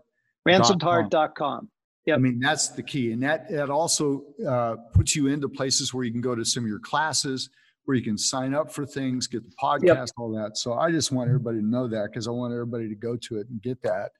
Ransomedheart.com. 0.48 1.70
Yep. 2.06 2.16
I 2.16 2.20
mean, 2.20 2.40
that's 2.40 2.70
the 2.70 2.84
key. 2.84 3.12
And 3.12 3.22
that, 3.24 3.50
that 3.50 3.70
also 3.70 4.24
uh, 4.48 4.78
puts 4.94 5.16
you 5.16 5.28
into 5.28 5.50
places 5.50 5.94
where 5.94 6.06
you 6.06 6.12
can 6.12 6.22
go 6.22 6.36
to 6.36 6.46
some 6.46 6.64
of 6.64 6.70
your 6.70 6.80
classes, 6.80 7.50
where 7.84 7.98
you 7.98 8.04
can 8.04 8.18
sign 8.18 8.54
up 8.54 8.72
for 8.72 8.86
things, 8.86 9.28
get 9.28 9.44
the 9.44 9.56
podcast, 9.62 9.84
yep. 9.84 10.10
all 10.18 10.32
that. 10.32 10.58
So 10.58 10.74
I 10.74 10.90
just 10.90 11.12
want 11.12 11.30
everybody 11.30 11.60
to 11.60 11.66
know 11.66 11.88
that 11.90 12.10
because 12.10 12.28
I 12.28 12.32
want 12.32 12.54
everybody 12.54 12.88
to 12.88 12.96
go 12.96 13.18
to 13.18 13.40
it 13.40 13.48
and 13.50 13.62
get 13.62 13.82
that 13.82 14.12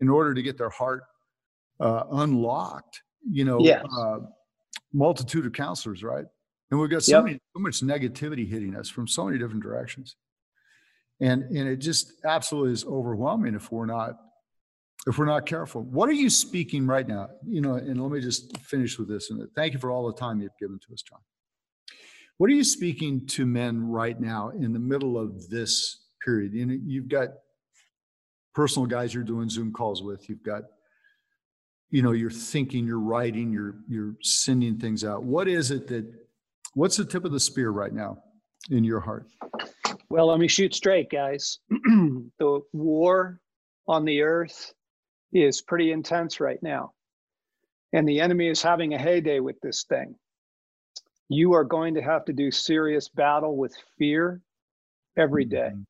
in 0.00 0.08
order 0.08 0.34
to 0.34 0.42
get 0.42 0.58
their 0.58 0.70
heart 0.70 1.04
uh, 1.78 2.02
unlocked. 2.10 3.02
You 3.28 3.44
know, 3.44 3.60
yes. 3.60 3.84
uh, 3.96 4.18
multitude 4.92 5.46
of 5.46 5.52
counselors, 5.52 6.02
right? 6.02 6.24
And 6.70 6.80
we've 6.80 6.90
got 6.90 7.04
so, 7.04 7.18
yep. 7.18 7.24
many, 7.24 7.40
so 7.54 7.60
much 7.60 7.80
negativity 7.80 8.48
hitting 8.48 8.74
us 8.74 8.88
from 8.88 9.06
so 9.06 9.24
many 9.24 9.38
different 9.38 9.62
directions. 9.62 10.16
And, 11.20 11.44
and 11.44 11.68
it 11.68 11.76
just 11.76 12.12
absolutely 12.24 12.72
is 12.72 12.84
overwhelming 12.84 13.54
if 13.54 13.70
we're 13.70 13.86
not 13.86 14.16
if 15.06 15.18
we're 15.18 15.24
not 15.24 15.46
careful. 15.46 15.82
What 15.82 16.08
are 16.08 16.14
you 16.14 16.28
speaking 16.28 16.86
right 16.86 17.06
now? 17.06 17.28
You 17.46 17.60
know, 17.60 17.74
and 17.74 18.00
let 18.00 18.10
me 18.10 18.20
just 18.20 18.58
finish 18.58 18.98
with 18.98 19.08
this. 19.08 19.30
And 19.30 19.46
thank 19.54 19.72
you 19.72 19.78
for 19.78 19.90
all 19.90 20.06
the 20.06 20.18
time 20.18 20.40
you've 20.40 20.58
given 20.58 20.78
to 20.86 20.92
us, 20.92 21.02
John. 21.02 21.20
What 22.38 22.50
are 22.50 22.54
you 22.54 22.64
speaking 22.64 23.26
to 23.28 23.46
men 23.46 23.88
right 23.88 24.20
now 24.20 24.50
in 24.50 24.72
the 24.72 24.78
middle 24.78 25.16
of 25.16 25.48
this 25.48 26.04
period? 26.24 26.52
You 26.52 26.66
know, 26.66 26.76
you've 26.84 27.08
got 27.08 27.28
personal 28.54 28.86
guys 28.86 29.14
you're 29.14 29.22
doing 29.22 29.48
Zoom 29.48 29.72
calls 29.72 30.02
with. 30.02 30.28
You've 30.28 30.42
got, 30.42 30.64
you 31.90 32.02
know, 32.02 32.12
you're 32.12 32.30
thinking, 32.30 32.84
you're 32.84 33.00
writing, 33.00 33.52
you're 33.52 33.76
you're 33.88 34.16
sending 34.22 34.76
things 34.78 35.04
out. 35.04 35.22
What 35.22 35.48
is 35.48 35.70
it 35.70 35.86
that? 35.86 36.04
What's 36.74 36.98
the 36.98 37.06
tip 37.06 37.24
of 37.24 37.32
the 37.32 37.40
spear 37.40 37.70
right 37.70 37.92
now 37.92 38.18
in 38.70 38.84
your 38.84 39.00
heart? 39.00 39.28
Well, 40.10 40.26
let 40.26 40.38
me 40.38 40.48
shoot 40.48 40.74
straight, 40.74 41.08
guys. 41.10 41.60
the 41.70 42.60
war 42.74 43.40
on 43.88 44.04
the 44.04 44.20
earth 44.20 44.74
is 45.32 45.62
pretty 45.62 45.92
intense 45.92 46.40
right 46.40 46.62
now. 46.62 46.92
And 47.92 48.08
the 48.08 48.20
enemy 48.20 48.48
is 48.48 48.62
having 48.62 48.94
a 48.94 48.98
heyday 48.98 49.40
with 49.40 49.60
this 49.60 49.84
thing. 49.84 50.16
You 51.28 51.54
are 51.54 51.64
going 51.64 51.94
to 51.94 52.02
have 52.02 52.24
to 52.26 52.32
do 52.32 52.50
serious 52.50 53.08
battle 53.08 53.56
with 53.56 53.74
fear 53.98 54.40
every 55.16 55.44
day. 55.44 55.70
Mm-hmm. 55.72 55.82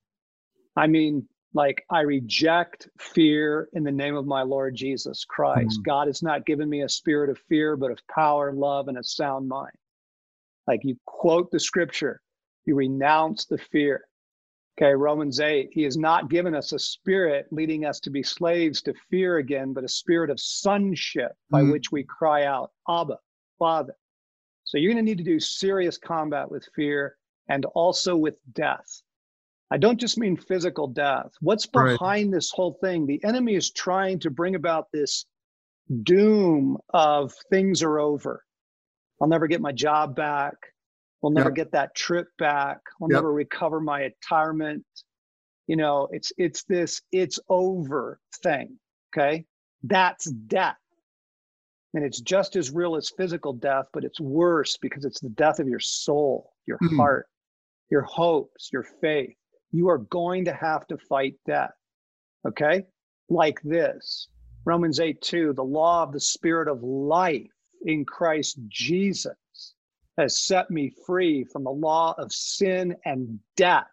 I 0.77 0.87
mean, 0.87 1.29
like, 1.55 1.85
I 1.91 2.01
reject 2.01 2.89
fear 2.99 3.69
in 3.73 3.83
the 3.83 3.93
name 3.93 4.15
of 4.15 4.27
my 4.27 4.43
Lord 4.43 4.75
Jesus 4.75 5.25
Christ. 5.25 5.79
Mm-hmm. 5.79 5.91
God 5.91 6.07
has 6.07 6.23
not 6.23 6.47
given 6.47 6.69
me 6.69 6.83
a 6.83 6.89
spirit 6.89 7.31
of 7.31 7.39
fear, 7.49 7.77
but 7.77 7.91
of 7.91 7.99
power, 8.09 8.53
love, 8.53 8.89
and 8.89 8.99
a 8.99 9.05
sound 9.05 9.49
mind. 9.49 9.73
Like, 10.67 10.81
you 10.85 10.97
quote 11.07 11.51
the 11.51 11.61
scripture, 11.61 12.21
you 12.67 12.75
renounce 12.75 13.47
the 13.47 13.59
fear. 13.59 14.05
Okay, 14.79 14.93
Romans 14.93 15.41
8, 15.41 15.71
he 15.73 15.83
has 15.85 15.97
not 15.97 16.29
given 16.29 16.55
us 16.55 16.73
a 16.73 16.79
spirit 16.79 17.47
leading 17.51 17.87
us 17.87 17.99
to 18.01 18.11
be 18.11 18.23
slaves 18.23 18.83
to 18.83 18.93
fear 19.11 19.39
again, 19.39 19.73
but 19.73 19.85
a 19.85 19.89
spirit 19.89 20.29
of 20.29 20.39
sonship 20.39 21.33
by 21.51 21.63
mm. 21.63 21.73
which 21.73 21.91
we 21.91 22.05
cry 22.05 22.45
out, 22.45 22.73
Abba, 22.87 23.19
Father. 23.59 23.97
So 24.65 24.77
you're 24.77 24.93
going 24.93 25.03
to 25.03 25.09
need 25.09 25.19
to 25.19 25.25
do 25.25 25.41
serious 25.41 25.97
combat 25.97 26.51
with 26.51 26.69
fear 26.77 27.17
and 27.49 27.65
also 27.67 28.17
with 28.17 28.35
death. 28.53 29.03
I 29.71 29.79
don't 29.79 29.99
just 29.99 30.19
mean 30.19 30.37
physical 30.37 30.89
death. 30.89 31.33
What's 31.41 31.67
behind 31.67 32.01
right. 32.01 32.31
this 32.31 32.51
whole 32.51 32.77
thing? 32.83 33.07
The 33.07 33.23
enemy 33.25 33.55
is 33.55 33.71
trying 33.71 34.19
to 34.21 34.31
bring 34.31 34.57
about 34.57 34.89
this 34.93 35.25
doom 36.03 36.77
of 36.93 37.33
things 37.51 37.83
are 37.83 37.99
over. 37.99 38.45
I'll 39.23 39.29
never 39.29 39.47
get 39.47 39.63
my 39.63 39.73
job 39.73 40.15
back. 40.15 40.55
We'll 41.23 41.33
never 41.33 41.49
yep. 41.51 41.57
get 41.57 41.73
that 41.73 41.95
trip 41.95 42.29
back. 42.39 42.79
We'll 43.01 43.11
yep. 43.11 43.19
never 43.19 43.33
recover 43.33 43.81
my 43.81 44.03
retirement. 44.03 44.85
You 45.67 45.77
know, 45.77 46.09
it's 46.13 46.33
it's 46.37 46.65
this 46.65 47.01
it's 47.11 47.39
over 47.49 48.21
thing. 48.43 48.79
Okay. 49.17 49.45
That's 49.83 50.31
death. 50.31 50.77
And 51.95 52.05
it's 52.05 52.21
just 52.21 52.57
as 52.57 52.71
real 52.71 52.97
as 52.97 53.11
physical 53.17 53.55
death, 53.55 53.87
but 53.93 54.05
it's 54.05 54.21
worse 54.21 54.77
because 54.77 55.05
it's 55.05 55.21
the 55.21 55.31
death 55.31 55.59
of 55.61 55.69
your 55.69 55.81
soul, 55.81 56.53
your 56.67 56.77
mm-hmm. 56.79 56.97
heart, 56.97 57.27
your 57.91 58.03
hopes, 58.03 58.69
your 58.73 58.85
faith. 59.01 59.35
You 59.73 59.89
are 59.89 59.99
going 59.99 60.45
to 60.45 60.53
have 60.53 60.87
to 60.89 60.99
fight 60.99 61.35
death. 61.47 61.73
Okay? 62.47 62.85
Like 63.31 63.61
this 63.63 64.29
Romans 64.65 65.01
8 65.01 65.21
2, 65.23 65.55
the 65.55 65.65
law 65.65 66.03
of 66.03 66.13
the 66.13 66.21
spirit 66.21 66.69
of 66.69 66.83
life 66.83 67.51
in 67.83 68.05
Christ 68.05 68.59
Jesus 68.69 69.35
has 70.17 70.39
set 70.39 70.71
me 70.71 70.93
free 71.07 71.45
from 71.45 71.65
the 71.65 71.71
law 71.71 72.15
of 72.19 72.33
sin 72.33 72.97
and 73.05 73.39
death. 73.57 73.87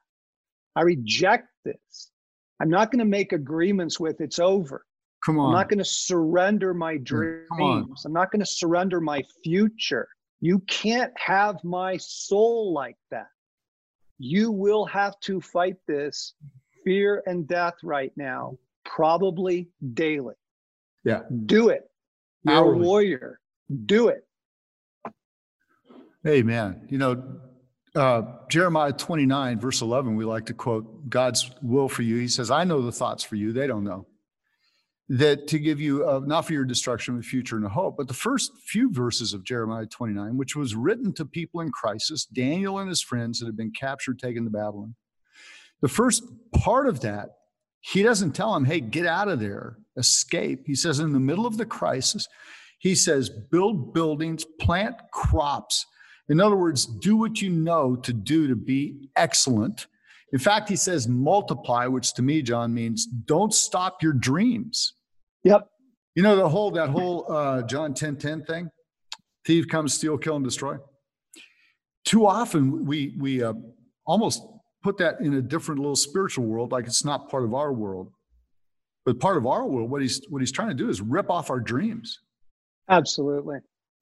I 0.76 0.82
reject 0.82 1.50
this. 1.66 2.12
I'm 2.60 2.70
not 2.70 2.92
going 2.92 3.00
to 3.00 3.06
make 3.06 3.34
agreements 3.34 4.00
with 4.00 4.22
it's 4.22 4.40
over. 4.40 4.86
Come 5.26 5.36
mm, 5.36 5.42
on. 5.42 5.46
I'm 5.48 5.54
not 5.54 5.70
going 5.70 5.80
to 5.80 5.86
surrender 5.86 6.74
my 6.74 6.98
dreams. 6.98 8.06
I'm 8.06 8.14
not 8.14 8.32
going 8.32 8.40
to 8.40 8.46
surrender 8.46 9.02
my 9.02 9.24
future. 9.44 10.08
You 10.40 10.60
can't 10.60 11.14
have 11.18 11.64
my 11.64 11.98
soul 11.98 12.74
like 12.74 12.98
that. 13.12 13.28
You 14.20 14.52
will 14.52 14.86
have 14.86 15.20
to 15.22 15.42
fight 15.42 15.76
this 15.88 16.34
fear 16.84 17.24
and 17.26 17.48
death 17.48 17.76
right 17.84 18.12
now, 18.16 18.58
probably 18.86 19.70
daily. 19.94 20.36
Yeah. 21.04 21.22
Do 21.46 21.70
it. 21.70 21.90
You're 22.44 22.56
Hourly. 22.56 22.80
a 22.80 22.84
warrior. 22.84 23.40
Do 23.86 24.10
it. 24.10 24.26
Amen. 26.26 26.88
You 26.90 26.98
know, 26.98 27.24
uh, 27.96 28.22
Jeremiah 28.50 28.94
29, 28.94 29.60
verse 29.60 29.82
11, 29.82 30.16
we 30.16 30.26
like 30.26 30.46
to 30.48 30.54
quote 30.54 31.10
God's 31.10 31.52
will 31.62 31.90
for 31.90 32.02
you. 32.02 32.18
He 32.18 32.28
says, 32.28 32.50
I 32.50 32.64
know 32.64 32.82
the 32.82 32.92
thoughts 32.92 33.24
for 33.24 33.36
you, 33.36 33.52
they 33.52 33.68
don't 33.68 33.84
know. 33.84 34.08
That 35.10 35.48
to 35.50 35.60
give 35.60 35.82
you, 35.82 36.08
uh, 36.08 36.22
not 36.26 36.46
for 36.46 36.54
your 36.54 36.64
destruction, 36.64 37.18
but 37.18 37.26
future 37.26 37.58
and 37.58 37.66
a 37.66 37.70
hope. 37.70 37.98
But 37.98 38.08
the 38.08 38.14
first 38.14 38.52
few 38.66 38.92
verses 38.92 39.34
of 39.34 39.44
Jeremiah 39.44 39.86
29, 39.86 40.38
which 40.38 40.56
was 40.56 40.76
written 40.76 41.14
to 41.16 41.26
people 41.26 41.60
in 41.60 41.72
crisis, 41.72 42.26
Daniel 42.26 42.80
and 42.80 42.88
his 42.88 43.02
friends 43.02 43.40
that 43.40 43.46
had 43.46 43.58
been 43.58 43.72
captured, 43.72 44.18
taken 44.18 44.46
to 44.46 44.50
Babylon. 44.50 44.96
The 45.82 45.90
first 45.90 46.24
part 46.56 46.88
of 46.88 47.02
that, 47.02 47.30
he 47.82 48.02
doesn't 48.02 48.32
tell 48.32 48.54
them, 48.54 48.64
hey, 48.64 48.80
get 48.80 49.06
out 49.06 49.28
of 49.28 49.42
there, 49.42 49.78
escape. 49.98 50.64
He 50.66 50.76
says, 50.76 51.00
in 51.00 51.12
the 51.12 51.20
middle 51.20 51.46
of 51.46 51.58
the 51.58 51.66
crisis, 51.66 52.30
he 52.80 52.96
says, 52.96 53.30
build 53.30 53.94
buildings, 53.94 54.46
plant 54.62 54.96
crops 55.12 55.86
in 56.30 56.40
other 56.40 56.56
words, 56.56 56.86
do 56.86 57.18
what 57.18 57.42
you 57.42 57.50
know 57.50 57.96
to 57.98 58.14
do 58.14 58.48
to 58.48 58.56
be 58.56 59.10
excellent. 59.16 59.88
In 60.32 60.40
fact, 60.40 60.70
he 60.70 60.76
says 60.76 61.08
multiply, 61.08 61.86
which 61.86 62.14
to 62.16 62.22
me, 62.22 62.42
John, 62.42 62.74
means 62.74 63.06
don't 63.06 63.54
stop 63.54 64.02
your 64.02 64.14
dreams. 64.14 64.94
Yep. 65.44 65.68
You 66.16 66.24
know, 66.24 66.36
the 66.36 66.48
whole, 66.48 66.72
that 66.72 66.90
whole 66.90 67.32
uh, 67.32 67.64
John 67.64 67.94
10 67.94 68.18
10 68.18 68.46
thing 68.46 68.70
thief 69.46 69.68
comes, 69.68 69.94
steal, 69.94 70.18
kill, 70.18 70.38
and 70.38 70.46
destroy. 70.46 70.78
Too 72.06 72.26
often 72.26 72.86
we, 72.86 73.16
we 73.20 73.44
uh, 73.44 73.54
almost 74.06 74.42
put 74.84 74.98
that 74.98 75.20
in 75.22 75.36
a 75.36 75.42
different 75.42 75.80
little 75.80 75.96
spiritual 75.96 76.46
world, 76.46 76.72
like 76.72 76.86
it's 76.86 77.06
not 77.06 77.30
part 77.30 77.44
of 77.44 77.54
our 77.54 77.74
world. 77.74 78.12
But 79.06 79.20
part 79.20 79.38
of 79.38 79.46
our 79.46 79.66
world, 79.68 79.90
what 79.90 80.02
he's, 80.02 80.22
what 80.30 80.42
he's 80.42 80.52
trying 80.52 80.70
to 80.70 80.74
do 80.74 80.90
is 80.90 81.02
rip 81.02 81.30
off 81.30 81.50
our 81.50 81.60
dreams. 81.60 82.20
Absolutely. 82.90 83.58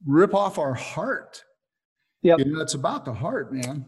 Rip 0.06 0.34
off 0.34 0.60
our 0.60 0.74
heart 0.74 1.44
yeah, 2.22 2.36
You 2.38 2.46
know, 2.46 2.62
it's 2.62 2.74
about 2.74 3.06
the 3.06 3.14
heart, 3.14 3.54
man. 3.54 3.86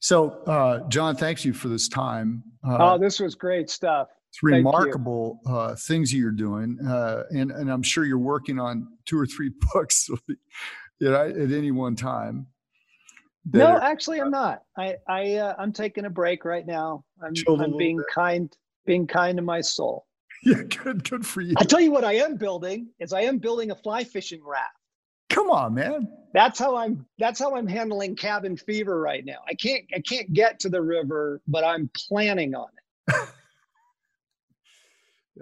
So, 0.00 0.42
uh, 0.46 0.88
John, 0.88 1.16
thanks 1.16 1.44
you 1.44 1.52
for 1.52 1.68
this 1.68 1.88
time. 1.88 2.42
Uh, 2.66 2.76
oh, 2.80 2.98
this 2.98 3.20
was 3.20 3.34
great 3.34 3.68
stuff. 3.68 4.08
It's 4.30 4.42
remarkable 4.42 5.40
uh, 5.46 5.74
things 5.74 6.12
you're 6.12 6.30
doing, 6.30 6.78
uh, 6.86 7.24
and 7.30 7.50
and 7.50 7.70
I'm 7.70 7.82
sure 7.82 8.04
you're 8.04 8.18
working 8.18 8.58
on 8.60 8.86
two 9.06 9.18
or 9.18 9.26
three 9.26 9.50
books, 9.72 10.08
you 10.28 10.36
know, 11.00 11.28
at 11.28 11.50
any 11.50 11.70
one 11.70 11.96
time. 11.96 12.46
No, 13.52 13.66
are, 13.66 13.82
actually, 13.82 14.20
I'm 14.20 14.30
not. 14.30 14.62
I 14.76 14.96
I 15.08 15.34
uh, 15.36 15.54
I'm 15.58 15.72
taking 15.72 16.04
a 16.04 16.10
break 16.10 16.44
right 16.44 16.66
now. 16.66 17.04
I'm 17.22 17.32
I'm 17.58 17.76
being 17.76 17.96
bit. 17.96 18.06
kind, 18.14 18.56
being 18.84 19.06
kind 19.06 19.36
to 19.36 19.42
my 19.42 19.60
soul. 19.60 20.04
Yeah, 20.44 20.62
good, 20.62 21.02
good 21.10 21.26
for 21.26 21.40
you. 21.40 21.54
I 21.58 21.64
tell 21.64 21.80
you 21.80 21.90
what, 21.90 22.04
I 22.04 22.12
am 22.12 22.36
building 22.36 22.90
is 23.00 23.12
I 23.12 23.22
am 23.22 23.38
building 23.38 23.72
a 23.72 23.74
fly 23.74 24.04
fishing 24.04 24.40
raft. 24.46 24.77
Come 25.30 25.50
on, 25.50 25.74
man. 25.74 26.08
That's 26.34 26.58
how 26.58 26.76
I'm 26.76 27.06
that's 27.18 27.38
how 27.40 27.56
I'm 27.56 27.66
handling 27.66 28.16
cabin 28.16 28.56
fever 28.56 29.00
right 29.00 29.24
now. 29.24 29.38
I 29.48 29.54
can't 29.54 29.84
I 29.94 30.00
can't 30.00 30.32
get 30.32 30.60
to 30.60 30.68
the 30.68 30.80
river, 30.80 31.40
but 31.46 31.64
I'm 31.64 31.90
planning 31.94 32.54
on 32.54 32.68
it. 33.08 33.28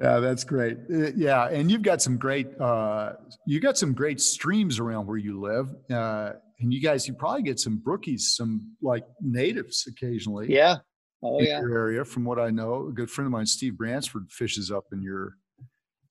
Yeah, 0.00 0.20
that's 0.20 0.44
great. 0.44 0.76
Uh, 0.92 1.10
yeah, 1.16 1.48
and 1.48 1.70
you've 1.70 1.82
got 1.82 2.02
some 2.02 2.18
great 2.18 2.48
uh, 2.60 3.14
you 3.46 3.60
got 3.60 3.78
some 3.78 3.94
great 3.94 4.20
streams 4.20 4.78
around 4.78 5.06
where 5.06 5.16
you 5.16 5.40
live, 5.40 5.74
uh, 5.90 6.32
and 6.60 6.72
you 6.72 6.82
guys 6.82 7.08
you 7.08 7.14
probably 7.14 7.42
get 7.42 7.58
some 7.58 7.80
brookies, 7.84 8.20
some 8.20 8.76
like 8.82 9.06
natives 9.20 9.86
occasionally. 9.88 10.52
Yeah. 10.52 10.76
Oh 11.22 11.40
yeah. 11.40 11.60
your 11.60 11.78
area, 11.78 12.04
from 12.04 12.24
what 12.24 12.38
I 12.38 12.50
know, 12.50 12.88
a 12.88 12.92
good 12.92 13.10
friend 13.10 13.26
of 13.26 13.32
mine, 13.32 13.46
Steve 13.46 13.78
Bransford, 13.78 14.30
fishes 14.30 14.70
up 14.70 14.84
in 14.92 15.02
your 15.02 15.36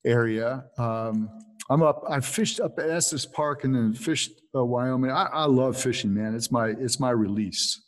area. 0.03 0.65
Um, 0.79 1.29
I'm 1.69 1.81
up. 1.81 2.03
I 2.09 2.19
fished 2.19 2.59
up 2.59 2.77
at 2.79 2.89
Estes 2.89 3.25
Park 3.25 3.63
and 3.63 3.75
then 3.75 3.93
fished 3.93 4.31
uh, 4.55 4.63
Wyoming. 4.63 5.11
I, 5.11 5.25
I 5.31 5.45
love 5.45 5.77
fishing, 5.77 6.13
man. 6.13 6.35
It's 6.35 6.51
my 6.51 6.67
it's 6.69 6.99
my 6.99 7.09
release. 7.11 7.81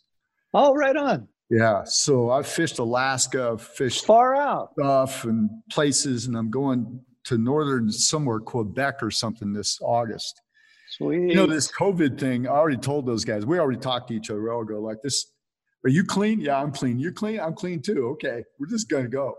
Oh, 0.53 0.73
right 0.73 0.95
on. 0.95 1.27
Yeah. 1.49 1.83
So 1.85 2.31
I've 2.31 2.47
fished 2.47 2.79
Alaska, 2.79 3.51
I've 3.53 3.61
fished 3.61 4.05
Far 4.05 4.35
out. 4.35 4.69
stuff 4.79 5.25
and 5.25 5.49
places, 5.71 6.25
and 6.25 6.35
I'm 6.35 6.49
going 6.49 6.99
to 7.25 7.37
northern 7.37 7.91
somewhere, 7.91 8.39
Quebec 8.39 8.95
or 9.01 9.11
something 9.11 9.53
this 9.53 9.77
August. 9.81 10.41
Sweet. 10.97 11.29
You 11.29 11.35
know, 11.35 11.45
this 11.45 11.69
COVID 11.71 12.17
thing, 12.19 12.47
I 12.47 12.51
already 12.51 12.77
told 12.77 13.05
those 13.05 13.23
guys, 13.25 13.45
we 13.45 13.59
already 13.59 13.79
talked 13.79 14.07
to 14.07 14.15
each 14.15 14.31
other. 14.31 14.51
All 14.51 14.63
go 14.63 14.79
like 14.79 15.01
this. 15.03 15.31
Are 15.83 15.89
you 15.89 16.03
clean? 16.03 16.39
Yeah, 16.41 16.59
I'm 16.59 16.71
clean. 16.71 16.99
You're 16.99 17.11
clean? 17.11 17.39
I'm 17.39 17.53
clean 17.53 17.81
too. 17.81 18.07
Okay. 18.13 18.43
We're 18.59 18.67
just 18.67 18.89
gonna 18.89 19.07
go. 19.07 19.35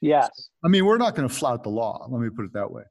yes. 0.00 0.28
I 0.64 0.68
mean, 0.68 0.84
we're 0.84 0.98
not 0.98 1.14
going 1.14 1.28
to 1.28 1.34
flout 1.34 1.62
the 1.62 1.70
law. 1.70 2.06
Let 2.10 2.20
me 2.20 2.28
put 2.30 2.44
it 2.44 2.52
that 2.54 2.70
way. 2.70 2.82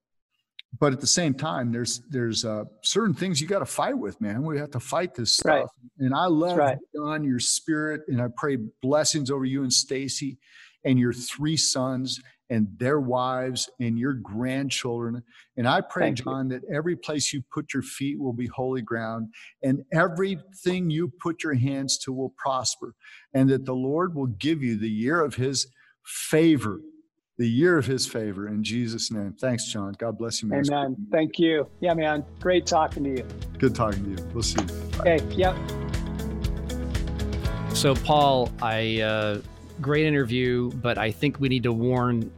But 0.80 0.94
at 0.94 1.02
the 1.02 1.08
same 1.08 1.34
time, 1.34 1.72
there's 1.72 2.00
there's 2.10 2.46
uh, 2.46 2.64
certain 2.82 3.14
things 3.14 3.42
you 3.42 3.48
got 3.48 3.60
to 3.60 3.66
fight 3.66 3.98
with, 3.98 4.20
man. 4.22 4.44
We 4.44 4.58
have 4.58 4.72
to 4.72 4.80
fight 4.80 5.14
this 5.14 5.34
stuff. 5.34 5.46
Right. 5.46 5.66
And 6.00 6.14
I 6.16 6.26
love 6.26 6.58
right. 6.58 6.78
on 7.00 7.24
your 7.24 7.40
spirit, 7.40 8.02
and 8.08 8.22
I 8.22 8.28
pray 8.36 8.58
blessings 8.82 9.30
over 9.30 9.46
you 9.46 9.64
and 9.64 9.72
Stasi, 9.72 10.38
and 10.86 10.98
your 10.98 11.14
three 11.14 11.58
sons 11.58 12.22
and 12.50 12.68
their 12.78 13.00
wives 13.00 13.70
and 13.80 13.98
your 13.98 14.14
grandchildren. 14.14 15.24
And 15.56 15.68
I 15.68 15.80
pray, 15.80 16.08
Thank 16.08 16.20
you. 16.20 16.26
John, 16.26 16.50
that 16.50 16.64
every 16.72 16.98
place 16.98 17.32
you 17.32 17.42
put 17.50 17.74
your 17.74 17.82
feet 17.82 18.20
will 18.20 18.34
be 18.34 18.48
holy 18.48 18.82
ground, 18.82 19.30
and 19.64 19.84
everything 19.94 20.90
you 20.90 21.08
put 21.08 21.44
your 21.44 21.54
hands 21.54 21.98
to 22.00 22.12
will 22.12 22.34
prosper, 22.38 22.94
and 23.34 23.50
that 23.50 23.66
the 23.66 23.76
Lord 23.76 24.16
will 24.16 24.28
give 24.28 24.62
you 24.62 24.78
the 24.78 24.90
year 24.90 25.22
of 25.22 25.36
His 25.36 25.68
favor 26.04 26.82
the 27.38 27.48
year 27.48 27.78
of 27.78 27.86
his 27.86 28.06
favor 28.06 28.48
in 28.48 28.64
Jesus' 28.64 29.12
name. 29.12 29.34
Thanks, 29.34 29.66
John. 29.66 29.96
God 29.98 30.18
bless 30.18 30.42
you, 30.42 30.50
man. 30.50 30.64
Amen. 30.68 30.96
Thank 31.12 31.40
you. 31.40 31.68
Yeah, 31.80 31.94
man. 31.94 32.24
Great 32.40 32.66
talking 32.66 33.04
to 33.04 33.10
you. 33.10 33.26
Good 33.58 33.74
talking 33.74 34.04
to 34.16 34.22
you. 34.22 34.30
We'll 34.34 34.44
see 34.44 34.62
you. 34.62 35.00
Okay. 35.00 35.20
Yep. 35.36 35.56
So, 37.74 37.96
Paul, 37.96 38.52
I 38.62 39.02
uh, 39.02 39.42
great 39.80 40.06
interview, 40.06 40.70
but 40.72 40.98
I 40.98 41.12
think 41.12 41.40
we 41.40 41.50
need 41.50 41.64
to 41.64 41.72
warn 41.72 42.32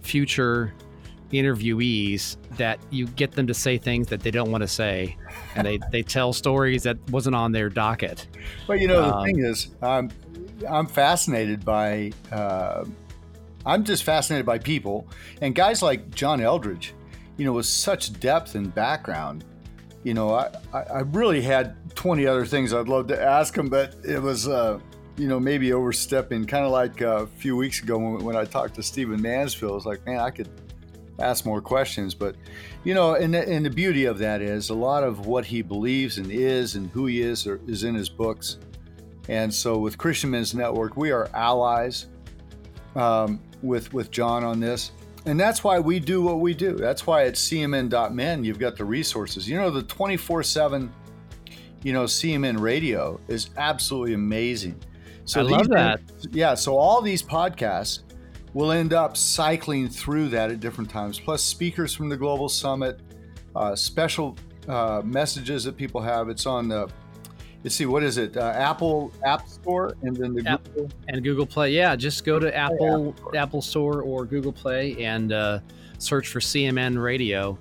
future 0.00 0.72
interviewees 1.32 2.36
that 2.56 2.78
you 2.88 3.06
get 3.08 3.32
them 3.32 3.46
to 3.46 3.52
say 3.52 3.76
things 3.76 4.06
that 4.08 4.20
they 4.20 4.30
don't 4.30 4.50
want 4.50 4.62
to 4.62 4.68
say, 4.68 5.14
and 5.56 5.66
they 5.66 5.78
they 5.90 6.02
tell 6.02 6.32
stories 6.32 6.84
that 6.84 6.96
wasn't 7.10 7.36
on 7.36 7.52
their 7.52 7.68
docket. 7.68 8.26
But 8.66 8.80
you 8.80 8.88
know, 8.88 9.02
the 9.02 9.14
Um, 9.14 9.24
thing 9.26 9.38
is, 9.40 9.68
I'm 9.82 10.10
I'm 10.66 10.86
fascinated 10.86 11.64
by 11.64 12.12
uh, 12.32 12.84
I'm 13.68 13.84
just 13.84 14.02
fascinated 14.02 14.46
by 14.46 14.58
people 14.58 15.06
and 15.42 15.54
guys 15.54 15.82
like 15.82 16.12
John 16.14 16.40
Eldredge. 16.40 16.92
You 17.36 17.44
know, 17.44 17.52
with 17.52 17.66
such 17.66 18.18
depth 18.18 18.56
and 18.56 18.74
background. 18.74 19.44
You 20.02 20.12
know, 20.14 20.30
I, 20.34 20.50
I 20.74 21.00
really 21.00 21.40
had 21.40 21.76
20 21.94 22.26
other 22.26 22.44
things 22.44 22.72
I'd 22.74 22.88
love 22.88 23.06
to 23.08 23.22
ask 23.22 23.56
him, 23.56 23.68
but 23.68 23.94
it 24.04 24.20
was, 24.20 24.48
uh, 24.48 24.80
you 25.16 25.28
know, 25.28 25.38
maybe 25.38 25.72
overstepping. 25.72 26.46
Kind 26.46 26.64
of 26.64 26.72
like 26.72 27.00
uh, 27.00 27.22
a 27.22 27.26
few 27.28 27.56
weeks 27.56 27.80
ago 27.80 27.96
when, 27.96 28.24
when 28.24 28.34
I 28.36 28.44
talked 28.44 28.74
to 28.74 28.82
Stephen 28.82 29.22
Mansfield, 29.22 29.70
I 29.70 29.74
was 29.76 29.86
like, 29.86 30.04
man, 30.04 30.18
I 30.18 30.30
could 30.30 30.48
ask 31.20 31.46
more 31.46 31.60
questions. 31.60 32.12
But, 32.12 32.34
you 32.82 32.94
know, 32.94 33.14
and, 33.14 33.32
the- 33.34 33.48
and 33.48 33.64
the 33.64 33.70
beauty 33.70 34.06
of 34.06 34.18
that 34.18 34.40
is 34.42 34.70
a 34.70 34.74
lot 34.74 35.04
of 35.04 35.26
what 35.26 35.44
he 35.44 35.62
believes 35.62 36.18
and 36.18 36.28
is 36.32 36.74
and 36.74 36.90
who 36.90 37.06
he 37.06 37.20
is 37.22 37.46
is 37.46 37.84
in 37.84 37.94
his 37.94 38.08
books. 38.08 38.58
And 39.28 39.52
so 39.54 39.78
with 39.78 39.96
Christian 39.96 40.30
Men's 40.30 40.54
Network, 40.56 40.96
we 40.96 41.12
are 41.12 41.28
allies 41.34 42.06
um, 42.96 43.40
with 43.62 43.92
with 43.92 44.10
John 44.10 44.44
on 44.44 44.60
this. 44.60 44.92
And 45.26 45.38
that's 45.38 45.62
why 45.62 45.78
we 45.78 46.00
do 46.00 46.22
what 46.22 46.40
we 46.40 46.54
do. 46.54 46.74
That's 46.74 47.06
why 47.06 47.24
at 47.26 47.34
cmn.men 47.34 48.44
you've 48.44 48.58
got 48.58 48.76
the 48.76 48.84
resources. 48.84 49.48
You 49.48 49.58
know, 49.58 49.70
the 49.70 49.82
24/7 49.82 50.90
you 51.82 51.92
know, 51.92 52.04
CMN 52.04 52.58
radio 52.60 53.20
is 53.28 53.50
absolutely 53.56 54.14
amazing. 54.14 54.80
So 55.24 55.40
I 55.40 55.42
love 55.44 55.60
these- 55.60 55.68
that. 55.68 56.00
Yeah, 56.32 56.54
so 56.54 56.76
all 56.76 57.00
these 57.00 57.22
podcasts 57.22 58.00
will 58.54 58.72
end 58.72 58.92
up 58.92 59.16
cycling 59.16 59.88
through 59.88 60.28
that 60.30 60.50
at 60.50 60.60
different 60.60 60.90
times, 60.90 61.20
plus 61.20 61.42
speakers 61.42 61.94
from 61.94 62.08
the 62.08 62.16
Global 62.16 62.48
Summit, 62.48 63.00
uh, 63.54 63.76
special 63.76 64.36
uh, 64.68 65.02
messages 65.04 65.64
that 65.64 65.76
people 65.76 66.00
have. 66.00 66.28
It's 66.28 66.46
on 66.46 66.68
the, 66.68 66.88
let's 67.64 67.74
see, 67.74 67.86
what 67.86 68.02
is 68.02 68.18
it? 68.18 68.36
Uh, 68.36 68.40
Apple 68.56 69.12
App 69.24 69.48
Store 69.48 69.94
and 70.02 70.16
then 70.16 70.34
the 70.34 70.48
App- 70.48 70.64
Google. 70.64 70.90
And 71.08 71.22
Google 71.24 71.46
Play, 71.46 71.72
yeah, 71.72 71.96
just 71.96 72.24
go 72.24 72.38
to 72.38 72.54
Apple 72.56 73.08
Apple 73.10 73.14
Store. 73.16 73.36
Apple 73.36 73.62
Store 73.62 74.02
or 74.02 74.24
Google 74.24 74.52
Play 74.52 75.04
and 75.04 75.32
uh, 75.32 75.58
search 75.98 76.28
for 76.28 76.40
CMN 76.40 77.02
Radio. 77.02 77.58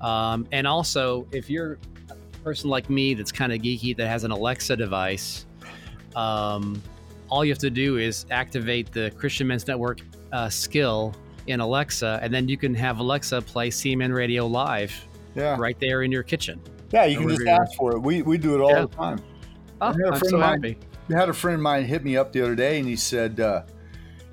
Um, 0.00 0.46
and 0.52 0.66
also, 0.66 1.26
if 1.32 1.48
you're 1.48 1.78
a 2.10 2.14
person 2.44 2.68
like 2.70 2.90
me 2.90 3.14
that's 3.14 3.32
kind 3.32 3.52
of 3.52 3.60
geeky 3.60 3.96
that 3.96 4.06
has 4.08 4.24
an 4.24 4.30
Alexa 4.30 4.76
device, 4.76 5.46
um, 6.14 6.80
all 7.28 7.44
you 7.44 7.50
have 7.52 7.58
to 7.58 7.70
do 7.70 7.96
is 7.98 8.26
activate 8.30 8.92
the 8.92 9.10
Christian 9.16 9.46
Men's 9.46 9.66
Network 9.66 10.00
uh, 10.32 10.48
skill 10.48 11.14
in 11.46 11.60
Alexa, 11.60 12.18
and 12.22 12.32
then 12.34 12.48
you 12.48 12.56
can 12.56 12.74
have 12.74 12.98
Alexa 12.98 13.40
play 13.42 13.70
CMN 13.70 14.12
Radio 14.14 14.46
live 14.46 14.92
Yeah. 15.34 15.56
right 15.58 15.78
there 15.80 16.02
in 16.02 16.10
your 16.12 16.22
kitchen. 16.22 16.60
Yeah, 16.92 17.04
you 17.04 17.18
can 17.18 17.28
just 17.28 17.46
ask 17.46 17.74
for 17.76 17.92
it. 17.92 18.00
We, 18.00 18.22
we 18.22 18.36
do 18.38 18.54
it 18.54 18.60
all 18.60 18.70
Yeah. 18.70 18.80
the 18.82 18.88
time. 18.88 19.20
Oh, 19.80 19.86
I 19.88 19.92
had 19.92 20.00
a 20.00 20.06
I'm 20.14 20.18
so 20.20 20.36
of 20.36 20.40
mine- 20.40 20.62
happy. 20.62 20.78
I 21.14 21.18
had 21.18 21.28
a 21.28 21.32
friend 21.34 21.54
of 21.56 21.60
mine 21.60 21.84
hit 21.84 22.04
me 22.04 22.16
up 22.16 22.32
the 22.32 22.42
other 22.42 22.54
day 22.56 22.78
and 22.78 22.88
he 22.88 22.96
said 22.96 23.38
uh, 23.38 23.62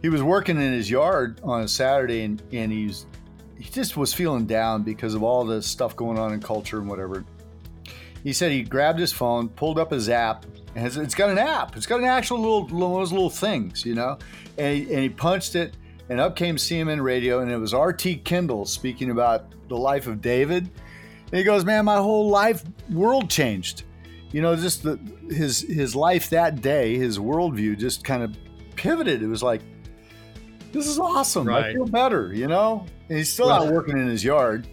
he 0.01 0.09
was 0.09 0.23
working 0.23 0.57
in 0.57 0.73
his 0.73 0.89
yard 0.89 1.39
on 1.43 1.61
a 1.61 1.67
Saturday 1.67 2.23
and, 2.23 2.41
and 2.51 2.71
he's 2.71 3.05
he 3.57 3.65
just 3.69 3.95
was 3.95 4.13
feeling 4.13 4.45
down 4.45 4.81
because 4.83 5.13
of 5.13 5.21
all 5.23 5.45
the 5.45 5.61
stuff 5.61 5.95
going 5.95 6.17
on 6.17 6.33
in 6.33 6.39
culture 6.41 6.79
and 6.79 6.89
whatever. 6.89 7.23
He 8.23 8.33
said 8.33 8.51
he 8.51 8.63
grabbed 8.63 8.99
his 8.99 9.13
phone, 9.13 9.49
pulled 9.49 9.77
up 9.77 9.91
his 9.91 10.09
app, 10.09 10.45
and 10.75 10.85
it's- 10.87 10.97
it's 10.97 11.13
got 11.15 11.29
an 11.29 11.37
app. 11.37 11.75
It's 11.77 11.85
got 11.85 11.99
an 11.99 12.05
actual 12.05 12.39
little, 12.39 12.63
little 12.63 12.95
those 12.97 13.11
little 13.11 13.29
things, 13.29 13.85
you 13.85 13.95
know. 13.95 14.17
And 14.57 14.75
he, 14.77 14.83
and 14.93 15.03
he 15.03 15.09
punched 15.09 15.55
it, 15.55 15.75
and 16.09 16.19
up 16.19 16.35
came 16.35 16.55
CMN 16.57 17.01
Radio, 17.01 17.39
and 17.41 17.51
it 17.51 17.57
was 17.57 17.73
R.T. 17.73 18.15
Kendall 18.17 18.65
speaking 18.65 19.11
about 19.11 19.45
the 19.69 19.77
life 19.77 20.07
of 20.07 20.21
David. 20.21 20.63
And 21.31 21.37
he 21.37 21.43
goes, 21.43 21.63
"Man, 21.65 21.85
my 21.85 21.97
whole 21.97 22.29
life 22.29 22.63
world 22.89 23.29
changed." 23.29 23.83
You 24.33 24.41
know, 24.41 24.53
just 24.57 24.83
the, 24.83 24.99
his 25.29 25.61
his 25.61 25.95
life 25.95 26.29
that 26.31 26.61
day, 26.61 26.97
his 26.97 27.17
worldview 27.19 27.77
just 27.77 28.03
kind 28.03 28.21
of 28.23 28.35
pivoted. 28.75 29.23
It 29.23 29.27
was 29.27 29.41
like, 29.43 29.61
this 30.73 30.87
is 30.87 30.99
awesome. 30.99 31.47
I 31.49 31.71
feel 31.71 31.85
better, 31.85 32.33
you 32.33 32.47
know. 32.47 32.85
And 33.09 33.17
he's 33.17 33.31
still 33.31 33.45
Well- 33.47 33.67
out 33.67 33.73
working 33.73 33.97
in 33.97 34.07
his 34.07 34.23
yard, 34.23 34.67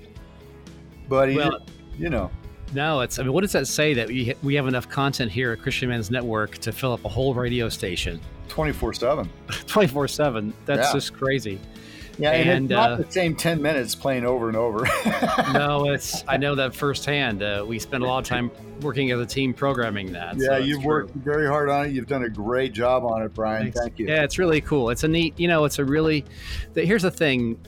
but 1.09 1.29
he, 1.29 1.37
Well, 1.37 1.61
you 1.99 2.09
know, 2.11 2.31
No, 2.73 3.01
it's. 3.01 3.19
I 3.19 3.23
mean, 3.23 3.33
what 3.33 3.43
does 3.43 3.53
that 3.53 3.67
say 3.67 3.95
that 3.95 4.09
we 4.09 4.35
we 4.43 4.55
have 4.55 4.67
enough 4.67 4.89
content 4.89 5.31
here 5.31 5.53
at 5.53 5.61
Christian 5.61 5.89
Men's 5.91 6.11
Network 6.11 6.57
to 6.59 6.73
fill 6.73 6.93
up 6.93 7.05
a 7.05 7.09
whole 7.09 7.35
radio 7.35 7.69
station, 7.69 8.21
twenty 8.49 8.73
four 8.73 8.95
seven. 8.95 9.29
twenty 9.67 9.89
four 9.89 10.07
seven? 10.09 10.55
That's 10.67 10.89
Yeah. 10.89 10.93
just 10.95 11.13
crazy. 11.15 11.61
Yeah, 12.21 12.33
and, 12.33 12.51
And, 12.51 12.65
it's 12.67 12.71
not 12.71 12.93
uh, 12.93 12.97
the 12.97 13.11
same 13.11 13.35
ten 13.35 13.61
minutes 13.63 13.95
playing 13.95 14.25
over 14.25 14.49
and 14.49 14.57
over. 14.57 14.87
No, 15.53 15.91
it's. 15.91 16.23
I 16.29 16.37
know 16.37 16.55
that 16.55 16.75
firsthand. 16.75 17.43
Uh, 17.43 17.65
we 17.67 17.79
spend 17.79 18.05
a 18.05 18.07
lot 18.07 18.19
of 18.19 18.25
time 18.25 18.51
working 18.83 19.11
as 19.11 19.19
a 19.19 19.27
team 19.27 19.53
programming 19.53 20.13
that. 20.13 20.37
yeah, 20.37 20.57
it's 20.57 20.67
you've 20.67 20.81
true. 20.81 20.89
worked 20.89 21.15
very 21.17 21.47
hard 21.47 21.69
on 21.69 21.87
it. 21.87 21.93
You've 21.93 22.07
done 22.07 22.25
a 22.25 22.29
great 22.29 22.73
job 22.73 23.05
on 23.05 23.23
it, 23.23 23.35
Brian. 23.35 23.65
Thanks. 23.65 23.81
Thank 23.81 23.99
you. 23.99 24.07
Yeah, 24.07 24.23
it's 24.23 24.39
really 24.39 24.61
cool. 24.61 24.91
It's 24.91 25.03
a 25.03 25.09
neat. 25.09 25.39
You 25.39 25.49
know, 25.49 25.65
it's 25.65 25.79
a 25.79 25.85
really. 25.85 26.25
The, 26.75 26.85
here's 26.85 27.03
the 27.03 27.11
thing, 27.11 27.59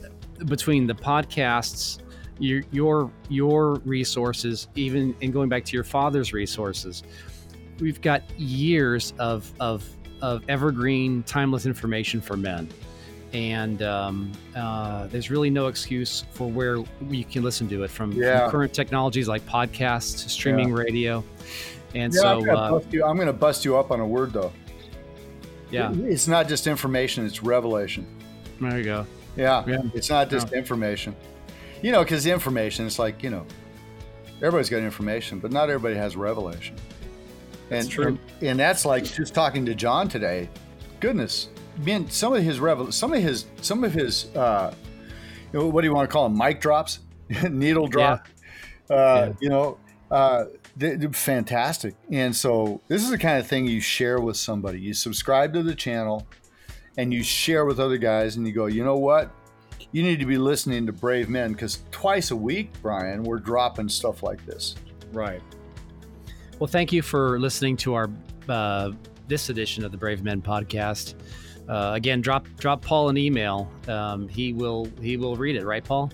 between 0.45 0.87
the 0.87 0.95
podcasts, 0.95 1.99
your 2.39 2.63
your 2.71 3.11
your 3.29 3.75
resources, 3.85 4.67
even 4.75 5.15
and 5.21 5.33
going 5.33 5.49
back 5.49 5.65
to 5.65 5.73
your 5.73 5.83
father's 5.83 6.33
resources, 6.33 7.03
we've 7.79 8.01
got 8.01 8.23
years 8.39 9.13
of 9.19 9.51
of 9.59 9.87
of 10.21 10.43
evergreen, 10.47 11.23
timeless 11.23 11.65
information 11.65 12.21
for 12.21 12.37
men. 12.37 12.69
And 13.33 13.81
um, 13.81 14.31
uh, 14.55 15.07
there's 15.07 15.31
really 15.31 15.49
no 15.49 15.65
excuse 15.67 16.23
for 16.33 16.47
where 16.49 16.77
you 17.09 17.25
can 17.25 17.41
listen 17.41 17.67
to 17.69 17.83
it 17.83 17.89
from, 17.89 18.11
from 18.11 18.51
current 18.51 18.73
technologies 18.73 19.27
like 19.27 19.43
podcasts, 19.47 20.29
streaming 20.29 20.71
radio, 20.71 21.23
and 21.95 22.13
Yeah, 22.13 22.21
I'm 22.21 22.41
so 22.41 22.45
gonna, 22.45 22.57
uh, 22.59 22.71
bust 22.71 22.93
you, 22.93 23.03
I'm 23.03 23.17
gonna 23.17 23.33
bust 23.33 23.65
you 23.65 23.75
up 23.75 23.89
on 23.89 23.99
a 23.99 24.05
word 24.05 24.33
though. 24.33 24.51
yeah, 25.71 25.91
It's 25.95 26.27
not 26.27 26.47
just 26.47 26.67
information; 26.67 27.25
it's 27.25 27.41
revelation. 27.41 28.05
there 28.61 28.77
you 28.77 28.83
go. 28.83 29.07
Yeah, 29.35 29.63
Yeah. 29.65 29.81
it's 29.95 30.11
not 30.11 30.29
just 30.29 30.53
information. 30.53 31.15
You 31.81 31.91
know, 31.91 32.03
because 32.03 32.27
information, 32.27 32.85
it's 32.85 32.99
like 32.99 33.23
you 33.23 33.31
know, 33.31 33.47
everybody's 34.37 34.69
got 34.69 34.77
information, 34.77 35.39
but 35.39 35.51
not 35.51 35.71
everybody 35.71 35.95
has 35.95 36.15
revelation. 36.15 36.75
That's 37.69 37.85
and, 37.85 37.91
true. 37.91 38.07
And, 38.07 38.19
and 38.41 38.59
that's 38.59 38.85
like 38.85 39.05
just 39.05 39.33
talking 39.33 39.65
to 39.65 39.73
John 39.73 40.07
today. 40.07 40.49
Goodness, 40.99 41.49
man, 41.77 42.09
some 42.09 42.33
of 42.33 42.43
his 42.43 42.59
revel, 42.59 42.91
some 42.91 43.13
of 43.13 43.21
his, 43.21 43.45
some 43.61 43.83
of 43.83 43.93
his 43.93 44.25
uh, 44.35 44.73
what 45.53 45.81
do 45.81 45.87
you 45.87 45.93
want 45.93 46.09
to 46.09 46.13
call 46.13 46.27
them? 46.27 46.37
Mic 46.37 46.59
drops, 46.59 46.99
needle 47.49 47.87
drop. 47.87 48.27
Yeah. 48.89 48.95
Uh, 48.95 49.25
yeah. 49.27 49.33
You 49.39 49.49
know, 49.49 49.77
uh, 50.11 50.45
they're 50.75 50.97
fantastic. 51.11 51.95
And 52.11 52.35
so 52.35 52.81
this 52.87 53.03
is 53.03 53.09
the 53.09 53.17
kind 53.17 53.39
of 53.39 53.47
thing 53.47 53.67
you 53.67 53.79
share 53.79 54.19
with 54.19 54.37
somebody. 54.37 54.79
You 54.79 54.93
subscribe 54.93 55.53
to 55.53 55.63
the 55.63 55.75
channel, 55.75 56.27
and 56.97 57.13
you 57.13 57.23
share 57.23 57.65
with 57.65 57.79
other 57.79 57.97
guys, 57.97 58.35
and 58.35 58.47
you 58.47 58.53
go, 58.53 58.65
you 58.65 58.83
know 58.83 58.97
what? 58.97 59.31
You 59.91 60.01
need 60.01 60.19
to 60.19 60.25
be 60.25 60.37
listening 60.37 60.87
to 60.87 60.91
Brave 60.91 61.29
Men 61.29 61.53
because 61.53 61.83
twice 61.91 62.31
a 62.31 62.35
week, 62.35 62.71
Brian, 62.81 63.23
we're 63.23 63.37
dropping 63.37 63.89
stuff 63.89 64.23
like 64.23 64.43
this. 64.45 64.75
Right. 65.11 65.41
Well, 66.57 66.67
thank 66.67 66.91
you 66.91 67.03
for 67.03 67.39
listening 67.39 67.77
to 67.77 67.93
our 67.93 68.09
uh, 68.49 68.91
this 69.27 69.49
edition 69.49 69.85
of 69.85 69.91
the 69.91 69.97
Brave 69.97 70.23
Men 70.23 70.41
podcast. 70.41 71.13
Uh, 71.67 71.91
again, 71.95 72.21
drop 72.21 72.47
drop 72.57 72.81
Paul 72.81 73.09
an 73.09 73.17
email. 73.17 73.71
Um, 73.87 74.27
he 74.27 74.53
will 74.53 74.87
he 75.01 75.17
will 75.17 75.35
read 75.35 75.55
it, 75.55 75.65
right, 75.65 75.83
Paul? 75.83 76.11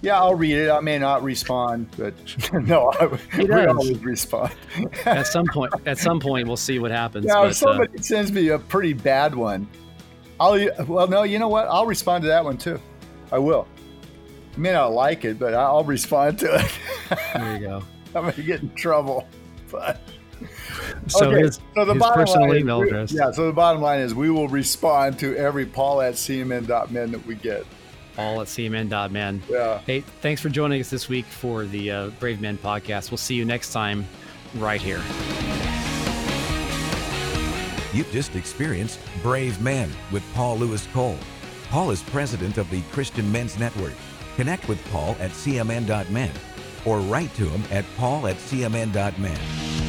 Yeah, 0.00 0.18
I'll 0.18 0.34
read 0.34 0.56
it. 0.56 0.70
I 0.70 0.80
may 0.80 0.98
not 0.98 1.24
respond, 1.24 1.88
but 1.96 2.14
no, 2.52 2.92
I 3.00 3.06
we 3.36 3.66
always 3.66 3.98
respond. 3.98 4.54
at 5.06 5.26
some 5.26 5.46
point, 5.46 5.72
at 5.86 5.98
some 5.98 6.20
point, 6.20 6.46
we'll 6.46 6.56
see 6.56 6.78
what 6.78 6.90
happens. 6.90 7.26
Yeah, 7.26 7.34
but, 7.34 7.44
if 7.44 7.50
uh, 7.50 7.54
somebody 7.54 7.98
uh, 7.98 8.02
sends 8.02 8.30
me 8.30 8.48
a 8.48 8.58
pretty 8.58 8.92
bad 8.92 9.34
one, 9.34 9.66
I'll 10.38 10.68
well, 10.86 11.08
no, 11.08 11.24
you 11.24 11.38
know 11.38 11.48
what? 11.48 11.66
I'll 11.68 11.86
respond 11.86 12.22
to 12.22 12.28
that 12.28 12.44
one 12.44 12.58
too. 12.58 12.80
I 13.32 13.38
will. 13.38 13.66
I 14.54 14.58
may 14.58 14.72
not 14.72 14.92
like 14.92 15.24
it, 15.24 15.38
but 15.38 15.54
I'll 15.54 15.84
respond 15.84 16.38
to 16.40 16.54
it. 16.54 16.78
there 17.34 17.54
you 17.54 17.66
go. 17.66 17.82
I'm 18.14 18.30
gonna 18.30 18.42
get 18.42 18.62
in 18.62 18.74
trouble, 18.74 19.26
but. 19.70 20.00
So 21.06 21.26
okay, 21.26 21.42
his, 21.42 21.60
so 21.74 21.84
the 21.84 21.94
his 21.94 22.00
bottom 22.00 22.20
personal 22.20 22.48
line 22.48 22.58
email 22.58 22.82
is, 22.82 22.88
address. 22.88 23.12
Yeah, 23.12 23.30
so 23.30 23.46
the 23.46 23.52
bottom 23.52 23.80
line 23.80 24.00
is 24.00 24.14
we 24.14 24.30
will 24.30 24.48
respond 24.48 25.18
to 25.20 25.36
every 25.36 25.66
Paul 25.66 26.00
at 26.00 26.14
cmn.men 26.14 27.12
that 27.12 27.26
we 27.26 27.34
get. 27.34 27.64
Paul 28.16 28.40
at 28.40 28.48
cmn.men. 28.48 29.42
Yeah. 29.48 29.78
Hey, 29.78 30.00
thanks 30.00 30.40
for 30.40 30.48
joining 30.48 30.80
us 30.80 30.90
this 30.90 31.08
week 31.08 31.24
for 31.26 31.64
the 31.64 31.90
uh, 31.90 32.08
Brave 32.20 32.40
Men 32.40 32.58
podcast. 32.58 33.10
We'll 33.10 33.18
see 33.18 33.34
you 33.34 33.44
next 33.44 33.72
time 33.72 34.06
right 34.56 34.80
here. 34.80 35.00
You've 37.92 38.10
just 38.12 38.36
experienced 38.36 38.98
Brave 39.22 39.60
Men 39.60 39.90
with 40.12 40.24
Paul 40.34 40.58
Louis 40.58 40.86
Cole. 40.88 41.18
Paul 41.70 41.90
is 41.90 42.02
president 42.02 42.58
of 42.58 42.68
the 42.70 42.82
Christian 42.92 43.30
Men's 43.30 43.58
Network. 43.58 43.94
Connect 44.36 44.68
with 44.68 44.84
Paul 44.90 45.16
at 45.20 45.30
cmn.men 45.30 46.32
or 46.84 47.00
write 47.00 47.34
to 47.34 47.48
him 47.48 47.62
at 47.70 47.84
paul 47.96 48.26
at 48.26 48.36
cmn.men. 48.36 49.87